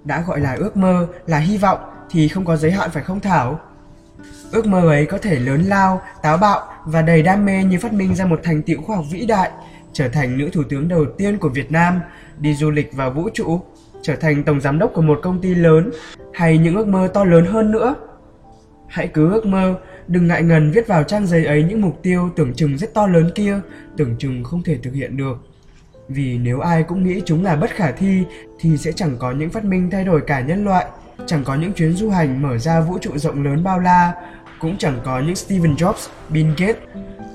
đã 0.05 0.23
gọi 0.27 0.39
là 0.39 0.53
ước 0.53 0.77
mơ, 0.77 1.07
là 1.27 1.37
hy 1.37 1.57
vọng 1.57 1.79
thì 2.09 2.27
không 2.27 2.45
có 2.45 2.55
giới 2.55 2.71
hạn 2.71 2.89
phải 2.93 3.03
không 3.03 3.19
Thảo? 3.19 3.59
Ước 4.51 4.65
mơ 4.65 4.89
ấy 4.89 5.05
có 5.05 5.17
thể 5.17 5.39
lớn 5.39 5.63
lao, 5.63 6.01
táo 6.21 6.37
bạo 6.37 6.67
và 6.85 7.01
đầy 7.01 7.21
đam 7.21 7.45
mê 7.45 7.63
như 7.63 7.79
phát 7.79 7.93
minh 7.93 8.15
ra 8.15 8.25
một 8.25 8.39
thành 8.43 8.61
tựu 8.61 8.81
khoa 8.81 8.95
học 8.95 9.05
vĩ 9.11 9.25
đại, 9.25 9.51
trở 9.93 10.09
thành 10.09 10.37
nữ 10.37 10.49
thủ 10.53 10.63
tướng 10.69 10.87
đầu 10.87 11.05
tiên 11.17 11.37
của 11.37 11.49
Việt 11.49 11.71
Nam, 11.71 11.99
đi 12.37 12.55
du 12.55 12.71
lịch 12.71 12.93
vào 12.93 13.11
vũ 13.11 13.29
trụ, 13.33 13.61
trở 14.01 14.15
thành 14.15 14.43
tổng 14.43 14.61
giám 14.61 14.79
đốc 14.79 14.91
của 14.93 15.01
một 15.01 15.19
công 15.23 15.41
ty 15.41 15.55
lớn, 15.55 15.91
hay 16.33 16.57
những 16.57 16.75
ước 16.75 16.87
mơ 16.87 17.07
to 17.13 17.23
lớn 17.23 17.45
hơn 17.45 17.71
nữa. 17.71 17.95
Hãy 18.87 19.07
cứ 19.07 19.33
ước 19.33 19.45
mơ, 19.45 19.75
đừng 20.07 20.27
ngại 20.27 20.43
ngần 20.43 20.71
viết 20.71 20.87
vào 20.87 21.03
trang 21.03 21.27
giấy 21.27 21.45
ấy 21.45 21.63
những 21.63 21.81
mục 21.81 21.99
tiêu 22.03 22.29
tưởng 22.35 22.53
chừng 22.53 22.77
rất 22.77 22.93
to 22.93 23.07
lớn 23.07 23.31
kia, 23.35 23.59
tưởng 23.97 24.15
chừng 24.19 24.43
không 24.43 24.63
thể 24.63 24.77
thực 24.83 24.93
hiện 24.93 25.17
được. 25.17 25.54
Vì 26.07 26.37
nếu 26.37 26.59
ai 26.59 26.83
cũng 26.83 27.03
nghĩ 27.03 27.21
chúng 27.25 27.43
là 27.43 27.55
bất 27.55 27.69
khả 27.69 27.91
thi 27.91 28.23
thì 28.59 28.77
sẽ 28.77 28.91
chẳng 28.91 29.15
có 29.19 29.31
những 29.31 29.49
phát 29.49 29.65
minh 29.65 29.89
thay 29.91 30.05
đổi 30.05 30.21
cả 30.21 30.39
nhân 30.39 30.65
loại, 30.65 30.85
chẳng 31.25 31.43
có 31.43 31.55
những 31.55 31.73
chuyến 31.73 31.93
du 31.93 32.09
hành 32.09 32.41
mở 32.41 32.57
ra 32.57 32.81
vũ 32.81 32.97
trụ 33.01 33.17
rộng 33.17 33.43
lớn 33.43 33.63
bao 33.63 33.79
la, 33.79 34.13
cũng 34.59 34.77
chẳng 34.77 34.99
có 35.03 35.19
những 35.19 35.35
steven 35.35 35.75
Jobs, 35.75 36.07
Bill 36.29 36.49
Gates. 36.57 36.77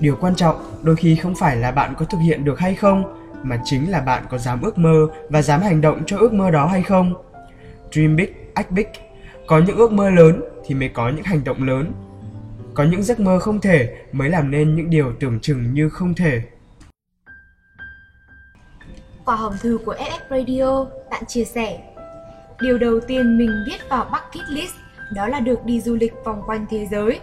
Điều 0.01 0.17
quan 0.21 0.35
trọng 0.35 0.57
đôi 0.83 0.97
khi 0.97 1.17
không 1.17 1.35
phải 1.35 1.57
là 1.57 1.71
bạn 1.71 1.95
có 1.99 2.05
thực 2.05 2.19
hiện 2.19 2.45
được 2.45 2.59
hay 2.59 2.75
không, 2.75 3.17
mà 3.43 3.61
chính 3.65 3.91
là 3.91 4.01
bạn 4.01 4.23
có 4.31 4.39
dám 4.39 4.63
ước 4.63 4.79
mơ 4.79 5.07
và 5.29 5.43
dám 5.43 5.61
hành 5.61 5.81
động 5.81 6.03
cho 6.07 6.19
ước 6.19 6.33
mơ 6.33 6.51
đó 6.51 6.67
hay 6.67 6.83
không. 6.83 7.15
Dream 7.93 8.17
big, 8.17 8.33
act 8.55 8.71
big. 8.71 8.87
Có 9.47 9.59
những 9.59 9.77
ước 9.77 9.93
mơ 9.93 10.11
lớn 10.11 10.43
thì 10.67 10.75
mới 10.75 10.89
có 10.89 11.09
những 11.09 11.25
hành 11.25 11.45
động 11.45 11.63
lớn. 11.63 11.93
Có 12.75 12.85
những 12.85 13.03
giấc 13.03 13.21
mơ 13.21 13.39
không 13.39 13.61
thể 13.61 13.95
mới 14.13 14.29
làm 14.29 14.51
nên 14.51 14.77
những 14.77 14.91
điều 14.91 15.13
tưởng 15.21 15.41
chừng 15.41 15.75
như 15.75 15.89
không 15.89 16.15
thể. 16.15 16.43
Qua 19.31 19.37
hòm 19.37 19.59
thư 19.59 19.79
của 19.87 19.95
FF 19.95 20.21
Radio, 20.31 20.85
bạn 21.11 21.27
chia 21.27 21.45
sẻ 21.45 21.79
Điều 22.61 22.79
đầu 22.79 23.01
tiên 23.01 23.39
mình 23.39 23.65
viết 23.67 23.79
vào 23.91 24.05
bucket 24.05 24.49
list 24.49 24.75
đó 25.15 25.29
là 25.29 25.41
được 25.41 25.65
đi 25.65 25.81
du 25.81 25.97
lịch 25.97 26.15
vòng 26.25 26.43
quanh 26.47 26.67
thế 26.71 26.87
giới. 26.91 27.21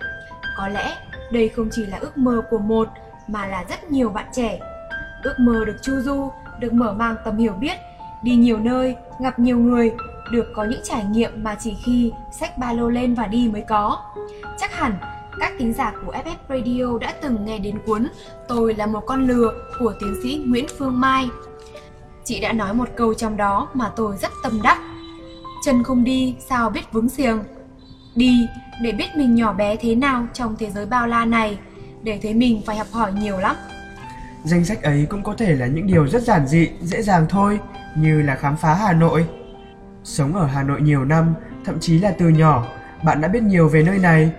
Có 0.57 0.67
lẽ 0.67 0.95
đây 1.31 1.49
không 1.49 1.69
chỉ 1.71 1.85
là 1.85 1.97
ước 1.97 2.17
mơ 2.17 2.41
của 2.49 2.57
một 2.57 2.87
mà 3.27 3.47
là 3.47 3.65
rất 3.69 3.91
nhiều 3.91 4.09
bạn 4.09 4.25
trẻ. 4.33 4.59
Ước 5.23 5.33
mơ 5.39 5.65
được 5.65 5.75
chu 5.81 5.99
du, 5.99 6.31
được 6.59 6.73
mở 6.73 6.93
mang 6.93 7.15
tầm 7.25 7.37
hiểu 7.37 7.53
biết, 7.53 7.77
đi 8.23 8.35
nhiều 8.35 8.57
nơi, 8.57 8.95
gặp 9.19 9.39
nhiều 9.39 9.57
người, 9.57 9.91
được 10.31 10.45
có 10.55 10.63
những 10.63 10.81
trải 10.83 11.03
nghiệm 11.03 11.43
mà 11.43 11.55
chỉ 11.59 11.77
khi 11.85 12.11
xách 12.31 12.57
ba 12.57 12.73
lô 12.73 12.89
lên 12.89 13.13
và 13.13 13.27
đi 13.27 13.49
mới 13.53 13.61
có. 13.61 14.03
Chắc 14.57 14.75
hẳn 14.75 14.93
các 15.39 15.53
tính 15.59 15.73
giả 15.73 15.93
của 16.05 16.11
FF 16.11 16.35
Radio 16.49 16.97
đã 17.01 17.13
từng 17.21 17.45
nghe 17.45 17.59
đến 17.59 17.79
cuốn 17.85 18.07
Tôi 18.47 18.73
là 18.73 18.85
một 18.85 19.03
con 19.05 19.27
lừa 19.27 19.53
của 19.79 19.93
tiến 19.99 20.15
sĩ 20.23 20.43
Nguyễn 20.47 20.65
Phương 20.77 20.99
Mai. 20.99 21.29
Chị 22.27 22.39
đã 22.39 22.53
nói 22.53 22.73
một 22.73 22.89
câu 22.95 23.13
trong 23.13 23.37
đó 23.37 23.69
mà 23.73 23.91
tôi 23.95 24.17
rất 24.17 24.31
tâm 24.43 24.61
đắc. 24.63 24.77
Chân 25.65 25.83
không 25.83 26.03
đi 26.03 26.35
sao 26.49 26.69
biết 26.69 26.91
vững 26.91 27.09
xiềng. 27.09 27.39
Đi 28.15 28.47
để 28.81 28.91
biết 28.91 29.05
mình 29.17 29.35
nhỏ 29.35 29.53
bé 29.53 29.75
thế 29.75 29.95
nào 29.95 30.27
trong 30.33 30.55
thế 30.59 30.71
giới 30.71 30.85
bao 30.85 31.07
la 31.07 31.25
này, 31.25 31.57
để 32.03 32.19
thấy 32.23 32.33
mình 32.33 32.61
phải 32.65 32.77
học 32.77 32.87
hỏi 32.91 33.13
nhiều 33.13 33.37
lắm. 33.37 33.55
Danh 34.43 34.65
sách 34.65 34.83
ấy 34.83 35.07
cũng 35.09 35.23
có 35.23 35.33
thể 35.33 35.55
là 35.55 35.67
những 35.67 35.87
điều 35.87 36.07
rất 36.07 36.21
giản 36.21 36.47
dị, 36.47 36.69
dễ 36.81 37.01
dàng 37.01 37.25
thôi, 37.29 37.59
như 37.95 38.21
là 38.21 38.35
khám 38.35 38.57
phá 38.57 38.73
Hà 38.73 38.93
Nội. 38.93 39.25
Sống 40.03 40.35
ở 40.35 40.45
Hà 40.45 40.63
Nội 40.63 40.81
nhiều 40.81 41.05
năm, 41.05 41.33
thậm 41.65 41.79
chí 41.79 41.99
là 41.99 42.11
từ 42.17 42.29
nhỏ, 42.29 42.65
bạn 43.03 43.21
đã 43.21 43.27
biết 43.27 43.43
nhiều 43.43 43.69
về 43.69 43.83
nơi 43.83 43.97
này. 43.97 44.31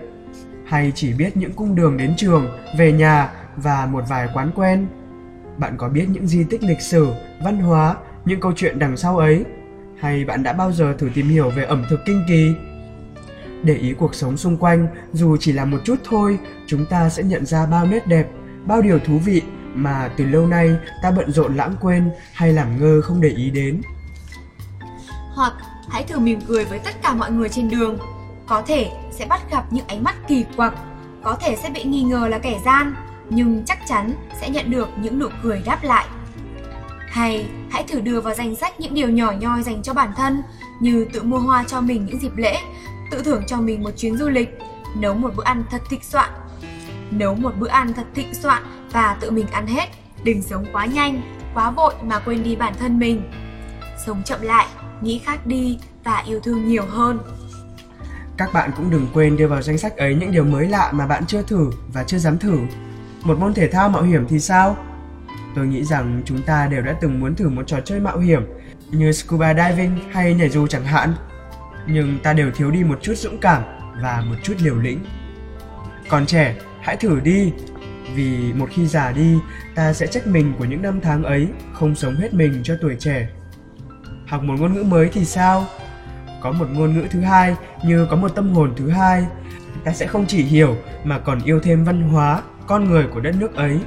Hay 0.65 0.91
chỉ 0.95 1.13
biết 1.13 1.37
những 1.37 1.53
cung 1.53 1.75
đường 1.75 1.97
đến 1.97 2.13
trường, 2.17 2.47
về 2.77 2.91
nhà 2.91 3.29
và 3.55 3.85
một 3.85 4.03
vài 4.09 4.27
quán 4.33 4.51
quen. 4.55 4.87
Bạn 5.59 5.77
có 5.77 5.89
biết 5.89 6.05
những 6.09 6.27
di 6.27 6.43
tích 6.43 6.63
lịch 6.63 6.81
sử, 6.81 7.07
văn 7.43 7.57
hóa, 7.57 7.95
những 8.25 8.39
câu 8.39 8.51
chuyện 8.55 8.79
đằng 8.79 8.97
sau 8.97 9.17
ấy? 9.17 9.45
Hay 9.99 10.25
bạn 10.25 10.43
đã 10.43 10.53
bao 10.53 10.71
giờ 10.71 10.95
thử 10.97 11.09
tìm 11.13 11.29
hiểu 11.29 11.49
về 11.49 11.63
ẩm 11.63 11.85
thực 11.89 11.99
kinh 12.05 12.23
kỳ? 12.27 12.53
Để 13.63 13.75
ý 13.75 13.93
cuộc 13.93 14.15
sống 14.15 14.37
xung 14.37 14.57
quanh, 14.57 14.87
dù 15.13 15.37
chỉ 15.37 15.51
là 15.51 15.65
một 15.65 15.77
chút 15.85 15.95
thôi, 16.03 16.39
chúng 16.67 16.85
ta 16.85 17.09
sẽ 17.09 17.23
nhận 17.23 17.45
ra 17.45 17.65
bao 17.65 17.85
nét 17.85 18.07
đẹp, 18.07 18.27
bao 18.65 18.81
điều 18.81 18.99
thú 18.99 19.17
vị 19.25 19.41
mà 19.73 20.09
từ 20.17 20.25
lâu 20.25 20.47
nay 20.47 20.75
ta 21.03 21.11
bận 21.11 21.31
rộn 21.31 21.55
lãng 21.55 21.75
quên 21.81 22.11
hay 22.33 22.53
làm 22.53 22.79
ngơ 22.79 23.01
không 23.01 23.21
để 23.21 23.29
ý 23.29 23.49
đến. 23.49 23.81
Hoặc 25.33 25.53
hãy 25.89 26.03
thử 26.03 26.19
mỉm 26.19 26.39
cười 26.47 26.65
với 26.65 26.79
tất 26.79 27.01
cả 27.03 27.13
mọi 27.13 27.31
người 27.31 27.49
trên 27.49 27.69
đường. 27.69 27.97
Có 28.47 28.61
thể 28.67 28.91
sẽ 29.11 29.25
bắt 29.25 29.41
gặp 29.51 29.73
những 29.73 29.87
ánh 29.87 30.03
mắt 30.03 30.15
kỳ 30.27 30.45
quặc, 30.57 30.73
có 31.23 31.37
thể 31.41 31.55
sẽ 31.55 31.69
bị 31.69 31.83
nghi 31.83 32.03
ngờ 32.03 32.27
là 32.27 32.39
kẻ 32.39 32.59
gian, 32.65 32.93
nhưng 33.29 33.65
chắc 33.65 33.79
chắn 33.87 34.13
sẽ 34.41 34.49
nhận 34.49 34.71
được 34.71 34.89
những 35.01 35.19
nụ 35.19 35.27
cười 35.43 35.61
đáp 35.65 35.83
lại. 35.83 36.05
Hay 37.07 37.45
hãy 37.69 37.83
thử 37.83 37.99
đưa 37.99 38.21
vào 38.21 38.33
danh 38.33 38.55
sách 38.55 38.79
những 38.79 38.93
điều 38.93 39.09
nhỏ 39.09 39.31
nhoi 39.31 39.63
dành 39.63 39.83
cho 39.83 39.93
bản 39.93 40.11
thân 40.17 40.41
như 40.81 41.07
tự 41.13 41.23
mua 41.23 41.39
hoa 41.39 41.63
cho 41.67 41.81
mình 41.81 42.05
những 42.05 42.19
dịp 42.19 42.37
lễ, 42.37 42.57
tự 43.11 43.23
thưởng 43.23 43.43
cho 43.47 43.57
mình 43.57 43.83
một 43.83 43.91
chuyến 43.97 44.17
du 44.17 44.29
lịch, 44.29 44.59
nấu 44.95 45.13
một 45.13 45.35
bữa 45.35 45.43
ăn 45.43 45.63
thật 45.71 45.81
thịnh 45.89 46.03
soạn. 46.03 46.29
Nấu 47.11 47.35
một 47.35 47.51
bữa 47.59 47.67
ăn 47.67 47.93
thật 47.93 48.05
thịnh 48.15 48.35
soạn 48.35 48.63
và 48.91 49.17
tự 49.21 49.31
mình 49.31 49.47
ăn 49.51 49.67
hết, 49.67 49.85
đừng 50.23 50.41
sống 50.41 50.65
quá 50.73 50.85
nhanh, 50.85 51.21
quá 51.53 51.71
vội 51.71 51.93
mà 52.03 52.19
quên 52.19 52.43
đi 52.43 52.55
bản 52.55 52.73
thân 52.79 52.99
mình. 52.99 53.31
Sống 54.05 54.23
chậm 54.25 54.41
lại, 54.41 54.67
nghĩ 55.01 55.21
khác 55.25 55.45
đi 55.45 55.79
và 56.03 56.23
yêu 56.27 56.39
thương 56.39 56.67
nhiều 56.67 56.85
hơn. 56.89 57.19
Các 58.37 58.53
bạn 58.53 58.71
cũng 58.77 58.89
đừng 58.89 59.07
quên 59.13 59.37
đưa 59.37 59.47
vào 59.47 59.61
danh 59.61 59.77
sách 59.77 59.97
ấy 59.97 60.15
những 60.15 60.31
điều 60.31 60.43
mới 60.43 60.67
lạ 60.67 60.91
mà 60.93 61.07
bạn 61.07 61.25
chưa 61.25 61.41
thử 61.41 61.71
và 61.93 62.03
chưa 62.03 62.17
dám 62.17 62.37
thử. 62.37 62.57
Một 63.23 63.39
môn 63.39 63.53
thể 63.53 63.67
thao 63.67 63.89
mạo 63.89 64.03
hiểm 64.03 64.25
thì 64.27 64.39
sao? 64.39 64.77
Tôi 65.55 65.67
nghĩ 65.67 65.83
rằng 65.83 66.21
chúng 66.25 66.41
ta 66.41 66.67
đều 66.67 66.81
đã 66.81 66.95
từng 67.01 67.19
muốn 67.19 67.35
thử 67.35 67.49
một 67.49 67.63
trò 67.67 67.79
chơi 67.85 67.99
mạo 67.99 68.19
hiểm 68.19 68.43
như 68.91 69.11
scuba 69.11 69.53
diving 69.53 69.99
hay 70.11 70.33
nhảy 70.33 70.49
dù 70.49 70.67
chẳng 70.67 70.85
hạn. 70.85 71.13
Nhưng 71.87 72.19
ta 72.23 72.33
đều 72.33 72.51
thiếu 72.51 72.71
đi 72.71 72.83
một 72.83 72.99
chút 73.01 73.13
dũng 73.17 73.37
cảm 73.37 73.63
và 74.01 74.23
một 74.29 74.35
chút 74.43 74.53
liều 74.59 74.75
lĩnh. 74.75 74.99
Còn 76.09 76.25
trẻ, 76.25 76.55
hãy 76.81 76.97
thử 76.97 77.19
đi. 77.19 77.53
Vì 78.15 78.53
một 78.53 78.69
khi 78.71 78.87
già 78.87 79.11
đi, 79.11 79.37
ta 79.75 79.93
sẽ 79.93 80.07
trách 80.07 80.27
mình 80.27 80.53
của 80.59 80.65
những 80.65 80.81
năm 80.81 80.99
tháng 81.01 81.23
ấy 81.23 81.47
không 81.73 81.95
sống 81.95 82.15
hết 82.15 82.33
mình 82.33 82.61
cho 82.63 82.75
tuổi 82.81 82.95
trẻ. 82.99 83.29
Học 84.27 84.43
một 84.43 84.55
ngôn 84.59 84.73
ngữ 84.73 84.83
mới 84.83 85.09
thì 85.13 85.25
sao? 85.25 85.65
Có 86.41 86.51
một 86.51 86.67
ngôn 86.71 86.93
ngữ 86.93 87.07
thứ 87.11 87.21
hai 87.21 87.55
như 87.83 88.07
có 88.09 88.15
một 88.15 88.35
tâm 88.35 88.49
hồn 88.49 88.73
thứ 88.77 88.89
hai. 88.89 89.25
Ta 89.83 89.93
sẽ 89.93 90.07
không 90.07 90.25
chỉ 90.27 90.43
hiểu 90.43 90.75
mà 91.03 91.19
còn 91.19 91.41
yêu 91.43 91.59
thêm 91.59 91.83
văn 91.83 92.01
hóa, 92.01 92.41
con 92.69 92.89
người 92.89 93.07
của 93.13 93.19
đất 93.19 93.35
nước 93.39 93.55
ấy 93.55 93.79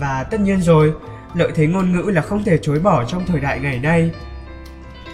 và 0.00 0.24
tất 0.30 0.40
nhiên 0.40 0.62
rồi, 0.62 0.94
lợi 1.34 1.52
thế 1.54 1.66
ngôn 1.66 1.92
ngữ 1.92 2.10
là 2.10 2.22
không 2.22 2.44
thể 2.44 2.58
chối 2.62 2.78
bỏ 2.78 3.04
trong 3.04 3.26
thời 3.26 3.40
đại 3.40 3.60
ngày 3.60 3.78
nay. 3.78 4.10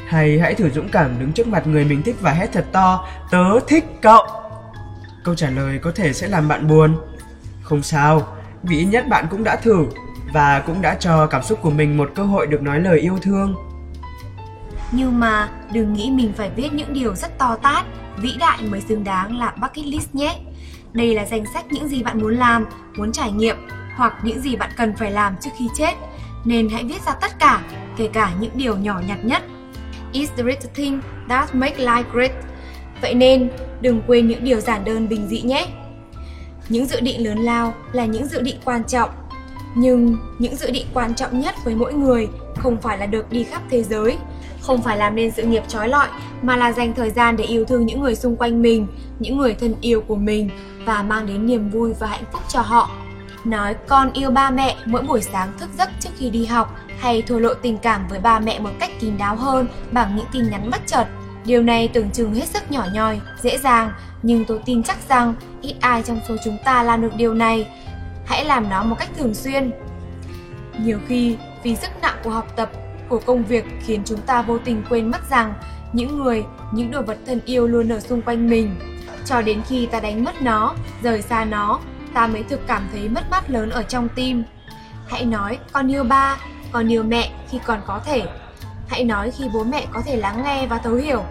Hay 0.07 0.39
hãy 0.39 0.55
thử 0.55 0.71
dũng 0.71 0.89
cảm 0.89 1.21
đứng 1.21 1.33
trước 1.33 1.47
mặt 1.47 1.67
người 1.67 1.85
mình 1.85 2.03
thích 2.03 2.17
và 2.21 2.33
hét 2.33 2.53
thật 2.53 2.67
to, 2.73 3.09
tớ 3.31 3.61
thích 3.69 3.85
cậu. 4.03 4.27
Câu 5.25 5.35
trả 5.35 5.51
lời 5.51 5.79
có 5.79 5.93
thể 5.95 6.13
sẽ 6.13 6.29
làm 6.29 6.49
bạn 6.49 6.67
buồn. 6.69 6.97
Không 7.63 7.83
sao, 7.83 8.37
vì 8.63 8.79
ít 8.79 8.85
nhất 8.85 9.09
bạn 9.09 9.27
cũng 9.31 9.45
đã 9.45 9.57
thử 9.57 9.87
và 10.33 10.61
cũng 10.67 10.83
đã 10.83 10.95
cho 10.95 11.27
cảm 11.27 11.43
xúc 11.43 11.59
của 11.63 11.71
mình 11.71 11.97
một 11.97 12.11
cơ 12.15 12.23
hội 12.23 12.47
được 12.47 12.63
nói 12.63 12.81
lời 12.81 13.01
yêu 13.01 13.19
thương. 13.23 13.55
Nhưng 14.93 15.21
mà 15.21 15.49
đừng 15.73 15.93
nghĩ 15.93 16.11
mình 16.11 16.33
phải 16.37 16.51
viết 16.57 16.73
những 16.73 16.93
điều 16.93 17.15
rất 17.15 17.39
to 17.39 17.57
tát, 17.63 17.85
vĩ 18.17 18.37
đại 18.39 18.59
mới 18.63 18.81
xứng 18.81 19.05
đáng 19.05 19.39
là 19.39 19.55
bucket 19.61 19.87
list 19.87 20.15
nhé. 20.15 20.39
Đây 20.93 21.15
là 21.15 21.25
danh 21.25 21.45
sách 21.55 21.65
những 21.71 21.89
gì 21.89 22.03
bạn 22.03 22.21
muốn 22.21 22.37
làm, 22.37 22.67
muốn 22.97 23.13
trải 23.13 23.33
nghiệm 23.33 23.57
hoặc 23.97 24.15
những 24.23 24.41
gì 24.41 24.57
bạn 24.57 24.71
cần 24.77 24.97
phải 24.97 25.11
làm 25.11 25.37
trước 25.41 25.51
khi 25.59 25.69
chết. 25.77 25.93
Nên 26.45 26.69
hãy 26.69 26.85
viết 26.85 27.03
ra 27.07 27.13
tất 27.13 27.39
cả, 27.39 27.63
kể 27.97 28.09
cả 28.13 28.33
những 28.41 28.51
điều 28.55 28.77
nhỏ 28.77 29.01
nhặt 29.07 29.25
nhất. 29.25 29.43
Is 30.13 30.31
the 30.37 30.43
little 30.43 30.71
thing 30.75 31.01
that 31.29 31.55
make 31.55 31.85
life 31.85 32.05
great. 32.13 32.31
Vậy 33.03 33.15
nên, 33.15 33.51
đừng 33.81 34.03
quên 34.07 34.29
những 34.29 34.45
điều 34.45 34.61
giản 34.61 34.85
đơn 34.85 35.09
bình 35.09 35.27
dị 35.29 35.41
nhé. 35.41 35.67
Những 36.69 36.87
dự 36.87 37.01
định 37.01 37.25
lớn 37.25 37.39
lao 37.39 37.75
là 37.93 38.05
những 38.05 38.27
dự 38.27 38.41
định 38.41 38.57
quan 38.65 38.85
trọng. 38.85 39.11
Nhưng 39.75 40.17
những 40.39 40.57
dự 40.57 40.71
định 40.71 40.87
quan 40.95 41.15
trọng 41.15 41.41
nhất 41.41 41.55
với 41.65 41.75
mỗi 41.75 41.95
người 41.95 42.29
không 42.57 42.77
phải 42.81 42.99
là 42.99 43.07
được 43.07 43.33
đi 43.33 43.45
khắp 43.45 43.63
thế 43.71 43.83
giới, 43.83 44.19
không 44.61 44.83
phải 44.83 44.97
làm 44.97 45.17
nên 45.17 45.31
sự 45.31 45.43
nghiệp 45.43 45.63
trói 45.69 45.89
lọi 45.89 46.09
mà 46.43 46.57
là 46.57 46.73
dành 46.73 46.95
thời 46.95 47.11
gian 47.11 47.37
để 47.37 47.45
yêu 47.45 47.65
thương 47.65 47.87
những 47.87 48.01
người 48.01 48.15
xung 48.15 48.37
quanh 48.37 48.63
mình, 48.63 48.87
những 49.19 49.39
người 49.39 49.55
thân 49.55 49.75
yêu 49.81 50.01
của 50.01 50.17
mình 50.17 50.51
và 50.85 51.03
mang 51.03 51.27
đến 51.27 51.47
niềm 51.47 51.71
vui 51.71 51.93
và 52.01 52.07
hạnh 52.07 52.25
phúc 52.33 52.43
cho 52.49 52.61
họ. 52.61 52.91
Nói 53.45 53.75
con 53.89 54.13
yêu 54.13 54.31
ba 54.31 54.51
mẹ 54.51 54.77
mỗi 54.85 55.03
buổi 55.03 55.23
sáng 55.23 55.53
thức 55.59 55.71
giấc 55.79 55.91
trước 56.01 56.11
khi 56.17 56.31
đi 56.31 56.47
học 56.47 56.77
hay 56.99 57.23
thổ 57.23 57.39
lộ 57.39 57.55
tình 57.55 57.79
cảm 57.79 58.09
với 58.09 58.19
ba 58.21 58.41
mẹ 58.41 58.59
một 58.59 58.71
cách 58.81 58.91
kín 59.01 59.19
đáo 59.19 59.37
hơn 59.37 59.69
bằng 59.91 60.17
những 60.17 60.27
tin 60.33 60.51
nhắn 60.51 60.71
bất 60.71 60.81
chợt. 60.87 61.05
Điều 61.45 61.63
này 61.63 61.89
tưởng 61.89 62.11
chừng 62.11 62.35
hết 62.35 62.49
sức 62.49 62.71
nhỏ 62.71 62.87
nhoi, 62.93 63.21
dễ 63.43 63.59
dàng, 63.59 63.93
nhưng 64.23 64.45
tôi 64.45 64.61
tin 64.65 64.83
chắc 64.83 64.97
rằng 65.09 65.35
ít 65.63 65.75
ai 65.81 66.03
trong 66.03 66.21
số 66.29 66.37
chúng 66.45 66.59
ta 66.65 66.83
làm 66.83 67.03
được 67.03 67.13
điều 67.17 67.35
này. 67.35 67.69
Hãy 68.27 68.45
làm 68.45 68.71
nó 68.71 68.83
một 68.83 68.97
cách 68.99 69.09
thường 69.19 69.35
xuyên. 69.35 69.71
Nhiều 70.79 70.99
khi, 71.09 71.37
vì 71.63 71.77
sức 71.77 71.91
nặng 72.03 72.17
của 72.25 72.31
học 72.31 72.47
tập, 72.57 72.71
của 73.09 73.21
công 73.27 73.45
việc 73.45 73.65
khiến 73.87 74.03
chúng 74.05 74.21
ta 74.21 74.43
vô 74.43 74.59
tình 74.59 74.83
quên 74.91 75.11
mất 75.11 75.31
rằng 75.31 75.55
những 75.93 76.19
người, 76.19 76.45
những 76.73 76.91
đồ 76.91 77.03
vật 77.03 77.19
thân 77.27 77.41
yêu 77.45 77.67
luôn 77.67 77.93
ở 77.93 78.01
xung 78.01 78.23
quanh 78.23 78.51
mình. 78.51 78.75
Cho 79.25 79.43
đến 79.43 79.63
khi 79.69 79.87
ta 79.87 80.01
đánh 80.01 80.25
mất 80.25 80.43
nó, 80.43 80.75
rời 81.03 81.23
xa 81.23 81.45
nó, 81.45 81.81
ta 82.15 82.27
mới 82.27 82.43
thực 82.43 82.67
cảm 82.67 82.89
thấy 82.93 83.09
mất 83.09 83.31
mát 83.31 83.51
lớn 83.51 83.71
ở 83.71 83.83
trong 83.83 84.09
tim. 84.09 84.45
Hãy 85.09 85.25
nói 85.25 85.59
con 85.73 85.93
yêu 85.93 86.05
ba, 86.05 86.37
con 86.73 86.93
yêu 86.93 87.03
mẹ 87.03 87.31
khi 87.51 87.59
còn 87.67 87.81
có 87.87 88.01
thể. 88.05 88.23
Hãy 88.89 89.05
nói 89.05 89.31
khi 89.31 89.45
bố 89.55 89.65
mẹ 89.65 89.87
có 89.93 90.03
thể 90.07 90.17
lắng 90.17 90.43
nghe 90.45 90.67
và 90.67 90.79
thấu 90.79 90.95
hiểu, 90.95 91.25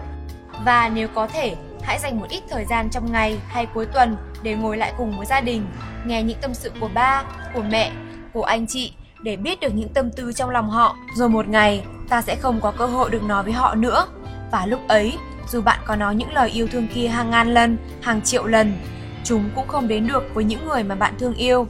Và 0.64 0.88
nếu 0.88 1.08
có 1.14 1.26
thể, 1.26 1.56
hãy 1.82 1.98
dành 1.98 2.20
một 2.20 2.26
ít 2.28 2.42
thời 2.50 2.64
gian 2.64 2.90
trong 2.90 3.12
ngày 3.12 3.38
hay 3.48 3.66
cuối 3.66 3.86
tuần 3.86 4.16
để 4.42 4.54
ngồi 4.54 4.76
lại 4.76 4.92
cùng 4.98 5.16
với 5.16 5.26
gia 5.26 5.40
đình, 5.40 5.66
nghe 6.04 6.22
những 6.22 6.38
tâm 6.42 6.54
sự 6.54 6.70
của 6.80 6.88
ba, 6.94 7.24
của 7.54 7.62
mẹ, 7.70 7.92
của 8.32 8.42
anh 8.42 8.66
chị 8.66 8.92
để 9.22 9.36
biết 9.36 9.60
được 9.60 9.74
những 9.74 9.88
tâm 9.88 10.10
tư 10.10 10.32
trong 10.32 10.50
lòng 10.50 10.70
họ. 10.70 10.96
Rồi 11.14 11.28
một 11.28 11.48
ngày, 11.48 11.84
ta 12.08 12.22
sẽ 12.22 12.36
không 12.36 12.60
có 12.60 12.70
cơ 12.70 12.86
hội 12.86 13.10
được 13.10 13.22
nói 13.22 13.42
với 13.42 13.52
họ 13.52 13.74
nữa. 13.74 14.06
Và 14.50 14.66
lúc 14.66 14.80
ấy, 14.88 15.18
dù 15.48 15.60
bạn 15.60 15.78
có 15.84 15.96
nói 15.96 16.14
những 16.14 16.32
lời 16.32 16.50
yêu 16.50 16.68
thương 16.72 16.88
kia 16.94 17.08
hàng 17.08 17.30
ngàn 17.30 17.54
lần, 17.54 17.76
hàng 18.02 18.22
triệu 18.22 18.46
lần, 18.46 18.78
chúng 19.24 19.50
cũng 19.54 19.68
không 19.68 19.88
đến 19.88 20.06
được 20.06 20.24
với 20.34 20.44
những 20.44 20.68
người 20.68 20.84
mà 20.84 20.94
bạn 20.94 21.14
thương 21.18 21.34
yêu. 21.34 21.66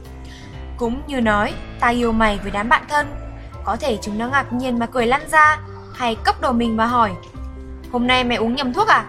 Cũng 0.77 1.01
như 1.07 1.21
nói, 1.21 1.53
ta 1.79 1.87
yêu 1.87 2.11
mày 2.11 2.39
với 2.43 2.51
đám 2.51 2.69
bạn 2.69 2.83
thân, 2.89 3.07
có 3.63 3.75
thể 3.75 3.97
chúng 4.01 4.17
nó 4.17 4.27
ngạc 4.27 4.53
nhiên 4.53 4.79
mà 4.79 4.85
cười 4.85 5.07
lăn 5.07 5.21
ra, 5.31 5.59
hay 5.93 6.15
cốc 6.15 6.41
đầu 6.41 6.53
mình 6.53 6.77
và 6.77 6.85
hỏi, 6.85 7.11
hôm 7.91 8.07
nay 8.07 8.23
mày 8.23 8.37
uống 8.37 8.55
nhầm 8.55 8.73
thuốc 8.73 8.87
à? 8.87 9.05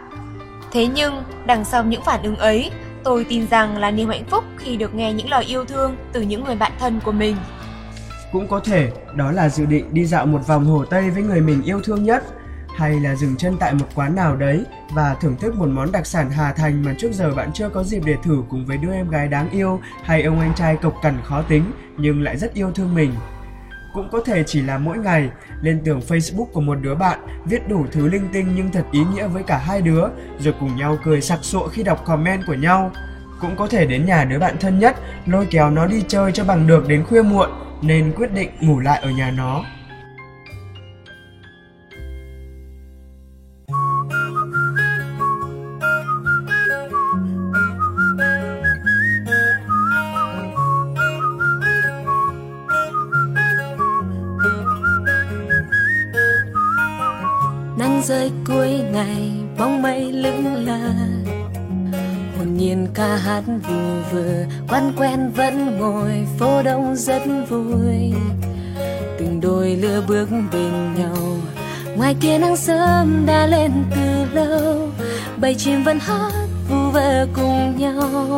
Thế 0.72 0.86
nhưng, 0.86 1.22
đằng 1.46 1.64
sau 1.64 1.84
những 1.84 2.02
phản 2.02 2.22
ứng 2.22 2.36
ấy, 2.36 2.70
tôi 3.04 3.26
tin 3.28 3.46
rằng 3.46 3.76
là 3.76 3.90
niềm 3.90 4.08
hạnh 4.08 4.24
phúc 4.30 4.44
khi 4.56 4.76
được 4.76 4.94
nghe 4.94 5.12
những 5.12 5.30
lời 5.30 5.44
yêu 5.44 5.64
thương 5.64 5.96
từ 6.12 6.20
những 6.20 6.44
người 6.44 6.56
bạn 6.56 6.72
thân 6.78 7.00
của 7.04 7.12
mình. 7.12 7.36
Cũng 8.32 8.48
có 8.48 8.60
thể 8.60 8.90
đó 9.14 9.32
là 9.32 9.48
dự 9.48 9.64
định 9.66 9.94
đi 9.94 10.04
dạo 10.04 10.26
một 10.26 10.46
vòng 10.46 10.64
Hồ 10.64 10.84
Tây 10.84 11.10
với 11.10 11.22
người 11.22 11.40
mình 11.40 11.62
yêu 11.62 11.80
thương 11.84 12.04
nhất 12.04 12.24
hay 12.76 13.00
là 13.00 13.14
dừng 13.14 13.36
chân 13.36 13.56
tại 13.60 13.74
một 13.74 13.86
quán 13.94 14.14
nào 14.14 14.36
đấy 14.36 14.64
và 14.90 15.14
thưởng 15.14 15.36
thức 15.36 15.54
một 15.56 15.68
món 15.68 15.92
đặc 15.92 16.06
sản 16.06 16.30
Hà 16.30 16.52
Thành 16.52 16.84
mà 16.84 16.94
trước 16.98 17.12
giờ 17.12 17.34
bạn 17.34 17.50
chưa 17.54 17.68
có 17.68 17.84
dịp 17.84 18.02
để 18.04 18.16
thử 18.22 18.42
cùng 18.48 18.66
với 18.66 18.76
đứa 18.76 18.92
em 18.92 19.10
gái 19.10 19.28
đáng 19.28 19.50
yêu 19.50 19.80
hay 20.02 20.22
ông 20.22 20.40
anh 20.40 20.54
trai 20.54 20.76
cộc 20.76 20.94
cằn 21.02 21.18
khó 21.24 21.42
tính 21.42 21.72
nhưng 21.96 22.22
lại 22.22 22.36
rất 22.36 22.54
yêu 22.54 22.72
thương 22.72 22.94
mình. 22.94 23.14
Cũng 23.94 24.08
có 24.12 24.20
thể 24.26 24.44
chỉ 24.46 24.62
là 24.62 24.78
mỗi 24.78 24.98
ngày, 24.98 25.30
lên 25.62 25.80
tường 25.84 26.00
Facebook 26.08 26.44
của 26.44 26.60
một 26.60 26.74
đứa 26.74 26.94
bạn, 26.94 27.18
viết 27.44 27.68
đủ 27.68 27.86
thứ 27.92 28.08
linh 28.08 28.28
tinh 28.32 28.52
nhưng 28.56 28.70
thật 28.70 28.84
ý 28.92 29.00
nghĩa 29.14 29.26
với 29.26 29.42
cả 29.42 29.58
hai 29.58 29.82
đứa, 29.82 30.04
rồi 30.38 30.54
cùng 30.60 30.76
nhau 30.76 30.98
cười 31.04 31.20
sặc 31.20 31.38
sụa 31.42 31.68
khi 31.68 31.82
đọc 31.82 32.04
comment 32.04 32.46
của 32.46 32.54
nhau. 32.54 32.90
Cũng 33.40 33.56
có 33.56 33.66
thể 33.66 33.86
đến 33.86 34.06
nhà 34.06 34.24
đứa 34.24 34.38
bạn 34.38 34.56
thân 34.60 34.78
nhất, 34.78 34.96
lôi 35.26 35.46
kéo 35.50 35.70
nó 35.70 35.86
đi 35.86 36.04
chơi 36.08 36.32
cho 36.32 36.44
bằng 36.44 36.66
được 36.66 36.88
đến 36.88 37.04
khuya 37.04 37.22
muộn, 37.22 37.50
nên 37.82 38.12
quyết 38.16 38.32
định 38.32 38.50
ngủ 38.60 38.80
lại 38.80 39.00
ở 39.02 39.10
nhà 39.10 39.30
nó. 39.30 39.64
Nắng 58.02 58.08
rơi 58.08 58.30
cuối 58.46 58.68
ngày, 58.92 59.32
bóng 59.58 59.82
mây 59.82 60.12
lững 60.12 60.66
lờ. 60.66 60.78
Hồn 62.38 62.56
nhiên 62.56 62.86
ca 62.94 63.16
hát 63.16 63.42
vù 63.46 64.02
vờ 64.12 64.44
quan 64.68 64.92
quen 64.96 65.30
vẫn 65.36 65.78
ngồi, 65.78 66.26
phố 66.38 66.62
đông 66.62 66.96
rất 66.96 67.22
vui. 67.48 68.12
Từng 69.18 69.40
đôi 69.42 69.76
lứa 69.76 70.02
bước 70.08 70.28
bên 70.52 70.94
nhau, 70.94 71.36
ngoài 71.96 72.16
kia 72.20 72.38
nắng 72.38 72.56
sớm 72.56 73.26
đã 73.26 73.46
lên 73.46 73.72
từ 73.94 74.24
lâu. 74.34 74.88
Bầy 75.36 75.54
chim 75.54 75.84
vẫn 75.84 75.98
hát 75.98 76.32
vu 76.68 76.90
vơ 76.90 77.26
cùng 77.34 77.76
nhau. 77.78 78.34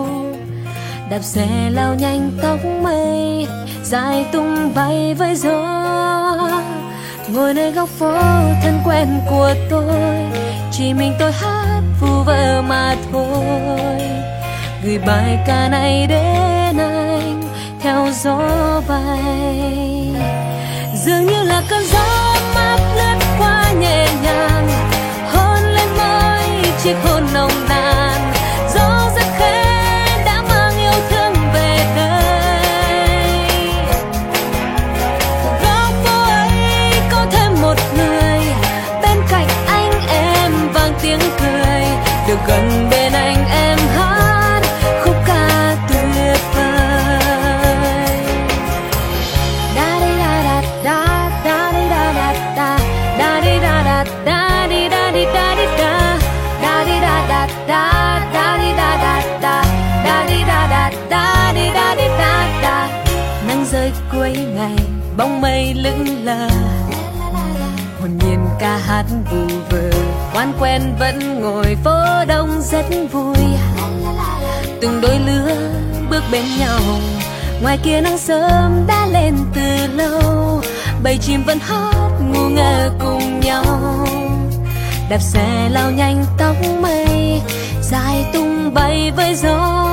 Đạp 1.10 1.22
xe 1.22 1.70
lao 1.70 1.94
nhanh 1.94 2.30
tóc 2.42 2.58
mây, 2.82 3.46
dài 3.84 4.26
tung 4.32 4.74
bay 4.74 5.14
với 5.14 5.34
gió 5.36 5.83
ngồi 7.34 7.54
nơi 7.54 7.70
góc 7.72 7.88
phố 7.88 8.12
thân 8.62 8.80
quen 8.84 9.20
của 9.30 9.54
tôi. 9.70 9.96
Chỉ 10.72 10.94
mình 10.94 11.14
tôi 11.18 11.32
hát 11.32 11.80
vu 12.00 12.22
vơ 12.26 12.62
mà 12.62 12.96
thôi. 13.12 14.00
Gửi 14.84 14.98
bài 14.98 15.38
ca 15.46 15.68
này 15.68 16.06
đến 16.06 16.78
anh, 16.78 17.42
theo 17.80 18.08
gió 18.22 18.40
bay. 18.88 20.14
Dường 21.04 21.26
như 21.26 21.42
là 21.42 21.62
cơn 21.70 21.84
gió 21.92 22.34
mát 22.54 22.78
lướt 22.96 23.18
qua 23.38 23.72
nhẹ 23.80 24.08
nhàng, 24.22 24.68
hôn 25.32 25.62
lên 25.74 25.88
môi 25.98 26.72
chiếc 26.82 26.94
hôn 27.04 27.22
nồng 27.34 27.50
nàn. 27.68 27.73
Bóng 65.16 65.40
mây 65.40 65.74
lững 65.74 66.24
lờ. 66.24 66.48
Hồn 68.00 68.18
nhiên 68.18 68.46
ca 68.60 68.76
hát 68.76 69.04
vù 69.30 69.46
vờ. 69.70 69.90
Quan 70.34 70.52
quen 70.60 70.82
vẫn 70.98 71.40
ngồi, 71.40 71.76
phố 71.84 72.24
đông 72.28 72.62
rất 72.62 72.84
vui. 73.12 73.36
Từng 74.80 75.00
đôi 75.00 75.18
lứa 75.18 75.56
bước 76.10 76.22
bên 76.32 76.44
nhau. 76.58 76.80
Ngoài 77.62 77.78
kia 77.82 78.00
nắng 78.00 78.18
sớm 78.18 78.84
đã 78.86 79.06
lên 79.06 79.36
từ 79.54 79.86
lâu. 79.96 80.60
Bầy 81.02 81.18
chim 81.18 81.42
vẫn 81.44 81.58
hót 81.58 82.12
ngu 82.32 82.48
ngơ 82.48 82.90
cùng 83.00 83.40
nhau. 83.40 83.64
Đạp 85.10 85.20
xe 85.20 85.68
lao 85.70 85.90
nhanh 85.90 86.24
tóc 86.38 86.56
mây, 86.80 87.40
dài 87.82 88.26
tung 88.32 88.74
bay 88.74 89.12
với 89.16 89.34
gió. 89.34 89.84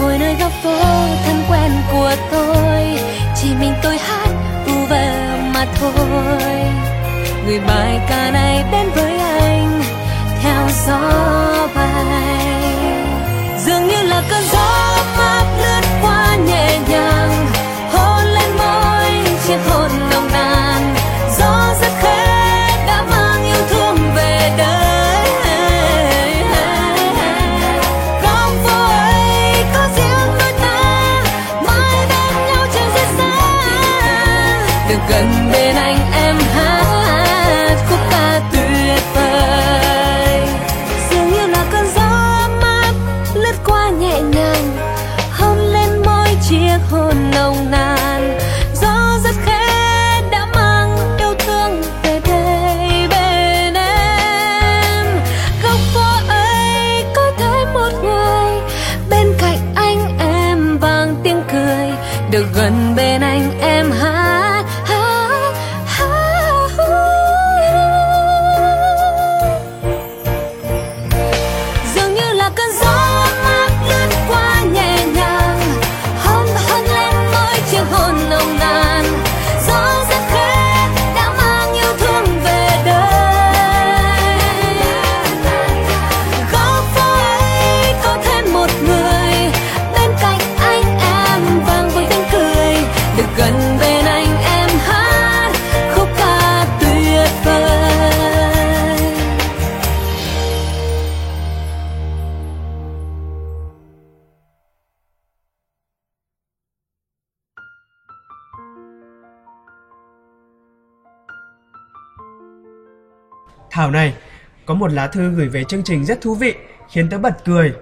Ngồi 0.00 0.18
nơi 0.18 0.36
góc 0.40 0.52
phố 0.62 0.78
thân 1.26 1.44
quen 1.48 1.72
của 1.92 2.14
tôi 2.30 2.98
chỉ 3.46 3.54
mình 3.60 3.74
tôi 3.82 3.98
hát, 3.98 4.28
vu 4.66 4.86
vơ 4.86 5.36
mà 5.54 5.66
thôi. 5.80 6.62
Người 7.46 7.60
bài 7.66 8.00
ca 8.08 8.30
này 8.30 8.64
đến 8.72 8.90
với 8.94 9.18
anh, 9.18 9.82
theo 10.42 10.68
gió 10.86 11.00
bay. 11.74 12.46
Dường 13.58 13.88
như 13.88 14.02
là 14.02 14.22
cơn 14.30 14.42
gió 14.52 14.98
mát 15.18 15.44
lướt 15.58 15.80
qua 16.02 16.36
nhẹ 16.46 16.78
nhàng. 16.88 17.25
Thảo 113.76 113.90
này, 113.90 114.14
có 114.66 114.74
một 114.74 114.92
lá 114.92 115.06
thư 115.06 115.30
gửi 115.30 115.48
về 115.48 115.64
chương 115.64 115.82
trình 115.84 116.04
rất 116.04 116.20
thú 116.20 116.34
vị, 116.34 116.54
khiến 116.90 117.10
tớ 117.10 117.18
bật 117.18 117.44
cười. 117.44 117.72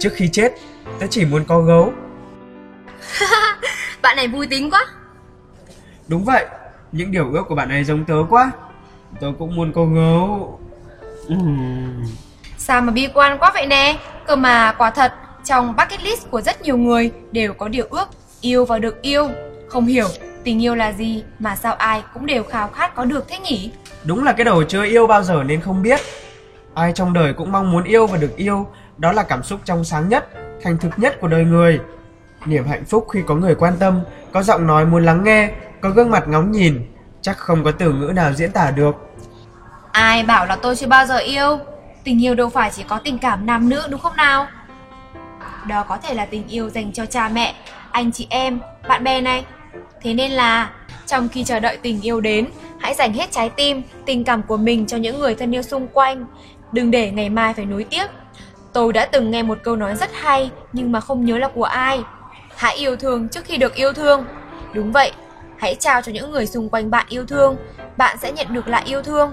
Trước 0.00 0.12
khi 0.14 0.28
chết, 0.32 0.52
tớ 1.00 1.06
chỉ 1.10 1.24
muốn 1.24 1.44
có 1.44 1.60
gấu. 1.60 1.92
Bạn 4.02 4.16
này 4.16 4.28
vui 4.28 4.46
tính 4.46 4.70
quá. 4.70 4.86
Đúng 6.08 6.24
vậy, 6.24 6.46
những 6.92 7.10
điều 7.10 7.32
ước 7.32 7.42
của 7.48 7.54
bạn 7.54 7.68
ấy 7.68 7.84
giống 7.84 8.04
tớ 8.04 8.14
quá. 8.30 8.50
Tớ 9.20 9.26
cũng 9.38 9.56
muốn 9.56 9.72
có 9.72 9.84
gấu. 9.84 10.60
Sao 12.58 12.80
mà 12.80 12.92
bi 12.92 13.08
quan 13.14 13.38
quá 13.38 13.50
vậy 13.54 13.66
nè? 13.66 13.98
Cơ 14.26 14.36
mà 14.36 14.74
quả 14.78 14.90
thật, 14.90 15.12
trong 15.44 15.76
bucket 15.76 16.02
list 16.02 16.30
của 16.30 16.40
rất 16.40 16.62
nhiều 16.62 16.76
người 16.76 17.10
đều 17.32 17.54
có 17.54 17.68
điều 17.68 17.86
ước 17.90 18.08
yêu 18.40 18.64
và 18.64 18.78
được 18.78 19.02
yêu. 19.02 19.30
Không 19.68 19.86
hiểu 19.86 20.08
tình 20.44 20.62
yêu 20.62 20.74
là 20.74 20.92
gì 20.92 21.22
mà 21.38 21.56
sao 21.56 21.74
ai 21.74 22.02
cũng 22.14 22.26
đều 22.26 22.44
khao 22.44 22.68
khát 22.68 22.94
có 22.94 23.04
được 23.04 23.28
thế 23.28 23.38
nhỉ? 23.38 23.70
Đúng 24.04 24.24
là 24.24 24.32
cái 24.32 24.44
đầu 24.44 24.64
chưa 24.64 24.84
yêu 24.84 25.06
bao 25.06 25.22
giờ 25.22 25.42
nên 25.46 25.60
không 25.60 25.82
biết. 25.82 26.00
Ai 26.74 26.92
trong 26.92 27.12
đời 27.12 27.32
cũng 27.32 27.52
mong 27.52 27.72
muốn 27.72 27.84
yêu 27.84 28.06
và 28.06 28.18
được 28.18 28.36
yêu, 28.36 28.66
đó 28.98 29.12
là 29.12 29.22
cảm 29.22 29.42
xúc 29.42 29.60
trong 29.64 29.84
sáng 29.84 30.08
nhất, 30.08 30.28
thành 30.62 30.78
thực 30.78 30.98
nhất 30.98 31.20
của 31.20 31.28
đời 31.28 31.44
người. 31.44 31.80
Niềm 32.46 32.64
hạnh 32.66 32.84
phúc 32.84 33.06
khi 33.12 33.20
có 33.26 33.34
người 33.34 33.54
quan 33.54 33.76
tâm, 33.78 34.00
có 34.32 34.42
giọng 34.42 34.66
nói 34.66 34.86
muốn 34.86 35.04
lắng 35.04 35.24
nghe, 35.24 35.50
có 35.80 35.90
gương 35.90 36.10
mặt 36.10 36.28
ngóng 36.28 36.52
nhìn, 36.52 36.92
chắc 37.22 37.38
không 37.38 37.64
có 37.64 37.70
từ 37.70 37.92
ngữ 37.92 38.12
nào 38.14 38.32
diễn 38.32 38.52
tả 38.52 38.70
được. 38.70 38.94
Ai 39.92 40.22
bảo 40.22 40.46
là 40.46 40.56
tôi 40.56 40.76
chưa 40.76 40.86
bao 40.86 41.06
giờ 41.06 41.16
yêu? 41.16 41.58
Tình 42.04 42.24
yêu 42.24 42.34
đâu 42.34 42.48
phải 42.48 42.70
chỉ 42.70 42.82
có 42.82 43.00
tình 43.04 43.18
cảm 43.18 43.46
nam 43.46 43.68
nữ 43.68 43.82
đúng 43.90 44.00
không 44.00 44.16
nào? 44.16 44.46
Đó 45.68 45.84
có 45.88 45.96
thể 45.96 46.14
là 46.14 46.26
tình 46.26 46.48
yêu 46.48 46.70
dành 46.70 46.92
cho 46.92 47.06
cha 47.06 47.28
mẹ, 47.28 47.54
anh 47.90 48.12
chị 48.12 48.26
em, 48.30 48.60
bạn 48.88 49.04
bè 49.04 49.20
này. 49.20 49.44
Thế 50.02 50.14
nên 50.14 50.30
là 50.30 50.70
trong 51.06 51.28
khi 51.28 51.44
chờ 51.44 51.60
đợi 51.60 51.76
tình 51.76 52.00
yêu 52.00 52.20
đến, 52.20 52.46
hãy 52.78 52.94
dành 52.94 53.12
hết 53.12 53.30
trái 53.30 53.50
tim, 53.50 53.82
tình 54.06 54.24
cảm 54.24 54.42
của 54.42 54.56
mình 54.56 54.86
cho 54.86 54.96
những 54.96 55.20
người 55.20 55.34
thân 55.34 55.54
yêu 55.54 55.62
xung 55.62 55.88
quanh. 55.88 56.26
Đừng 56.72 56.90
để 56.90 57.10
ngày 57.10 57.30
mai 57.30 57.54
phải 57.54 57.64
nối 57.64 57.84
tiếc. 57.84 58.06
Tôi 58.72 58.92
đã 58.92 59.06
từng 59.06 59.30
nghe 59.30 59.42
một 59.42 59.58
câu 59.62 59.76
nói 59.76 59.96
rất 59.96 60.10
hay 60.12 60.50
nhưng 60.72 60.92
mà 60.92 61.00
không 61.00 61.24
nhớ 61.24 61.38
là 61.38 61.48
của 61.48 61.64
ai. 61.64 62.00
Hãy 62.56 62.76
yêu 62.76 62.96
thương 62.96 63.28
trước 63.28 63.44
khi 63.44 63.56
được 63.56 63.74
yêu 63.74 63.92
thương. 63.92 64.24
Đúng 64.74 64.92
vậy, 64.92 65.12
hãy 65.58 65.74
trao 65.74 66.02
cho 66.02 66.12
những 66.12 66.30
người 66.30 66.46
xung 66.46 66.68
quanh 66.68 66.90
bạn 66.90 67.06
yêu 67.08 67.26
thương, 67.26 67.56
bạn 67.96 68.16
sẽ 68.18 68.32
nhận 68.32 68.54
được 68.54 68.68
lại 68.68 68.82
yêu 68.86 69.02
thương. 69.02 69.32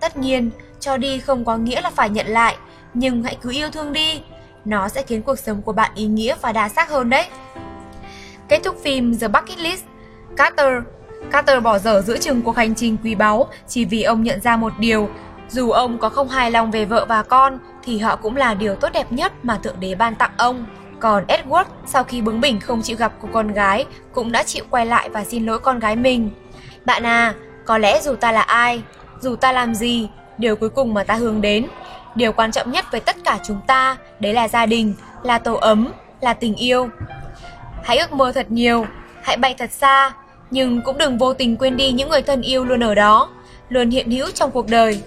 Tất 0.00 0.16
nhiên, 0.16 0.50
cho 0.80 0.96
đi 0.96 1.18
không 1.18 1.44
có 1.44 1.56
nghĩa 1.56 1.80
là 1.80 1.90
phải 1.90 2.10
nhận 2.10 2.26
lại, 2.26 2.56
nhưng 2.94 3.22
hãy 3.22 3.36
cứ 3.42 3.50
yêu 3.50 3.70
thương 3.70 3.92
đi. 3.92 4.22
Nó 4.64 4.88
sẽ 4.88 5.02
khiến 5.02 5.22
cuộc 5.22 5.38
sống 5.38 5.62
của 5.62 5.72
bạn 5.72 5.90
ý 5.94 6.06
nghĩa 6.06 6.34
và 6.42 6.52
đa 6.52 6.68
sắc 6.68 6.90
hơn 6.90 7.10
đấy. 7.10 7.26
Kết 8.48 8.60
thúc 8.64 8.76
phim 8.82 9.18
The 9.18 9.28
Bucket 9.28 9.58
List, 9.58 9.84
Carter 10.36 10.74
Carter 11.30 11.62
bỏ 11.62 11.78
dở 11.78 12.02
giữa 12.02 12.18
chừng 12.18 12.42
cuộc 12.42 12.56
hành 12.56 12.74
trình 12.74 12.96
quý 13.04 13.14
báu 13.14 13.46
chỉ 13.68 13.84
vì 13.84 14.02
ông 14.02 14.22
nhận 14.22 14.40
ra 14.40 14.56
một 14.56 14.72
điều, 14.78 15.08
dù 15.48 15.70
ông 15.70 15.98
có 15.98 16.08
không 16.08 16.28
hài 16.28 16.50
lòng 16.50 16.70
về 16.70 16.84
vợ 16.84 17.06
và 17.08 17.22
con 17.22 17.58
thì 17.84 17.98
họ 17.98 18.16
cũng 18.16 18.36
là 18.36 18.54
điều 18.54 18.74
tốt 18.74 18.88
đẹp 18.92 19.12
nhất 19.12 19.32
mà 19.42 19.58
Thượng 19.62 19.80
Đế 19.80 19.94
ban 19.94 20.14
tặng 20.14 20.32
ông. 20.36 20.66
Còn 21.00 21.24
Edward 21.26 21.64
sau 21.86 22.04
khi 22.04 22.20
bướng 22.20 22.40
bỉnh 22.40 22.60
không 22.60 22.82
chịu 22.82 22.96
gặp 22.96 23.12
cô 23.22 23.28
con 23.32 23.52
gái 23.52 23.86
cũng 24.12 24.32
đã 24.32 24.42
chịu 24.42 24.64
quay 24.70 24.86
lại 24.86 25.08
và 25.08 25.24
xin 25.24 25.46
lỗi 25.46 25.58
con 25.58 25.78
gái 25.78 25.96
mình. 25.96 26.30
Bạn 26.84 27.06
à, 27.06 27.34
có 27.64 27.78
lẽ 27.78 28.00
dù 28.02 28.14
ta 28.14 28.32
là 28.32 28.42
ai, 28.42 28.82
dù 29.20 29.36
ta 29.36 29.52
làm 29.52 29.74
gì, 29.74 30.08
điều 30.38 30.56
cuối 30.56 30.68
cùng 30.68 30.94
mà 30.94 31.04
ta 31.04 31.14
hướng 31.14 31.40
đến, 31.40 31.66
điều 32.14 32.32
quan 32.32 32.52
trọng 32.52 32.70
nhất 32.70 32.84
với 32.90 33.00
tất 33.00 33.16
cả 33.24 33.38
chúng 33.46 33.60
ta, 33.66 33.96
đấy 34.20 34.34
là 34.34 34.48
gia 34.48 34.66
đình, 34.66 34.94
là 35.22 35.38
tổ 35.38 35.54
ấm, 35.54 35.92
là 36.20 36.34
tình 36.34 36.54
yêu. 36.54 36.88
Hãy 37.84 37.98
ước 37.98 38.12
mơ 38.12 38.32
thật 38.32 38.50
nhiều, 38.50 38.86
hãy 39.22 39.36
bay 39.36 39.54
thật 39.58 39.72
xa, 39.72 40.12
nhưng 40.52 40.80
cũng 40.82 40.98
đừng 40.98 41.18
vô 41.18 41.34
tình 41.34 41.56
quên 41.56 41.76
đi 41.76 41.92
những 41.92 42.08
người 42.08 42.22
thân 42.22 42.42
yêu 42.42 42.64
luôn 42.64 42.80
ở 42.80 42.94
đó, 42.94 43.28
luôn 43.68 43.90
hiện 43.90 44.10
hữu 44.10 44.30
trong 44.34 44.50
cuộc 44.50 44.68
đời. 44.68 45.02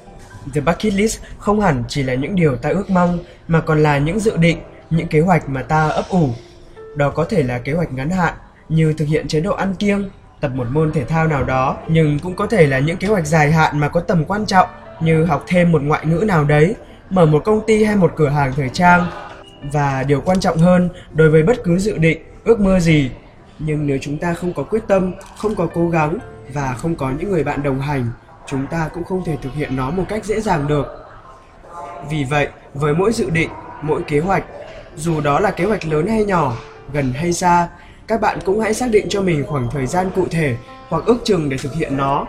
The 0.54 0.62
bucket 0.62 0.94
list 0.94 1.20
không 1.38 1.60
hẳn 1.60 1.84
chỉ 1.88 2.04
là 2.04 2.14
những 2.14 2.36
điều 2.36 2.56
ta 2.56 2.70
ước 2.70 2.90
mong 2.90 3.20
mà 3.48 3.62
còn 3.62 3.84
là 3.84 3.98
những 3.98 4.20
dự 4.20 4.38
định, 4.38 4.58
những 4.90 5.08
kế 5.08 5.20
hoạch 5.20 5.50
mà 5.50 5.62
ta 5.62 5.90
ấp 5.90 6.06
ủ. 6.10 6.30
Đó 6.96 7.10
có 7.10 7.26
thể 7.26 7.44
là 7.44 7.60
kế 7.60 7.74
hoạch 7.74 7.94
ngắn 7.94 8.10
hạn 8.10 8.34
như 8.70 8.94
thực 8.94 9.08
hiện 9.08 9.28
chế 9.28 9.40
độ 9.40 9.54
ăn 9.54 9.76
kiêng, 9.76 10.10
tập 10.42 10.52
một 10.56 10.68
môn 10.72 10.92
thể 10.92 11.06
thao 11.06 11.28
nào 11.28 11.44
đó, 11.44 11.78
nhưng 11.88 12.20
cũng 12.20 12.36
có 12.36 12.48
thể 12.48 12.68
là 12.68 12.80
những 12.80 12.98
kế 12.98 13.08
hoạch 13.08 13.28
dài 13.28 13.52
hạn 13.52 13.80
mà 13.80 13.88
có 13.88 14.00
tầm 14.00 14.26
quan 14.26 14.46
trọng 14.46 14.70
như 15.02 15.26
học 15.26 15.44
thêm 15.48 15.72
một 15.72 15.82
ngoại 15.84 16.06
ngữ 16.06 16.24
nào 16.28 16.44
đấy, 16.44 16.76
mở 17.10 17.26
một 17.26 17.44
công 17.46 17.62
ty 17.68 17.84
hay 17.84 17.96
một 17.96 18.14
cửa 18.16 18.30
hàng 18.30 18.54
thời 18.56 18.70
trang. 18.70 19.08
Và 19.72 20.04
điều 20.04 20.22
quan 20.22 20.40
trọng 20.40 20.58
hơn, 20.58 20.90
đối 21.14 21.30
với 21.30 21.44
bất 21.44 21.64
cứ 21.64 21.78
dự 21.80 21.98
định, 21.98 22.20
ước 22.44 22.60
mơ 22.60 22.80
gì, 22.80 23.10
nhưng 23.60 23.88
nếu 23.88 23.98
chúng 24.02 24.18
ta 24.18 24.34
không 24.34 24.54
có 24.54 24.64
quyết 24.64 24.84
tâm, 24.88 25.14
không 25.38 25.56
có 25.56 25.68
cố 25.74 25.90
gắng 25.90 26.18
và 26.54 26.74
không 26.74 26.96
có 26.96 27.12
những 27.20 27.32
người 27.32 27.44
bạn 27.44 27.64
đồng 27.64 27.80
hành, 27.80 28.06
chúng 28.48 28.68
ta 28.68 28.90
cũng 28.94 29.04
không 29.04 29.24
thể 29.26 29.38
thực 29.42 29.54
hiện 29.54 29.76
nó 29.76 29.92
một 29.92 30.04
cách 30.10 30.26
dễ 30.26 30.42
dàng 30.42 30.68
được. 30.68 30.86
Vì 32.10 32.24
vậy, 32.24 32.48
với 32.74 32.94
mỗi 32.94 33.14
dự 33.14 33.30
định, 33.30 33.50
mỗi 33.82 34.02
kế 34.04 34.20
hoạch, 34.20 34.44
dù 34.96 35.22
đó 35.22 35.40
là 35.40 35.52
kế 35.52 35.66
hoạch 35.66 35.86
lớn 35.86 36.08
hay 36.08 36.26
nhỏ, 36.26 36.54
gần 36.94 37.14
hay 37.14 37.34
xa, 37.34 37.68
các 38.08 38.22
bạn 38.22 38.40
cũng 38.46 38.60
hãy 38.60 38.74
xác 38.74 38.90
định 38.92 39.06
cho 39.10 39.22
mình 39.22 39.44
khoảng 39.48 39.68
thời 39.72 39.86
gian 39.86 40.10
cụ 40.16 40.26
thể 40.32 40.56
hoặc 40.90 41.04
ước 41.06 41.18
chừng 41.24 41.50
để 41.50 41.58
thực 41.58 41.74
hiện 41.74 41.98
nó. 41.98 42.26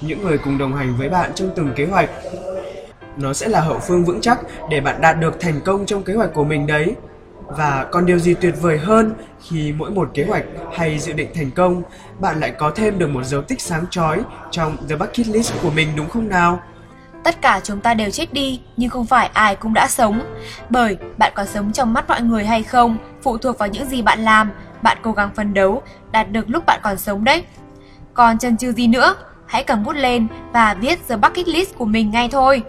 Những 0.00 0.22
người 0.22 0.38
cùng 0.38 0.58
đồng 0.58 0.76
hành 0.76 0.96
với 0.98 1.08
bạn 1.08 1.30
trong 1.34 1.50
từng 1.56 1.72
kế 1.76 1.86
hoạch 1.86 2.10
nó 3.16 3.32
sẽ 3.32 3.48
là 3.48 3.60
hậu 3.60 3.78
phương 3.78 4.04
vững 4.04 4.20
chắc 4.20 4.40
để 4.70 4.80
bạn 4.80 5.00
đạt 5.00 5.20
được 5.20 5.40
thành 5.40 5.60
công 5.64 5.86
trong 5.86 6.02
kế 6.02 6.14
hoạch 6.14 6.34
của 6.34 6.44
mình 6.44 6.66
đấy. 6.66 6.94
Và 7.56 7.86
còn 7.90 8.06
điều 8.06 8.18
gì 8.18 8.34
tuyệt 8.34 8.54
vời 8.60 8.78
hơn 8.78 9.14
khi 9.48 9.72
mỗi 9.72 9.90
một 9.90 10.10
kế 10.14 10.24
hoạch 10.24 10.44
hay 10.76 10.98
dự 10.98 11.12
định 11.12 11.30
thành 11.34 11.50
công, 11.50 11.82
bạn 12.18 12.40
lại 12.40 12.50
có 12.58 12.70
thêm 12.70 12.98
được 12.98 13.10
một 13.10 13.22
dấu 13.24 13.42
tích 13.42 13.60
sáng 13.60 13.84
chói 13.90 14.20
trong 14.50 14.76
The 14.88 14.96
Bucket 14.96 15.26
List 15.26 15.52
của 15.62 15.70
mình 15.70 15.88
đúng 15.96 16.08
không 16.08 16.28
nào? 16.28 16.60
Tất 17.24 17.42
cả 17.42 17.60
chúng 17.64 17.80
ta 17.80 17.94
đều 17.94 18.10
chết 18.10 18.32
đi, 18.32 18.60
nhưng 18.76 18.90
không 18.90 19.06
phải 19.06 19.30
ai 19.32 19.56
cũng 19.56 19.74
đã 19.74 19.88
sống. 19.88 20.20
Bởi 20.70 20.96
bạn 21.18 21.32
có 21.34 21.44
sống 21.44 21.72
trong 21.72 21.92
mắt 21.92 22.08
mọi 22.08 22.22
người 22.22 22.44
hay 22.44 22.62
không, 22.62 22.96
phụ 23.22 23.38
thuộc 23.38 23.58
vào 23.58 23.68
những 23.68 23.88
gì 23.88 24.02
bạn 24.02 24.20
làm, 24.20 24.50
bạn 24.82 24.98
cố 25.02 25.12
gắng 25.12 25.30
phấn 25.34 25.54
đấu, 25.54 25.82
đạt 26.12 26.30
được 26.30 26.50
lúc 26.50 26.66
bạn 26.66 26.80
còn 26.82 26.98
sống 26.98 27.24
đấy. 27.24 27.44
Còn 28.14 28.38
chần 28.38 28.56
chừ 28.56 28.72
gì 28.72 28.86
nữa, 28.86 29.14
hãy 29.46 29.64
cầm 29.64 29.84
bút 29.84 29.92
lên 29.92 30.26
và 30.52 30.74
viết 30.74 31.08
The 31.08 31.16
Bucket 31.16 31.48
List 31.48 31.74
của 31.74 31.84
mình 31.84 32.10
ngay 32.10 32.28
thôi. 32.32 32.62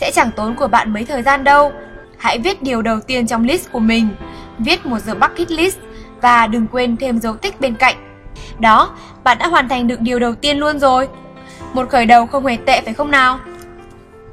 Sẽ 0.00 0.10
chẳng 0.14 0.30
tốn 0.36 0.56
của 0.56 0.68
bạn 0.68 0.92
mấy 0.92 1.04
thời 1.04 1.22
gian 1.22 1.44
đâu. 1.44 1.72
Hãy 2.24 2.38
viết 2.38 2.62
điều 2.62 2.82
đầu 2.82 3.00
tiên 3.00 3.26
trong 3.26 3.44
list 3.44 3.72
của 3.72 3.78
mình, 3.78 4.08
viết 4.58 4.86
một 4.86 4.98
The 5.06 5.14
Bucket 5.14 5.50
List 5.50 5.78
và 6.20 6.46
đừng 6.46 6.66
quên 6.66 6.96
thêm 6.96 7.20
dấu 7.20 7.36
tích 7.36 7.60
bên 7.60 7.74
cạnh. 7.74 7.96
Đó, 8.58 8.96
bạn 9.24 9.38
đã 9.38 9.46
hoàn 9.46 9.68
thành 9.68 9.86
được 9.86 10.00
điều 10.00 10.18
đầu 10.18 10.34
tiên 10.34 10.58
luôn 10.58 10.78
rồi. 10.78 11.08
Một 11.72 11.88
khởi 11.90 12.06
đầu 12.06 12.26
không 12.26 12.46
hề 12.46 12.56
tệ 12.66 12.80
phải 12.84 12.94
không 12.94 13.10
nào? 13.10 13.40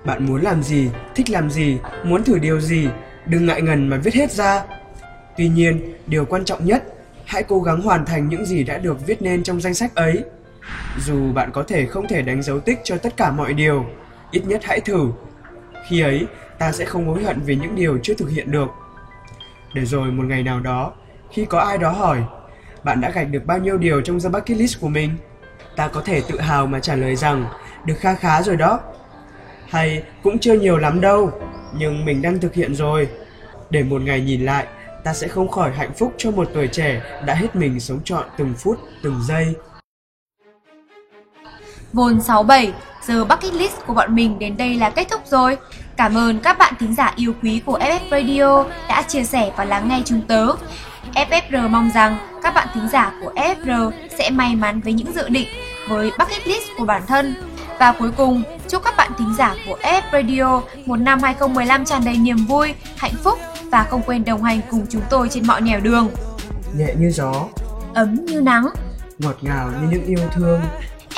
Bạn 0.06 0.26
muốn 0.26 0.42
làm 0.42 0.64
gì, 0.64 0.90
thích 1.16 1.30
làm 1.30 1.50
gì, 1.50 1.78
muốn 2.04 2.24
thử 2.24 2.40
điều 2.40 2.60
gì, 2.60 2.88
đừng 3.26 3.46
ngại 3.46 3.62
ngần 3.62 3.90
mà 3.90 3.98
viết 3.98 4.14
hết 4.14 4.32
ra. 4.32 4.62
Tuy 5.38 5.50
nhiên, 5.50 5.94
điều 6.08 6.26
quan 6.26 6.46
trọng 6.46 6.66
nhất, 6.66 6.84
hãy 7.26 7.44
cố 7.44 7.60
gắng 7.60 7.82
hoàn 7.82 8.06
thành 8.06 8.30
những 8.30 8.46
gì 8.46 8.64
đã 8.64 8.78
được 8.78 9.08
viết 9.08 9.22
nên 9.22 9.44
trong 9.44 9.62
danh 9.62 9.74
sách 9.74 9.96
ấy. 9.96 10.24
Dù 11.00 11.34
bạn 11.34 11.52
có 11.52 11.64
thể 11.68 11.86
không 11.86 12.08
thể 12.08 12.22
đánh 12.22 12.42
dấu 12.42 12.60
tích 12.60 12.80
cho 12.84 12.98
tất 12.98 13.18
cả 13.18 13.32
mọi 13.32 13.54
điều, 13.54 13.86
ít 14.32 14.42
nhất 14.46 14.62
hãy 14.64 14.80
thử. 14.80 15.08
Khi 15.90 16.02
ấy, 16.02 16.26
ta 16.62 16.72
sẽ 16.72 16.86
không 16.86 17.08
hối 17.08 17.24
hận 17.24 17.40
vì 17.46 17.56
những 17.56 17.76
điều 17.76 18.00
chưa 18.04 18.14
thực 18.14 18.30
hiện 18.30 18.52
được. 18.52 18.68
Để 19.74 19.86
rồi 19.86 20.12
một 20.12 20.24
ngày 20.24 20.44
nào 20.44 20.60
đó, 20.60 20.92
khi 21.32 21.46
có 21.46 21.60
ai 21.60 21.78
đó 21.78 21.92
hỏi, 21.92 22.24
bạn 22.84 23.02
đã 23.02 23.12
gạch 23.12 23.30
được 23.30 23.46
bao 23.46 23.58
nhiêu 23.58 23.78
điều 23.78 24.02
trong 24.02 24.20
the 24.20 24.30
bucket 24.30 24.58
list 24.58 24.82
của 24.82 24.88
mình? 24.88 25.12
Ta 25.76 25.88
có 25.88 26.02
thể 26.02 26.22
tự 26.30 26.40
hào 26.40 26.68
mà 26.68 26.80
trả 26.80 26.96
lời 26.96 27.16
rằng, 27.16 27.46
được 27.86 27.94
kha 28.00 28.16
khá 28.16 28.42
rồi 28.42 28.56
đó. 28.56 28.80
Hay 29.70 30.04
cũng 30.24 30.40
chưa 30.40 30.54
nhiều 30.54 30.78
lắm 30.78 31.02
đâu, 31.02 31.32
nhưng 31.78 32.06
mình 32.06 32.22
đang 32.22 32.40
thực 32.40 32.54
hiện 32.54 32.76
rồi. 32.76 33.08
Để 33.70 33.84
một 33.84 34.02
ngày 34.02 34.22
nhìn 34.22 34.46
lại, 34.46 34.68
ta 35.04 35.14
sẽ 35.14 35.28
không 35.28 35.50
khỏi 35.50 35.72
hạnh 35.72 35.94
phúc 35.94 36.14
cho 36.18 36.32
một 36.32 36.48
tuổi 36.54 36.68
trẻ 36.68 37.02
đã 37.26 37.34
hết 37.34 37.56
mình 37.56 37.80
sống 37.80 38.00
trọn 38.04 38.24
từng 38.38 38.54
phút, 38.58 38.80
từng 39.04 39.22
giây. 39.28 39.56
Vôn 41.94 42.22
67, 42.22 42.74
giờ 43.08 43.26
bucket 43.26 43.54
list 43.54 43.76
của 43.88 43.94
bọn 43.94 44.16
mình 44.16 44.40
đến 44.40 44.58
đây 44.58 44.76
là 44.76 44.90
kết 44.90 45.08
thúc 45.12 45.22
rồi. 45.26 45.58
Cảm 45.98 46.18
ơn 46.18 46.40
các 46.40 46.58
bạn 46.58 46.74
thính 46.80 46.96
giả 46.96 47.14
yêu 47.16 47.34
quý 47.44 47.62
của 47.66 47.80
FF 47.80 48.00
Radio 48.12 48.64
đã 48.90 49.02
chia 49.02 49.24
sẻ 49.24 49.52
và 49.58 49.66
lắng 49.66 49.90
nghe 49.90 50.02
chúng 50.06 50.22
tớ. 50.22 50.48
FFR 51.14 51.70
mong 51.70 51.92
rằng 51.94 52.18
các 52.44 52.54
bạn 52.54 52.68
thính 52.74 52.90
giả 52.92 53.14
của 53.24 53.34
FFR 53.36 53.92
sẽ 54.18 54.30
may 54.30 54.56
mắn 54.56 54.82
với 54.82 54.94
những 54.94 55.14
dự 55.14 55.30
định 55.30 55.48
với 55.90 56.12
bucket 56.20 56.48
list 56.48 56.68
của 56.78 56.86
bản 56.86 57.02
thân. 57.08 57.36
Và 57.80 57.92
cuối 57.92 58.12
cùng, 58.18 58.44
chúc 58.68 58.84
các 58.84 58.94
bạn 58.98 59.12
thính 59.18 59.36
giả 59.38 59.56
của 59.68 59.78
FF 59.84 60.02
Radio 60.12 60.62
một 60.86 60.96
năm 60.96 61.20
2015 61.24 61.86
tràn 61.86 62.06
đầy 62.06 62.18
niềm 62.18 62.38
vui, 62.38 62.74
hạnh 62.98 63.16
phúc 63.24 63.40
và 63.72 63.84
không 63.84 64.02
quên 64.06 64.26
đồng 64.26 64.44
hành 64.44 64.62
cùng 64.72 64.86
chúng 64.90 65.02
tôi 65.10 65.30
trên 65.30 65.48
mọi 65.48 65.62
nẻo 65.62 65.80
đường. 65.80 66.10
Nhẹ 66.78 66.96
như 66.98 67.12
gió, 67.12 67.34
Ấm 67.94 68.26
như 68.26 68.42
nắng, 68.42 68.70
ngọt 69.20 69.36
ngào 69.42 69.72
như 69.82 69.88
những 69.92 70.06
yêu 70.06 70.30
thương. 70.34 70.62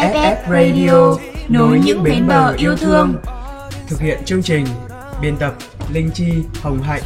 FF 0.03 0.35
Radio, 0.49 1.17
nối 1.49 1.79
những 1.79 2.03
bến 2.03 2.27
bờ 2.27 2.53
yêu 2.57 2.75
thương. 2.75 3.15
Thực 3.87 3.99
hiện 3.99 4.19
chương 4.25 4.43
trình, 4.43 4.65
biên 5.21 5.37
tập 5.37 5.53
Linh 5.93 6.11
Chi, 6.11 6.33
Hồng 6.61 6.83
Hạnh, 6.83 7.01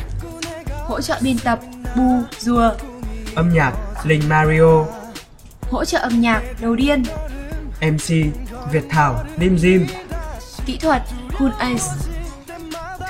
hỗ 0.86 1.02
trợ 1.02 1.18
biên 1.22 1.38
tập 1.40 1.60
Bu 1.96 2.22
Rùa, 2.40 2.72
âm 3.36 3.54
nhạc 3.54 3.74
Linh 4.04 4.22
Mario, 4.30 4.86
hỗ 5.72 5.86
trợ 5.86 6.00
âm 6.00 6.22
nhạc 6.22 6.42
Đầu 6.62 6.76
Điên. 6.76 7.04
MC 7.82 8.10
Việt 8.72 8.84
Thảo, 8.90 9.24
Lim 9.38 9.58
Dim. 9.58 9.88
kỹ 10.66 10.78
thuật 10.82 11.02
Cool 11.40 11.52
Ace. 11.60 11.84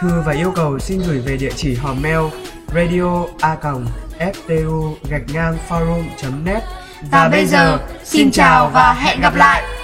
Thư 0.02 0.22
và 0.26 0.34
yêu 0.34 0.52
cầu 0.56 0.80
xin 0.80 1.02
gửi 1.08 1.20
về 1.20 1.38
địa 1.38 1.52
chỉ 1.56 1.76
hòm 1.76 2.02
mail 2.02 2.20
radio 2.76 3.24
a 3.42 3.56
ftu 4.20 4.94
gạch 5.10 5.24
ngang 5.34 5.58
forum.net 5.70 6.64
Và 7.12 7.30
bây 7.30 7.46
giờ, 7.46 7.80
xin 8.04 8.32
chào 8.32 8.70
và 8.70 8.94
hẹn 8.94 9.22
gặp 9.22 9.36
lại. 9.36 9.77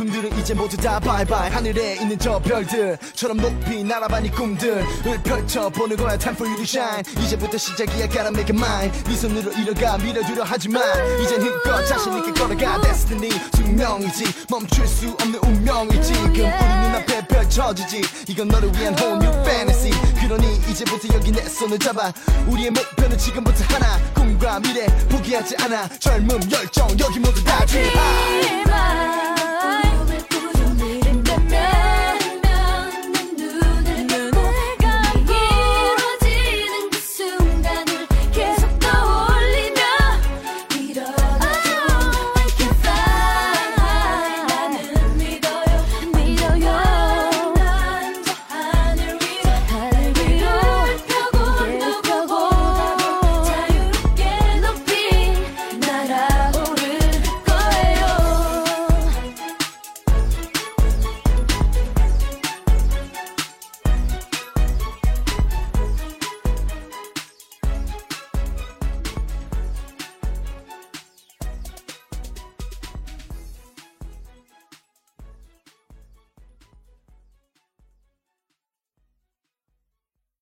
아픔들은 0.00 0.38
이제 0.38 0.54
모두 0.54 0.76
다 0.78 0.98
bye. 0.98 1.50
하늘에 1.50 1.96
있는 1.96 2.18
저 2.18 2.38
별들처럼 2.38 3.36
높이 3.36 3.84
날아봐 3.84 4.20
네 4.20 4.30
꿈들을 4.30 5.22
펼쳐 5.22 5.68
보는 5.68 5.96
거야. 5.96 6.16
Time 6.16 6.34
for 6.34 6.48
you 6.48 6.56
to 6.56 6.64
shine. 6.64 7.02
이제부터 7.22 7.58
시작이야. 7.58 8.08
Gotta 8.08 8.28
make 8.28 8.48
it 8.48 8.56
mine. 8.56 8.90
네 9.04 9.14
손으로 9.14 9.52
이뤄가 9.52 9.98
밀어두려 9.98 10.42
하지만 10.46 10.82
이젠 11.22 11.42
힘껏 11.42 11.84
자신 11.84 12.16
있게 12.16 12.32
걸어가. 12.32 12.80
Destiny 12.80 13.30
숙명이지 13.54 14.24
멈출 14.48 14.86
수 14.86 15.10
없는 15.20 15.38
운명이지. 15.44 16.12
지금 16.14 16.34
우리 16.34 16.40
눈앞에 16.40 17.26
펼쳐지지. 17.26 18.02
이건 18.28 18.48
너를 18.48 18.72
위한 18.76 18.96
whole 18.98 19.18
new 19.22 19.42
fantasy. 19.42 19.92
그러니 20.22 20.56
이제부터 20.70 21.14
여기 21.14 21.30
내 21.30 21.42
손을 21.42 21.78
잡아. 21.78 22.10
우리의 22.46 22.70
목표는 22.70 23.18
지금부터 23.18 23.64
하나. 23.74 23.98
꿈과 24.14 24.60
미래 24.60 24.86
포기하지 25.10 25.56
않아. 25.60 25.88
젊음 25.98 26.40
열정 26.50 26.88
여기 26.98 27.18
모두 27.18 27.44
다 27.44 27.66
high 27.68 29.39